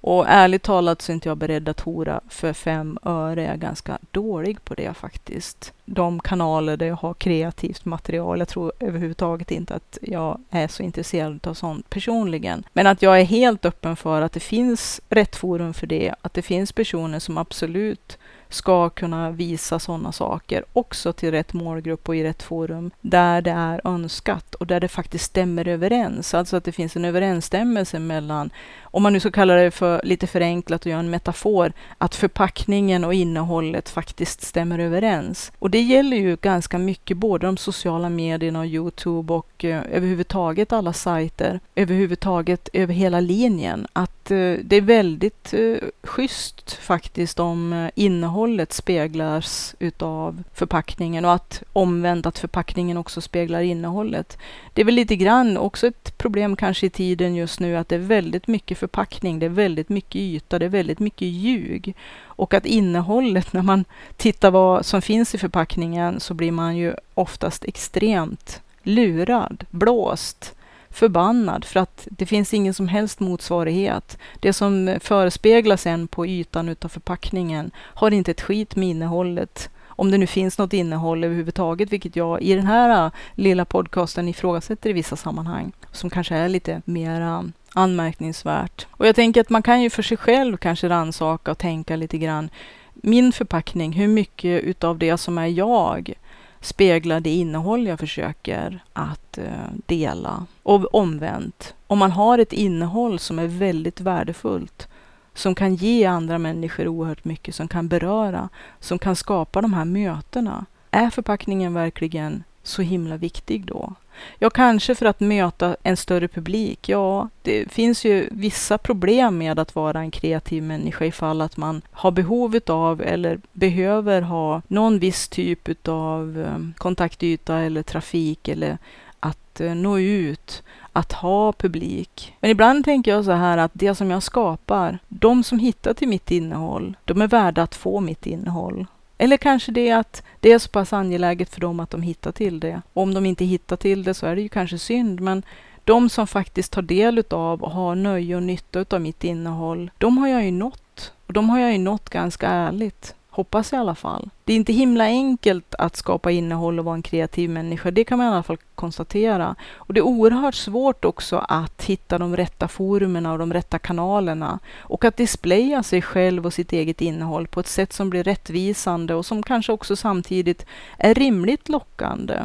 Och 0.00 0.28
ärligt 0.28 0.62
talat 0.62 1.02
så 1.02 1.12
är 1.12 1.14
inte 1.14 1.28
jag 1.28 1.38
beredd 1.38 1.68
att 1.68 1.80
hora 1.80 2.20
för 2.28 2.52
fem 2.52 2.98
öre. 3.02 3.42
Jag 3.42 3.52
är 3.52 3.56
ganska 3.56 3.98
dålig 4.10 4.64
på 4.64 4.74
det 4.74 4.94
faktiskt. 4.94 5.72
De 5.84 6.20
kanaler 6.20 6.76
där 6.76 6.86
jag 6.86 6.96
har 6.96 7.14
kreativt 7.14 7.84
material. 7.84 8.38
Jag 8.38 8.48
tror 8.48 8.72
överhuvudtaget 8.80 9.50
inte 9.50 9.74
att 9.74 9.98
jag 10.02 10.40
är 10.50 10.68
så 10.68 10.82
intresserad 10.82 11.46
av 11.46 11.54
sånt 11.54 11.90
personligen. 11.90 12.64
Men 12.72 12.86
att 12.86 13.02
jag 13.02 13.20
är 13.20 13.24
helt 13.24 13.64
öppen 13.64 13.96
för 13.96 14.22
att 14.22 14.32
det 14.32 14.40
finns 14.40 15.00
rätt 15.08 15.36
forum 15.36 15.74
för 15.74 15.86
det. 15.86 16.14
Att 16.22 16.34
det 16.34 16.42
finns 16.42 16.72
personer 16.72 17.18
som 17.18 17.38
absolut 17.38 18.18
ska 18.50 18.88
kunna 18.90 19.30
visa 19.30 19.78
sådana 19.78 20.12
saker 20.12 20.64
också 20.72 21.12
till 21.12 21.30
rätt 21.30 21.52
målgrupp 21.52 22.08
och 22.08 22.16
i 22.16 22.24
rätt 22.24 22.42
forum 22.42 22.90
där 23.00 23.42
det 23.42 23.50
är 23.50 23.80
önskat 23.84 24.54
och 24.54 24.66
där 24.66 24.80
det 24.80 24.88
faktiskt 24.88 25.24
stämmer 25.24 25.68
överens. 25.68 26.34
Alltså 26.34 26.56
att 26.56 26.64
det 26.64 26.72
finns 26.72 26.96
en 26.96 27.04
överensstämmelse 27.04 27.98
mellan, 27.98 28.50
om 28.82 29.02
man 29.02 29.12
nu 29.12 29.20
ska 29.20 29.30
kalla 29.30 29.54
det 29.54 29.70
för 29.70 30.00
lite 30.04 30.26
förenklat 30.26 30.80
och 30.86 30.90
göra 30.90 31.00
en 31.00 31.10
metafor, 31.10 31.72
att 31.98 32.14
förpackningen 32.14 33.04
och 33.04 33.14
innehållet 33.14 33.88
faktiskt 33.88 34.42
stämmer 34.42 34.78
överens. 34.78 35.52
Och 35.58 35.70
det 35.70 35.80
gäller 35.80 36.16
ju 36.16 36.36
ganska 36.36 36.78
mycket 36.78 37.16
både 37.16 37.46
de 37.46 37.56
sociala 37.56 38.08
medierna 38.08 38.60
och 38.60 38.66
Youtube 38.66 39.32
och 39.32 39.64
eh, 39.64 39.82
överhuvudtaget 39.92 40.72
alla 40.72 40.92
sajter, 40.92 41.60
överhuvudtaget 41.74 42.68
över 42.72 42.94
hela 42.94 43.20
linjen. 43.20 43.86
Att 43.92 44.17
Eh, 44.30 44.58
det 44.62 44.76
är 44.76 44.80
väldigt 44.80 45.54
eh, 45.54 45.88
schysst 46.02 46.72
faktiskt 46.72 47.40
om 47.40 47.72
eh, 47.72 47.90
innehållet 47.94 48.72
speglas 48.72 49.74
utav 49.78 50.42
förpackningen 50.54 51.24
och 51.24 51.32
att 51.32 51.62
omvänt 51.72 52.26
att 52.26 52.38
förpackningen 52.38 52.96
också 52.96 53.20
speglar 53.20 53.60
innehållet. 53.60 54.38
Det 54.72 54.80
är 54.80 54.84
väl 54.84 54.94
lite 54.94 55.16
grann 55.16 55.56
också 55.56 55.86
ett 55.86 56.18
problem 56.18 56.56
kanske 56.56 56.86
i 56.86 56.90
tiden 56.90 57.34
just 57.34 57.60
nu 57.60 57.76
att 57.76 57.88
det 57.88 57.94
är 57.94 58.00
väldigt 58.00 58.46
mycket 58.46 58.78
förpackning, 58.78 59.38
det 59.38 59.46
är 59.46 59.50
väldigt 59.50 59.88
mycket 59.88 60.16
yta, 60.16 60.58
det 60.58 60.64
är 60.64 60.70
väldigt 60.70 60.98
mycket 60.98 61.28
ljug. 61.28 61.94
Och 62.22 62.54
att 62.54 62.66
innehållet, 62.66 63.52
när 63.52 63.62
man 63.62 63.84
tittar 64.16 64.50
vad 64.50 64.86
som 64.86 65.02
finns 65.02 65.34
i 65.34 65.38
förpackningen 65.38 66.20
så 66.20 66.34
blir 66.34 66.52
man 66.52 66.76
ju 66.76 66.94
oftast 67.14 67.64
extremt 67.64 68.60
lurad, 68.82 69.64
blåst 69.70 70.54
förbannad 70.90 71.64
för 71.64 71.80
att 71.80 72.08
det 72.10 72.26
finns 72.26 72.54
ingen 72.54 72.74
som 72.74 72.88
helst 72.88 73.20
motsvarighet. 73.20 74.18
Det 74.40 74.52
som 74.52 74.98
förespeglas 75.00 75.86
en 75.86 76.08
på 76.08 76.26
ytan 76.26 76.68
utav 76.68 76.88
förpackningen 76.88 77.70
har 77.76 78.10
inte 78.10 78.30
ett 78.30 78.40
skit 78.40 78.76
med 78.76 78.88
innehållet. 78.88 79.70
Om 79.86 80.10
det 80.10 80.18
nu 80.18 80.26
finns 80.26 80.58
något 80.58 80.72
innehåll 80.72 81.24
överhuvudtaget, 81.24 81.92
vilket 81.92 82.16
jag 82.16 82.42
i 82.42 82.54
den 82.54 82.66
här 82.66 83.04
äh, 83.04 83.12
lilla 83.34 83.64
podcasten 83.64 84.28
ifrågasätter 84.28 84.90
i 84.90 84.92
vissa 84.92 85.16
sammanhang, 85.16 85.72
som 85.92 86.10
kanske 86.10 86.34
är 86.34 86.48
lite 86.48 86.82
mera 86.84 87.44
anmärkningsvärt. 87.74 88.86
Och 88.90 89.06
jag 89.06 89.16
tänker 89.16 89.40
att 89.40 89.50
man 89.50 89.62
kan 89.62 89.82
ju 89.82 89.90
för 89.90 90.02
sig 90.02 90.16
själv 90.16 90.56
kanske 90.56 90.88
rannsaka 90.88 91.50
och 91.50 91.58
tänka 91.58 91.96
lite 91.96 92.18
grann. 92.18 92.50
Min 92.94 93.32
förpackning, 93.32 93.92
hur 93.92 94.08
mycket 94.08 94.62
utav 94.62 94.98
det 94.98 95.18
som 95.18 95.38
är 95.38 95.46
jag 95.46 96.14
speglar 96.60 97.20
det 97.20 97.30
innehåll 97.30 97.86
jag 97.86 97.98
försöker 97.98 98.80
att 98.92 99.38
eh, 99.38 99.44
dela. 99.86 100.46
Och 100.62 100.94
omvänt, 100.94 101.74
om 101.86 101.98
man 101.98 102.10
har 102.10 102.38
ett 102.38 102.52
innehåll 102.52 103.18
som 103.18 103.38
är 103.38 103.46
väldigt 103.46 104.00
värdefullt, 104.00 104.88
som 105.34 105.54
kan 105.54 105.74
ge 105.74 106.04
andra 106.04 106.38
människor 106.38 106.88
oerhört 106.88 107.24
mycket, 107.24 107.54
som 107.54 107.68
kan 107.68 107.88
beröra, 107.88 108.48
som 108.80 108.98
kan 108.98 109.16
skapa 109.16 109.60
de 109.60 109.72
här 109.72 109.84
mötena. 109.84 110.66
Är 110.90 111.10
förpackningen 111.10 111.74
verkligen 111.74 112.44
så 112.62 112.82
himla 112.82 113.16
viktig 113.16 113.66
då? 113.66 113.94
Ja, 114.38 114.50
kanske 114.50 114.94
för 114.94 115.06
att 115.06 115.20
möta 115.20 115.76
en 115.82 115.96
större 115.96 116.28
publik. 116.28 116.88
Ja, 116.88 117.28
det 117.42 117.72
finns 117.72 118.04
ju 118.04 118.28
vissa 118.30 118.78
problem 118.78 119.38
med 119.38 119.58
att 119.58 119.74
vara 119.74 120.00
en 120.00 120.10
kreativ 120.10 120.62
människa 120.62 121.04
ifall 121.04 121.40
att 121.40 121.56
man 121.56 121.82
har 121.90 122.10
behovet 122.10 122.70
av 122.70 123.02
eller 123.02 123.40
behöver 123.52 124.22
ha 124.22 124.62
någon 124.68 124.98
viss 124.98 125.28
typ 125.28 125.88
av 125.88 126.44
ehm, 126.48 126.74
kontaktyta 126.76 127.58
eller 127.58 127.82
trafik 127.82 128.48
eller 128.48 128.78
att 129.20 129.60
eh, 129.60 129.74
nå 129.74 129.98
ut, 129.98 130.62
att 130.92 131.12
ha 131.12 131.52
publik. 131.52 132.34
Men 132.40 132.50
ibland 132.50 132.84
tänker 132.84 133.10
jag 133.10 133.24
så 133.24 133.32
här 133.32 133.58
att 133.58 133.70
det 133.74 133.94
som 133.94 134.10
jag 134.10 134.22
skapar, 134.22 134.98
de 135.08 135.44
som 135.44 135.58
hittar 135.58 135.94
till 135.94 136.08
mitt 136.08 136.30
innehåll, 136.30 136.96
de 137.04 137.22
är 137.22 137.28
värda 137.28 137.62
att 137.62 137.74
få 137.74 138.00
mitt 138.00 138.26
innehåll. 138.26 138.86
Eller 139.18 139.36
kanske 139.36 139.72
det 139.72 139.90
att 139.90 140.22
det 140.40 140.52
är 140.52 140.58
så 140.58 140.68
pass 140.68 140.92
angeläget 140.92 141.50
för 141.50 141.60
dem 141.60 141.80
att 141.80 141.90
de 141.90 142.02
hittar 142.02 142.32
till 142.32 142.60
det. 142.60 142.82
Och 142.92 143.02
om 143.02 143.14
de 143.14 143.26
inte 143.26 143.44
hittar 143.44 143.76
till 143.76 144.02
det 144.02 144.14
så 144.14 144.26
är 144.26 144.36
det 144.36 144.42
ju 144.42 144.48
kanske 144.48 144.78
synd, 144.78 145.20
men 145.20 145.42
de 145.84 146.08
som 146.08 146.26
faktiskt 146.26 146.72
tar 146.72 146.82
del 146.82 147.24
av 147.30 147.62
och 147.62 147.70
har 147.70 147.94
nöje 147.94 148.36
och 148.36 148.42
nytta 148.42 148.84
av 148.90 149.00
mitt 149.00 149.24
innehåll, 149.24 149.90
de 149.98 150.18
har 150.18 150.28
jag 150.28 150.44
ju 150.44 150.50
nått. 150.50 151.12
Och 151.26 151.32
de 151.32 151.50
har 151.50 151.58
jag 151.58 151.72
ju 151.72 151.78
nått 151.78 152.10
ganska 152.10 152.48
ärligt 152.48 153.14
Hoppas 153.38 153.72
i 153.72 153.76
alla 153.76 153.94
fall. 153.94 154.30
Det 154.44 154.52
är 154.52 154.56
inte 154.56 154.72
himla 154.72 155.04
enkelt 155.04 155.74
att 155.78 155.96
skapa 155.96 156.30
innehåll 156.30 156.78
och 156.78 156.84
vara 156.84 156.94
en 156.94 157.02
kreativ 157.02 157.50
människa. 157.50 157.90
Det 157.90 158.04
kan 158.04 158.18
man 158.18 158.26
i 158.26 158.30
alla 158.30 158.42
fall 158.42 158.58
konstatera. 158.74 159.54
Och 159.72 159.94
det 159.94 160.00
är 160.00 160.06
oerhört 160.06 160.54
svårt 160.54 161.04
också 161.04 161.36
att 161.48 161.84
hitta 161.84 162.18
de 162.18 162.36
rätta 162.36 162.68
forumerna 162.68 163.32
och 163.32 163.38
de 163.38 163.52
rätta 163.52 163.78
kanalerna. 163.78 164.58
Och 164.78 165.04
att 165.04 165.16
displaya 165.16 165.82
sig 165.82 166.02
själv 166.02 166.46
och 166.46 166.52
sitt 166.52 166.72
eget 166.72 167.00
innehåll 167.00 167.46
på 167.46 167.60
ett 167.60 167.66
sätt 167.66 167.92
som 167.92 168.10
blir 168.10 168.24
rättvisande 168.24 169.14
och 169.14 169.26
som 169.26 169.42
kanske 169.42 169.72
också 169.72 169.96
samtidigt 169.96 170.66
är 170.98 171.14
rimligt 171.14 171.68
lockande. 171.68 172.42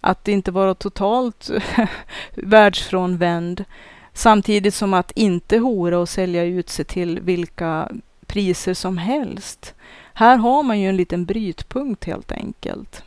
Att 0.00 0.28
inte 0.28 0.50
vara 0.50 0.74
totalt 0.74 1.50
världsfrånvänd 2.34 3.64
samtidigt 4.12 4.74
som 4.74 4.94
att 4.94 5.10
inte 5.10 5.58
hora 5.58 5.98
och 5.98 6.08
sälja 6.08 6.44
ut 6.44 6.70
sig 6.70 6.84
till 6.84 7.20
vilka 7.20 7.88
priser 8.26 8.74
som 8.74 8.98
helst. 8.98 9.73
Här 10.16 10.36
har 10.36 10.62
man 10.62 10.80
ju 10.80 10.88
en 10.88 10.96
liten 10.96 11.24
brytpunkt 11.24 12.04
helt 12.04 12.32
enkelt. 12.32 13.02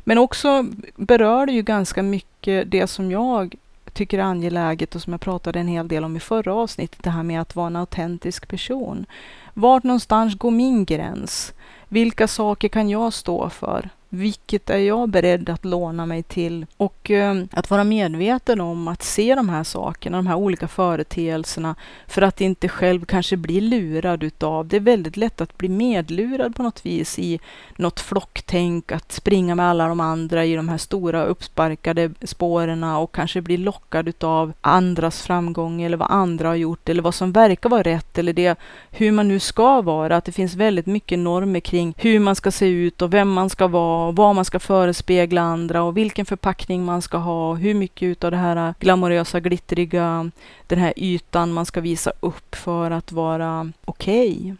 Men 0.00 0.18
också 0.18 0.66
berör 0.96 1.46
det 1.46 1.52
ju 1.52 1.62
ganska 1.62 2.02
mycket 2.02 2.70
det 2.70 2.86
som 2.86 3.10
jag 3.10 3.54
tycker 3.92 4.18
är 4.18 4.22
angeläget 4.22 4.94
och 4.94 5.02
som 5.02 5.12
jag 5.12 5.20
pratade 5.20 5.60
en 5.60 5.68
hel 5.68 5.88
del 5.88 6.04
om 6.04 6.16
i 6.16 6.20
förra 6.20 6.54
avsnittet, 6.54 7.02
det 7.02 7.10
här 7.10 7.22
med 7.22 7.40
att 7.40 7.56
vara 7.56 7.66
en 7.66 7.76
autentisk 7.76 8.48
person. 8.48 9.06
Vart 9.54 9.82
någonstans 9.82 10.34
går 10.34 10.50
min 10.50 10.84
gräns? 10.84 11.52
Vilka 11.88 12.28
saker 12.28 12.68
kan 12.68 12.88
jag 12.88 13.12
stå 13.12 13.50
för? 13.50 13.90
Vilket 14.12 14.70
är 14.70 14.78
jag 14.78 15.08
beredd 15.08 15.48
att 15.48 15.64
låna 15.64 16.06
mig 16.06 16.22
till? 16.22 16.66
Och 16.76 17.10
eh, 17.10 17.42
att 17.52 17.70
vara 17.70 17.84
medveten 17.84 18.60
om 18.60 18.88
att 18.88 19.02
se 19.02 19.34
de 19.34 19.48
här 19.48 19.64
sakerna, 19.64 20.16
de 20.16 20.26
här 20.26 20.34
olika 20.34 20.68
företeelserna, 20.68 21.74
för 22.06 22.22
att 22.22 22.40
inte 22.40 22.68
själv 22.68 23.04
kanske 23.04 23.36
bli 23.36 23.60
lurad 23.60 24.22
utav. 24.22 24.68
Det 24.68 24.76
är 24.76 24.80
väldigt 24.80 25.16
lätt 25.16 25.40
att 25.40 25.58
bli 25.58 25.68
medlurad 25.68 26.56
på 26.56 26.62
något 26.62 26.86
vis 26.86 27.18
i 27.18 27.40
något 27.76 28.00
flocktänk, 28.00 28.92
att 28.92 29.12
springa 29.12 29.54
med 29.54 29.66
alla 29.66 29.88
de 29.88 30.00
andra 30.00 30.44
i 30.44 30.54
de 30.56 30.68
här 30.68 30.78
stora 30.78 31.24
uppsparkade 31.24 32.10
spåren 32.22 32.84
och 32.84 33.14
kanske 33.14 33.40
bli 33.40 33.56
lockad 33.56 34.08
utav 34.08 34.52
andras 34.60 35.22
framgång 35.22 35.82
eller 35.82 35.96
vad 35.96 36.10
andra 36.10 36.48
har 36.48 36.54
gjort 36.54 36.88
eller 36.88 37.02
vad 37.02 37.14
som 37.14 37.32
verkar 37.32 37.68
vara 37.68 37.82
rätt 37.82 38.18
eller 38.18 38.32
det 38.32 38.58
hur 38.90 39.12
man 39.12 39.28
nu 39.28 39.40
ska 39.40 39.82
vara. 39.82 40.16
Att 40.16 40.24
det 40.24 40.32
finns 40.32 40.54
väldigt 40.54 40.86
mycket 40.86 41.18
normer 41.18 41.60
kring 41.60 41.94
hur 41.98 42.20
man 42.20 42.36
ska 42.36 42.50
se 42.50 42.66
ut 42.66 43.02
och 43.02 43.14
vem 43.14 43.32
man 43.32 43.50
ska 43.50 43.66
vara 43.66 43.99
och 44.08 44.16
vad 44.16 44.34
man 44.34 44.44
ska 44.44 44.58
förespegla 44.58 45.40
andra 45.40 45.82
och 45.82 45.96
vilken 45.96 46.26
förpackning 46.26 46.84
man 46.84 47.02
ska 47.02 47.18
ha 47.18 47.50
och 47.50 47.58
hur 47.58 47.74
mycket 47.74 48.24
av 48.24 48.30
det 48.30 48.36
här 48.36 48.74
glamorösa, 48.80 49.40
glittriga, 49.40 50.30
den 50.66 50.78
här 50.78 50.92
ytan 50.96 51.52
man 51.52 51.66
ska 51.66 51.80
visa 51.80 52.12
upp 52.20 52.54
för 52.54 52.90
att 52.90 53.12
vara 53.12 53.72
okej. 53.84 54.30
Okay. 54.30 54.54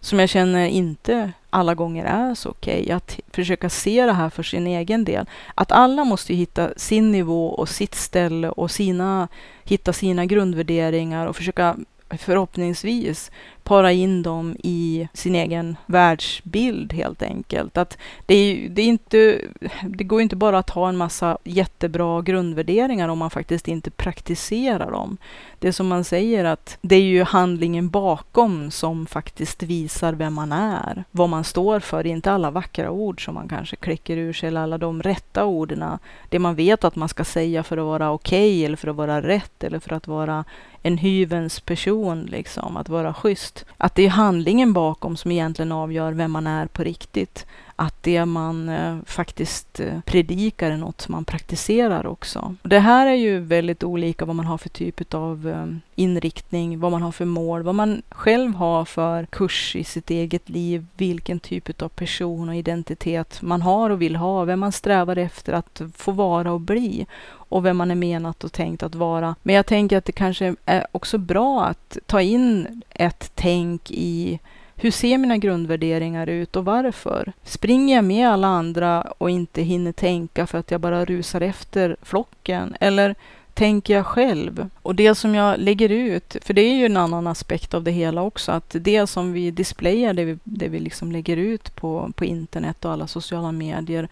Som 0.00 0.18
jag 0.18 0.28
känner 0.28 0.66
inte 0.66 1.32
alla 1.50 1.74
gånger 1.74 2.04
är 2.04 2.34
så 2.34 2.48
okej. 2.48 2.82
Okay. 2.82 2.96
Att 2.96 3.20
försöka 3.30 3.70
se 3.70 4.06
det 4.06 4.12
här 4.12 4.30
för 4.30 4.42
sin 4.42 4.66
egen 4.66 5.04
del. 5.04 5.26
Att 5.54 5.72
alla 5.72 6.04
måste 6.04 6.34
hitta 6.34 6.70
sin 6.76 7.12
nivå 7.12 7.48
och 7.48 7.68
sitt 7.68 7.94
ställe 7.94 8.50
och 8.50 8.70
sina, 8.70 9.28
hitta 9.64 9.92
sina 9.92 10.26
grundvärderingar 10.26 11.26
och 11.26 11.36
försöka 11.36 11.76
förhoppningsvis 12.10 13.30
para 13.66 13.92
in 13.92 14.22
dem 14.22 14.56
i 14.62 15.08
sin 15.12 15.34
egen 15.34 15.76
världsbild 15.86 16.92
helt 16.92 17.22
enkelt. 17.22 17.76
Att 17.76 17.98
det, 18.26 18.34
är, 18.34 18.68
det, 18.68 18.82
är 18.82 18.86
inte, 18.86 19.40
det 19.82 20.04
går 20.04 20.20
inte 20.20 20.36
bara 20.36 20.58
att 20.58 20.70
ha 20.70 20.88
en 20.88 20.96
massa 20.96 21.38
jättebra 21.44 22.22
grundvärderingar 22.22 23.08
om 23.08 23.18
man 23.18 23.30
faktiskt 23.30 23.68
inte 23.68 23.90
praktiserar 23.90 24.90
dem. 24.90 25.16
Det 25.58 25.68
är 25.68 25.72
som 25.72 25.88
man 25.88 26.04
säger 26.04 26.44
att 26.44 26.78
det 26.80 26.96
är 26.96 27.00
ju 27.00 27.22
handlingen 27.22 27.88
bakom 27.88 28.70
som 28.70 29.06
faktiskt 29.06 29.62
visar 29.62 30.12
vem 30.12 30.34
man 30.34 30.52
är, 30.52 31.04
vad 31.10 31.28
man 31.28 31.44
står 31.44 31.80
för, 31.80 32.06
inte 32.06 32.32
alla 32.32 32.50
vackra 32.50 32.90
ord 32.90 33.24
som 33.24 33.34
man 33.34 33.48
kanske 33.48 33.76
kläcker 33.76 34.16
ur 34.16 34.32
sig, 34.32 34.48
eller 34.48 34.60
alla 34.60 34.78
de 34.78 35.02
rätta 35.02 35.44
orden, 35.44 35.84
det 36.28 36.38
man 36.38 36.54
vet 36.54 36.84
att 36.84 36.96
man 36.96 37.08
ska 37.08 37.24
säga 37.24 37.62
för 37.62 37.76
att 37.76 37.84
vara 37.84 38.10
okej 38.10 38.50
okay, 38.50 38.64
eller 38.64 38.76
för 38.76 38.88
att 38.88 38.96
vara 38.96 39.22
rätt 39.22 39.64
eller 39.64 39.78
för 39.78 39.92
att 39.92 40.06
vara 40.06 40.44
en 40.82 40.98
hyvens 40.98 41.60
person, 41.60 42.22
liksom, 42.22 42.76
att 42.76 42.88
vara 42.88 43.14
schysst. 43.14 43.55
Att 43.76 43.94
det 43.94 44.06
är 44.06 44.10
handlingen 44.10 44.72
bakom 44.72 45.16
som 45.16 45.30
egentligen 45.30 45.72
avgör 45.72 46.12
vem 46.12 46.32
man 46.32 46.46
är 46.46 46.66
på 46.66 46.82
riktigt 46.82 47.46
att 47.76 48.02
det 48.02 48.24
man 48.24 48.68
eh, 48.68 48.96
faktiskt 49.06 49.80
eh, 49.80 50.00
predikar 50.00 50.70
är 50.70 50.76
något 50.76 51.00
som 51.00 51.12
man 51.12 51.24
praktiserar 51.24 52.06
också. 52.06 52.54
Det 52.62 52.78
här 52.78 53.06
är 53.06 53.14
ju 53.14 53.38
väldigt 53.38 53.84
olika 53.84 54.24
vad 54.24 54.36
man 54.36 54.46
har 54.46 54.58
för 54.58 54.68
typ 54.68 55.14
av 55.14 55.48
eh, 55.48 55.66
inriktning, 55.94 56.80
vad 56.80 56.92
man 56.92 57.02
har 57.02 57.12
för 57.12 57.24
mål, 57.24 57.62
vad 57.62 57.74
man 57.74 58.02
själv 58.10 58.54
har 58.54 58.84
för 58.84 59.26
kurs 59.26 59.76
i 59.76 59.84
sitt 59.84 60.10
eget 60.10 60.48
liv, 60.48 60.86
vilken 60.96 61.40
typ 61.40 61.82
av 61.82 61.88
person 61.88 62.48
och 62.48 62.56
identitet 62.56 63.42
man 63.42 63.62
har 63.62 63.90
och 63.90 64.02
vill 64.02 64.16
ha, 64.16 64.44
vem 64.44 64.60
man 64.60 64.72
strävar 64.72 65.16
efter 65.16 65.52
att 65.52 65.82
få 65.96 66.12
vara 66.12 66.52
och 66.52 66.60
bli 66.60 67.06
och 67.28 67.66
vem 67.66 67.76
man 67.76 67.90
är 67.90 67.94
menat 67.94 68.44
och 68.44 68.52
tänkt 68.52 68.82
att 68.82 68.94
vara. 68.94 69.34
Men 69.42 69.54
jag 69.54 69.66
tänker 69.66 69.98
att 69.98 70.04
det 70.04 70.12
kanske 70.12 70.54
är 70.64 70.86
också 70.92 71.18
bra 71.18 71.64
att 71.64 71.98
ta 72.06 72.20
in 72.20 72.82
ett 72.90 73.30
tänk 73.34 73.90
i 73.90 74.38
hur 74.76 74.90
ser 74.90 75.18
mina 75.18 75.36
grundvärderingar 75.36 76.26
ut 76.26 76.56
och 76.56 76.64
varför? 76.64 77.32
Springer 77.42 77.96
jag 77.96 78.04
med 78.04 78.28
alla 78.28 78.46
andra 78.46 79.02
och 79.02 79.30
inte 79.30 79.62
hinner 79.62 79.92
tänka 79.92 80.46
för 80.46 80.58
att 80.58 80.70
jag 80.70 80.80
bara 80.80 81.04
rusar 81.04 81.40
efter 81.40 81.96
flocken? 82.02 82.76
Eller 82.80 83.14
tänker 83.54 83.94
jag 83.94 84.06
själv? 84.06 84.70
Och 84.82 84.94
det 84.94 85.14
som 85.14 85.34
jag 85.34 85.58
lägger 85.58 85.88
ut, 85.88 86.36
för 86.42 86.54
det 86.54 86.60
är 86.60 86.74
ju 86.74 86.86
en 86.86 86.96
annan 86.96 87.26
aspekt 87.26 87.74
av 87.74 87.82
det 87.82 87.90
hela 87.90 88.22
också, 88.22 88.52
att 88.52 88.76
det 88.80 89.06
som 89.06 89.32
vi 89.32 89.50
displayar, 89.50 90.12
det 90.12 90.24
vi, 90.24 90.38
det 90.44 90.68
vi 90.68 90.78
liksom 90.80 91.12
lägger 91.12 91.36
ut 91.36 91.76
på, 91.76 92.12
på 92.16 92.24
internet 92.24 92.84
och 92.84 92.92
alla 92.92 93.06
sociala 93.06 93.52
medier, 93.52 94.08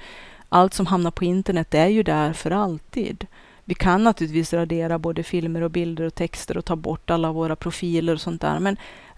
allt 0.49 0.75
som 0.75 0.87
hamnar 0.87 1.11
på 1.11 1.25
internet 1.25 1.71
det 1.71 1.79
är 1.79 1.89
ju 1.89 2.03
där 2.03 2.33
för 2.33 2.51
alltid. 2.51 3.27
Vi 3.65 3.75
kan 3.75 4.05
naturligtvis 4.05 4.53
radera 4.53 4.99
både 4.99 5.23
filmer 5.23 5.63
och 5.63 5.71
bilder 5.71 6.05
och 6.05 6.15
texter 6.15 6.57
och 6.57 6.65
ta 6.65 6.77
bort 6.77 7.11
alla 7.11 7.33
våra 7.33 7.57
profiler 7.57 8.13
och 8.13 8.21
sånt 8.21 8.41
där, 8.41 8.59
men 8.59 8.77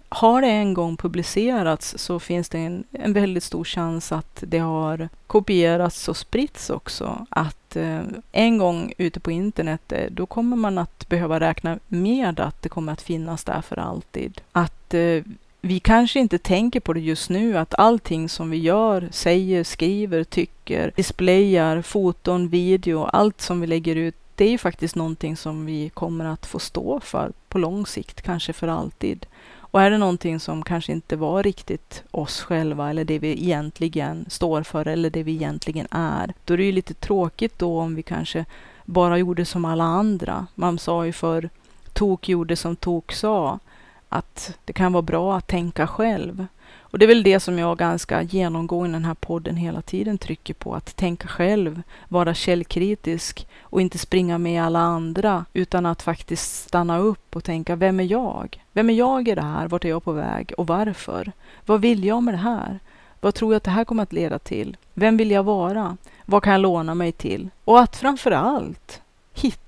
har 0.09 0.43
det 0.43 0.49
en 0.49 0.75
gång 0.75 0.97
publicerats 0.97 1.95
så 1.99 2.19
finns 2.19 2.49
det 2.49 2.59
en, 2.59 2.85
en 2.93 3.13
väldigt 3.13 3.45
stor 3.45 3.65
chans 3.65 4.13
att 4.13 4.45
det 4.47 4.59
har 4.59 5.09
kopierats 5.27 6.09
och 6.09 6.17
spritts 6.17 6.71
också. 6.71 7.27
Att 7.31 7.77
eh, 7.77 8.01
en 8.33 8.59
gång 8.59 8.93
ute 8.99 9.21
på 9.21 9.31
internet, 9.31 9.93
eh, 9.93 10.11
då 10.11 10.27
kommer 10.27 10.57
man 10.57 10.79
att 10.79 11.09
behöva 11.09 11.41
räkna 11.41 11.79
med 11.89 12.41
att 12.41 12.63
det 12.63 12.69
kommer 12.69 12.93
att 12.93 13.03
finnas 13.03 13.45
där 13.45 13.61
för 13.61 13.79
alltid. 13.79 14.41
Att 14.53 14.95
eh, 14.95 15.23
vi 15.61 15.81
kanske 15.81 16.21
inte 16.21 16.39
tänker 16.39 16.81
på 16.81 16.93
det 16.93 17.01
just 17.01 17.31
nu, 17.31 17.59
att 17.59 17.75
allting 17.79 18.29
som 18.29 18.51
vi 18.51 18.57
gör, 18.57 19.09
säger, 19.13 19.65
skriver, 19.65 20.25
tycker, 20.25 20.93
displayar, 20.97 21.83
foton, 21.83 22.49
video, 22.49 23.05
allt 23.05 23.41
som 23.41 23.61
vi 23.61 23.67
lägger 23.67 23.97
ut, 23.97 24.15
det 24.35 24.45
är 24.45 24.51
ju 24.51 24.59
faktiskt 24.59 24.95
någonting 24.95 25.37
som 25.37 25.67
vi 25.67 25.89
kommer 25.89 26.25
att 26.25 26.47
få 26.47 26.59
stå 26.59 27.01
för 27.01 27.33
på 27.49 27.59
lång 27.59 27.87
sikt, 27.87 28.23
kanske 28.23 28.53
för 28.53 28.69
alltid. 28.69 29.27
Och 29.71 29.83
är 29.83 29.91
det 29.91 29.99
någonting 29.99 30.41
som 30.41 30.63
kanske 30.63 30.93
inte 30.93 31.17
var 31.17 31.43
riktigt 31.43 32.03
oss 32.11 32.41
själva 32.41 32.91
eller 32.91 33.05
det 33.05 33.19
vi 33.19 33.31
egentligen 33.31 34.25
står 34.29 34.63
för 34.63 34.89
eller 34.89 35.11
det 35.11 35.23
vi 35.23 35.33
egentligen 35.33 35.87
är, 35.91 36.35
då 36.45 36.55
är 36.55 36.59
det 36.59 36.65
ju 36.65 36.73
lite 36.73 36.95
tråkigt 36.95 37.59
då 37.59 37.81
om 37.81 37.95
vi 37.95 38.03
kanske 38.03 38.45
bara 38.85 39.19
gjorde 39.19 39.45
som 39.45 39.65
alla 39.65 39.85
andra. 39.85 40.47
Man 40.55 40.79
sa 40.79 41.07
ju 41.07 41.13
för 41.13 41.51
tok 41.93 42.29
gjorde 42.29 42.57
som 42.57 42.77
tok 42.77 43.13
sa, 43.13 43.59
att 44.09 44.59
det 44.65 44.73
kan 44.73 44.93
vara 44.93 45.03
bra 45.03 45.37
att 45.37 45.47
tänka 45.47 45.87
själv. 45.87 46.47
Och 46.97 47.01
det 47.01 47.05
är 47.05 47.15
väl 47.15 47.23
det 47.23 47.41
som 47.41 47.59
jag 47.59 47.79
ganska 47.79 48.23
genomgående 48.23 48.91
i 48.91 48.93
den 48.93 49.05
här 49.05 49.15
podden 49.15 49.57
hela 49.57 49.83
tiden 49.83 50.19
trycker 50.19 50.55
på. 50.55 50.75
Att 50.75 50.97
tänka 50.97 51.29
själv, 51.29 51.83
vara 52.09 52.35
källkritisk 52.35 53.49
och 53.61 53.81
inte 53.81 53.99
springa 53.99 54.39
med 54.39 54.63
alla 54.63 54.79
andra 54.79 55.45
utan 55.53 55.87
att 55.87 56.03
faktiskt 56.03 56.65
stanna 56.65 56.99
upp 56.99 57.37
och 57.37 57.45
tänka, 57.45 57.77
vem 57.77 58.01
är 58.01 58.05
jag? 58.05 58.63
Vem 58.73 58.91
är 58.91 58.95
jag 58.95 59.29
i 59.29 59.35
det 59.35 59.43
här? 59.43 59.69
Vart 59.69 59.85
är 59.85 59.89
jag 59.89 60.05
på 60.05 60.13
väg 60.13 60.53
och 60.59 60.67
varför? 60.67 61.33
Vad 61.67 61.81
vill 61.81 62.05
jag 62.05 62.23
med 62.23 62.35
det 62.35 62.39
här? 62.39 62.79
Vad 63.21 63.35
tror 63.35 63.53
jag 63.53 63.57
att 63.57 63.65
det 63.65 63.71
här 63.71 63.85
kommer 63.85 64.03
att 64.03 64.13
leda 64.13 64.39
till? 64.39 64.77
Vem 64.95 65.17
vill 65.17 65.31
jag 65.31 65.43
vara? 65.43 65.97
Vad 66.25 66.43
kan 66.43 66.53
jag 66.53 66.61
låna 66.61 66.95
mig 66.95 67.13
till? 67.13 67.51
Och 67.65 67.81
att 67.81 67.97
framför 67.97 68.31
allt 68.31 69.03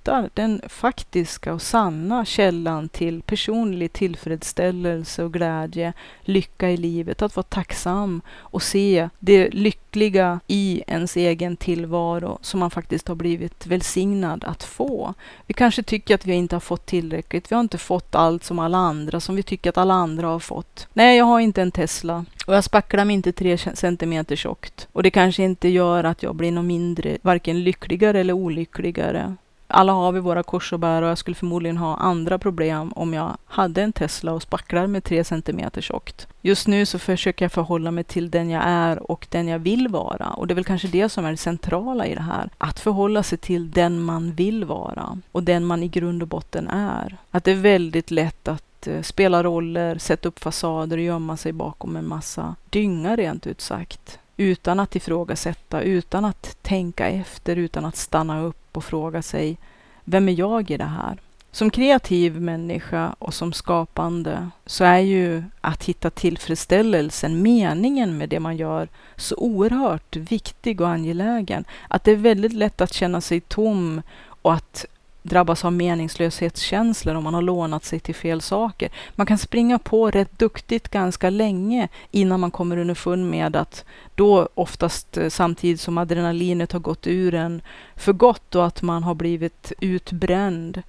hittar 0.09 0.31
den 0.35 0.61
faktiska 0.69 1.55
och 1.55 1.63
sanna 1.63 2.25
källan 2.25 2.89
till 2.89 3.23
personlig 3.23 3.93
tillfredsställelse 3.93 5.25
och 5.25 5.33
glädje, 5.33 5.93
lycka 6.23 6.71
i 6.71 6.77
livet, 6.77 7.23
att 7.23 7.37
vara 7.37 7.45
tacksam 7.45 8.21
och 8.39 8.63
se 8.63 9.09
det 9.19 9.51
lyckliga 9.51 10.41
i 10.47 10.83
ens 10.87 11.17
egen 11.17 11.57
tillvaro 11.57 12.39
som 12.43 12.61
man 12.61 12.71
faktiskt 12.71 13.09
har 13.09 13.15
blivit 13.15 13.67
välsignad 13.67 14.45
att 14.45 14.65
få. 14.65 15.15
Vi 15.47 15.55
kanske 15.55 15.83
tycker 15.83 16.15
att 16.15 16.27
vi 16.27 16.35
inte 16.35 16.55
har 16.55 16.61
fått 16.61 16.87
tillräckligt. 16.87 17.51
Vi 17.51 17.55
har 17.55 17.61
inte 17.61 17.79
fått 17.79 18.15
allt 18.15 18.45
som 18.45 18.59
alla 18.59 18.79
andra, 18.79 19.21
som 19.21 19.37
vi 19.37 19.43
tycker 19.43 19.71
att 19.71 19.79
alla 19.79 19.95
andra 19.95 20.27
har 20.27 20.39
fått. 20.39 20.89
Nej, 20.93 21.19
jag 21.19 21.25
har 21.25 21.41
inte 21.41 21.63
en 21.63 21.71
Tesla 21.71 22.25
och 22.47 22.55
jag 22.55 22.65
spacklar 22.65 23.05
mig 23.05 23.15
inte 23.15 23.33
tre 23.33 23.59
centimeter 23.59 24.37
tjockt. 24.37 24.89
Och 24.93 25.03
det 25.03 25.11
kanske 25.11 25.43
inte 25.43 25.69
gör 25.69 26.05
att 26.05 26.23
jag 26.23 26.35
blir 26.35 26.53
något 26.53 26.65
mindre, 26.65 27.19
varken 27.23 27.63
lyckligare 27.65 28.21
eller 28.21 28.33
olyckligare. 28.33 29.37
Alla 29.71 29.93
har 29.93 30.13
vi 30.13 30.21
våra 30.21 30.43
kors 30.43 30.73
och 30.73 30.81
bär 30.81 31.03
och 31.03 31.09
jag 31.09 31.19
skulle 31.19 31.35
förmodligen 31.35 31.77
ha 31.77 31.97
andra 31.97 32.39
problem 32.39 32.93
om 32.93 33.15
jag 33.15 33.37
hade 33.47 33.83
en 33.83 33.93
Tesla 33.93 34.33
och 34.33 34.43
spacklar 34.43 34.87
med 34.87 35.05
tre 35.05 35.25
centimeter 35.25 35.81
tjockt. 35.81 36.27
Just 36.43 36.67
nu 36.67 36.87
så 36.87 36.99
försöker 36.99 37.45
jag 37.45 37.53
förhålla 37.53 37.91
mig 37.91 38.05
till 38.05 38.31
den 38.31 38.51
jag 38.51 38.63
är 38.67 39.11
och 39.11 39.27
den 39.31 39.49
jag 39.49 39.59
vill 39.59 39.89
vara. 39.89 40.27
Och 40.29 40.47
det 40.47 40.53
är 40.53 40.55
väl 40.55 40.65
kanske 40.65 40.89
det 40.89 41.09
som 41.09 41.25
är 41.25 41.31
det 41.31 41.37
centrala 41.37 42.07
i 42.07 42.15
det 42.15 42.23
här. 42.23 42.51
Att 42.59 42.81
förhålla 42.81 43.23
sig 43.23 43.39
till 43.39 43.71
den 43.71 44.01
man 44.01 44.33
vill 44.33 44.65
vara 44.65 45.19
och 45.33 45.43
den 45.43 45.65
man 45.65 45.83
i 45.83 45.89
grund 45.89 46.23
och 46.23 46.29
botten 46.29 46.69
är. 46.69 47.17
Att 47.31 47.45
det 47.45 47.51
är 47.51 47.57
väldigt 47.57 48.11
lätt 48.11 48.49
att 48.49 48.87
eh, 48.87 49.03
spela 49.03 49.43
roller, 49.43 49.99
sätta 49.99 50.29
upp 50.29 50.39
fasader 50.39 50.97
och 50.97 51.05
gömma 51.05 51.37
sig 51.37 51.53
bakom 51.53 51.97
en 51.97 52.09
massa 52.09 52.55
dynga 52.71 53.17
rent 53.17 53.47
ut 53.47 53.61
sagt 53.61 54.19
utan 54.37 54.81
att 54.81 54.97
ifrågasätta, 54.97 55.81
utan 55.81 56.25
att 56.25 56.57
tänka 56.63 57.09
efter, 57.09 57.57
utan 57.57 57.85
att 57.85 57.97
stanna 57.97 58.43
upp 58.43 58.68
och 58.79 58.85
fråga 58.85 59.23
sig 59.23 59.59
vem 60.05 60.29
är 60.29 60.33
jag 60.33 60.71
i 60.71 60.77
det 60.77 60.85
här? 60.85 61.19
Som 61.53 61.71
kreativ 61.71 62.41
människa 62.41 63.15
och 63.19 63.35
som 63.35 63.53
skapande 63.53 64.51
så 64.67 64.85
är 64.85 64.99
ju 64.99 65.43
att 65.61 65.85
hitta 65.85 66.11
tillfredsställelsen, 66.11 67.43
meningen 67.43 68.19
med 68.19 68.29
det 68.29 68.41
man 68.41 68.57
gör, 68.57 68.89
så 69.17 69.37
oerhört 69.37 70.17
viktig 70.17 70.81
och 70.81 70.89
angelägen. 70.89 71.65
Att 71.89 72.05
det 72.05 72.11
är 72.11 72.17
väldigt 72.17 72.53
lätt 72.53 72.81
att 72.81 72.93
känna 72.93 73.21
sig 73.21 73.41
tom 73.41 74.03
och 74.43 74.55
att 74.55 74.87
drabbas 75.23 75.65
av 75.65 75.73
meningslöshetskänslor 75.73 77.15
om 77.15 77.25
man 77.25 77.35
har 77.35 77.43
lånat 77.43 77.85
sig 77.85 78.01
till 78.01 78.15
fel 78.15 78.41
saker. 78.41 78.91
Man 79.15 79.27
kan 79.27 79.39
springa 79.39 79.79
på 79.79 80.11
rätt 80.11 80.39
duktigt 80.39 80.89
ganska 80.89 81.31
länge 81.31 81.89
innan 82.11 82.41
man 82.41 82.51
kommer 82.51 82.77
underfund 82.77 83.31
med 83.31 83.57
att 83.57 83.85
då 84.15 84.49
oftast 84.55 85.17
eh, 85.17 85.29
samtidigt 85.29 85.81
som 85.81 85.99
adrenalinet 85.99 86.73
har 86.73 86.81
gått 86.81 87.07
ur 87.07 87.35
en 87.35 87.63
för 87.97 88.13
gott 88.13 88.55
och 88.55 88.67
att 88.67 88.83
man 88.83 89.03
har 89.03 89.15
blivit 89.15 89.73
utbränd 89.81 90.83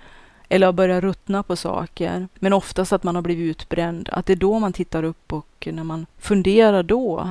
eller 0.50 0.66
har 0.66 0.74
börjat 0.74 1.04
ruttna 1.04 1.44
på 1.44 1.56
saker. 1.56 2.28
Men 2.36 2.54
oftast 2.54 2.94
att 2.94 3.04
man 3.04 3.16
har 3.16 3.22
blivit 3.22 3.50
utbränd. 3.50 4.10
Att 4.12 4.26
det 4.26 4.34
är 4.34 4.38
då 4.38 4.60
man 4.60 4.74
tittar 4.74 5.04
upp 5.04 5.34
och 5.34 5.68
när 5.72 5.84
man 5.84 6.06
funderar 6.18 6.84
då 6.84 7.30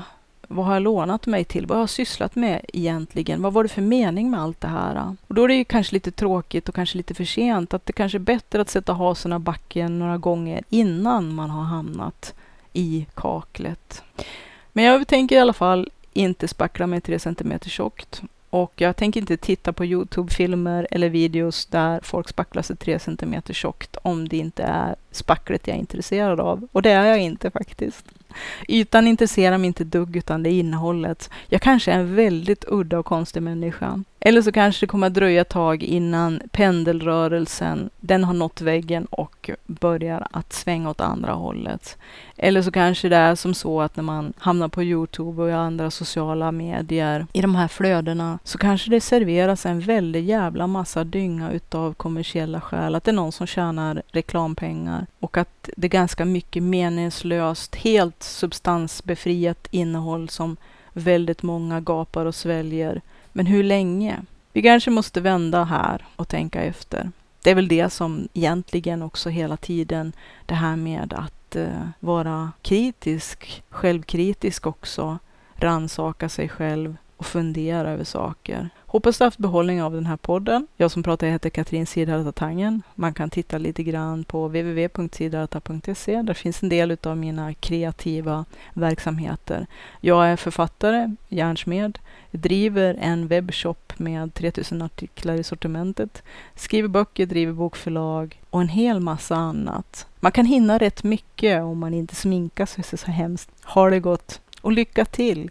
vad 0.49 0.67
har 0.67 0.73
jag 0.73 0.83
lånat 0.83 1.27
mig 1.27 1.45
till? 1.45 1.67
Vad 1.67 1.77
har 1.77 1.83
jag 1.83 1.91
sysslat 1.91 2.35
med 2.35 2.61
egentligen? 2.73 3.43
Vad 3.43 3.53
var 3.53 3.63
det 3.63 3.69
för 3.69 3.83
mening 3.83 4.31
med 4.31 4.41
allt 4.41 4.61
det 4.61 4.69
här? 4.69 5.17
Och 5.27 5.35
då 5.35 5.45
är 5.45 5.49
det 5.49 5.55
ju 5.55 5.65
kanske 5.65 5.95
lite 5.95 6.11
tråkigt 6.11 6.69
och 6.69 6.75
kanske 6.75 6.97
lite 6.97 7.15
för 7.15 7.25
sent. 7.25 7.75
Att 7.75 7.87
det 7.87 7.93
kanske 7.93 8.19
är 8.19 8.21
bättre 8.21 8.61
att 8.61 8.71
sätta 8.71 8.93
hasen 8.93 9.33
av 9.33 9.41
backen 9.41 9.99
några 9.99 10.19
gånger 10.19 10.63
innan 10.71 11.35
man 11.35 11.51
har 11.51 11.65
hamnat 11.65 12.35
i 12.73 13.07
kaklet. 13.15 14.03
Men 14.73 14.85
jag 14.85 15.09
tänker 15.09 15.37
i 15.37 15.39
alla 15.39 15.53
fall 15.53 15.91
inte 16.13 16.49
spackla 16.49 16.87
mig 16.87 17.01
tre 17.01 17.19
centimeter 17.19 17.71
tjockt. 17.71 18.23
Och 18.51 18.73
jag 18.77 18.97
tänker 18.97 19.21
inte 19.21 19.37
titta 19.37 19.73
på 19.73 19.85
Youtube-filmer 19.85 20.89
eller 20.91 21.09
videos 21.09 21.67
där 21.67 22.01
folk 22.03 22.29
spacklar 22.29 22.63
sig 22.63 22.77
tre 22.77 22.99
centimeter 22.99 23.55
tjockt 23.55 23.97
om 24.03 24.29
det 24.29 24.37
inte 24.37 24.63
är 24.63 24.97
spacklet 25.11 25.67
jag 25.67 25.77
är 25.77 25.81
intresserad 25.81 26.41
av. 26.41 26.69
Och 26.73 26.83
det 26.83 26.91
är 26.91 27.05
jag 27.05 27.19
inte 27.19 27.51
faktiskt. 27.51 28.05
Ytan 28.69 29.07
intresserar 29.07 29.59
mig 29.59 29.67
inte 29.67 29.85
dugg, 29.85 30.17
utan 30.17 30.43
det 30.43 30.51
är 30.51 30.61
innehållet. 30.61 31.31
Jag 31.47 31.63
kanske 31.63 31.93
är 31.93 31.99
en 31.99 32.15
väldigt 32.15 32.65
udda 32.69 32.99
och 32.99 33.07
konstig 33.07 33.43
människa. 33.43 34.03
Eller 34.21 34.43
så 34.43 34.53
kanske 34.53 34.87
det 34.87 34.91
kommer 34.91 35.07
att 35.07 35.15
dröja 35.15 35.41
ett 35.41 35.49
tag 35.49 35.83
innan 35.83 36.41
pendelrörelsen, 36.51 37.91
den 38.01 38.25
har 38.25 38.35
nått 38.35 38.61
väggen 38.61 39.05
och 39.05 39.51
börjar 39.67 40.27
att 40.31 40.53
svänga 40.53 40.91
åt 40.91 41.01
andra 41.01 41.33
hållet. 41.33 41.99
Eller 42.37 42.63
så 42.63 42.71
kanske 42.71 43.09
det 43.09 43.17
är 43.17 43.35
som 43.35 43.55
så 43.55 43.81
att 43.81 43.97
när 43.97 44.03
man 44.03 44.33
hamnar 44.39 44.69
på 44.69 44.83
Youtube 44.83 45.43
och 45.43 45.49
i 45.49 45.53
andra 45.53 45.91
sociala 45.91 46.53
medier, 46.53 47.27
i 47.33 47.41
de 47.41 47.55
här 47.55 47.69
flödena, 47.69 48.39
så 48.45 48.59
kanske 48.59 48.91
det 48.91 49.01
serveras 49.01 49.67
en 49.67 49.81
väldig 49.81 50.25
jävla 50.25 50.67
massa 50.67 51.05
dynga 51.05 51.51
utav 51.51 51.95
kommersiella 51.95 52.61
skäl. 52.61 52.95
Att 52.95 53.05
det 53.05 53.11
är 53.11 53.13
någon 53.13 53.33
som 53.33 53.47
tjänar 53.47 54.03
reklampengar 54.09 55.07
och 55.21 55.37
att 55.37 55.71
det 55.77 55.87
är 55.87 55.91
ganska 55.91 56.25
mycket 56.25 56.63
meningslöst, 56.63 57.75
helt 57.75 58.23
substansbefriat 58.23 59.69
innehåll 59.71 60.29
som 60.29 60.57
väldigt 60.93 61.43
många 61.43 61.81
gapar 61.81 62.27
och 62.27 62.35
sväljer. 62.35 63.01
Men 63.33 63.47
hur 63.47 63.63
länge? 63.63 64.23
Vi 64.53 64.63
kanske 64.63 64.91
måste 64.91 65.21
vända 65.21 65.65
här 65.65 66.07
och 66.17 66.29
tänka 66.29 66.63
efter. 66.63 67.11
Det 67.43 67.51
är 67.51 67.55
väl 67.55 67.69
det 67.69 67.91
som 67.91 68.29
egentligen 68.35 69.03
också 69.03 69.29
hela 69.29 69.57
tiden, 69.57 70.13
det 70.47 70.55
här 70.55 70.77
med 70.77 71.13
att 71.13 71.57
eh, 71.57 71.89
vara 72.01 72.53
kritisk, 72.63 73.63
självkritisk 73.71 74.67
också, 74.67 75.19
ransaka 75.57 76.29
sig 76.29 76.49
själv 76.49 76.97
och 77.17 77.27
fundera 77.27 77.91
över 77.91 78.05
saker. 78.05 78.71
Hoppas 78.91 79.19
du 79.19 79.25
haft 79.25 79.39
behållning 79.39 79.83
av 79.83 79.93
den 79.93 80.07
här 80.07 80.17
podden. 80.17 80.67
Jag 80.77 80.91
som 80.91 81.03
pratar 81.03 81.27
heter 81.27 81.51
Katrin 81.51 81.87
Siddharta 81.87 82.33
Tangen. 82.33 82.83
Man 82.95 83.15
kan 83.15 83.31
titta 83.31 83.59
lite 83.59 83.83
grann 83.83 84.25
på 84.25 84.47
www.siddharta.se. 84.47 86.23
Där 86.23 86.35
finns 86.35 86.63
en 86.63 86.69
del 86.69 86.97
av 87.03 87.17
mina 87.17 87.55
kreativa 87.55 88.45
verksamheter. 88.75 89.67
Jag 90.01 90.27
är 90.27 90.37
författare, 90.37 91.15
järnsmed, 91.29 91.99
driver 92.31 92.97
en 93.01 93.27
webbshop 93.27 93.93
med 93.97 94.35
3000 94.35 94.83
artiklar 94.83 95.35
i 95.35 95.43
sortimentet, 95.43 96.23
skriver 96.55 96.89
böcker, 96.89 97.27
driver 97.27 97.53
bokförlag 97.53 98.43
och 98.51 98.61
en 98.61 98.69
hel 98.69 99.01
massa 99.01 99.37
annat. 99.37 100.07
Man 100.21 100.33
kan 100.33 100.47
hinna 100.47 100.79
rätt 100.79 101.03
mycket 101.05 101.63
om 101.63 101.79
man 101.79 101.95
inte 101.95 102.15
sminkar 102.15 102.67
sig 102.67 102.99
så 102.99 103.11
hemskt. 103.11 103.51
Ha 103.65 103.91
det 103.91 104.01
gott 104.01 104.41
och 104.61 104.73
lycka 104.73 105.05
till! 105.05 105.51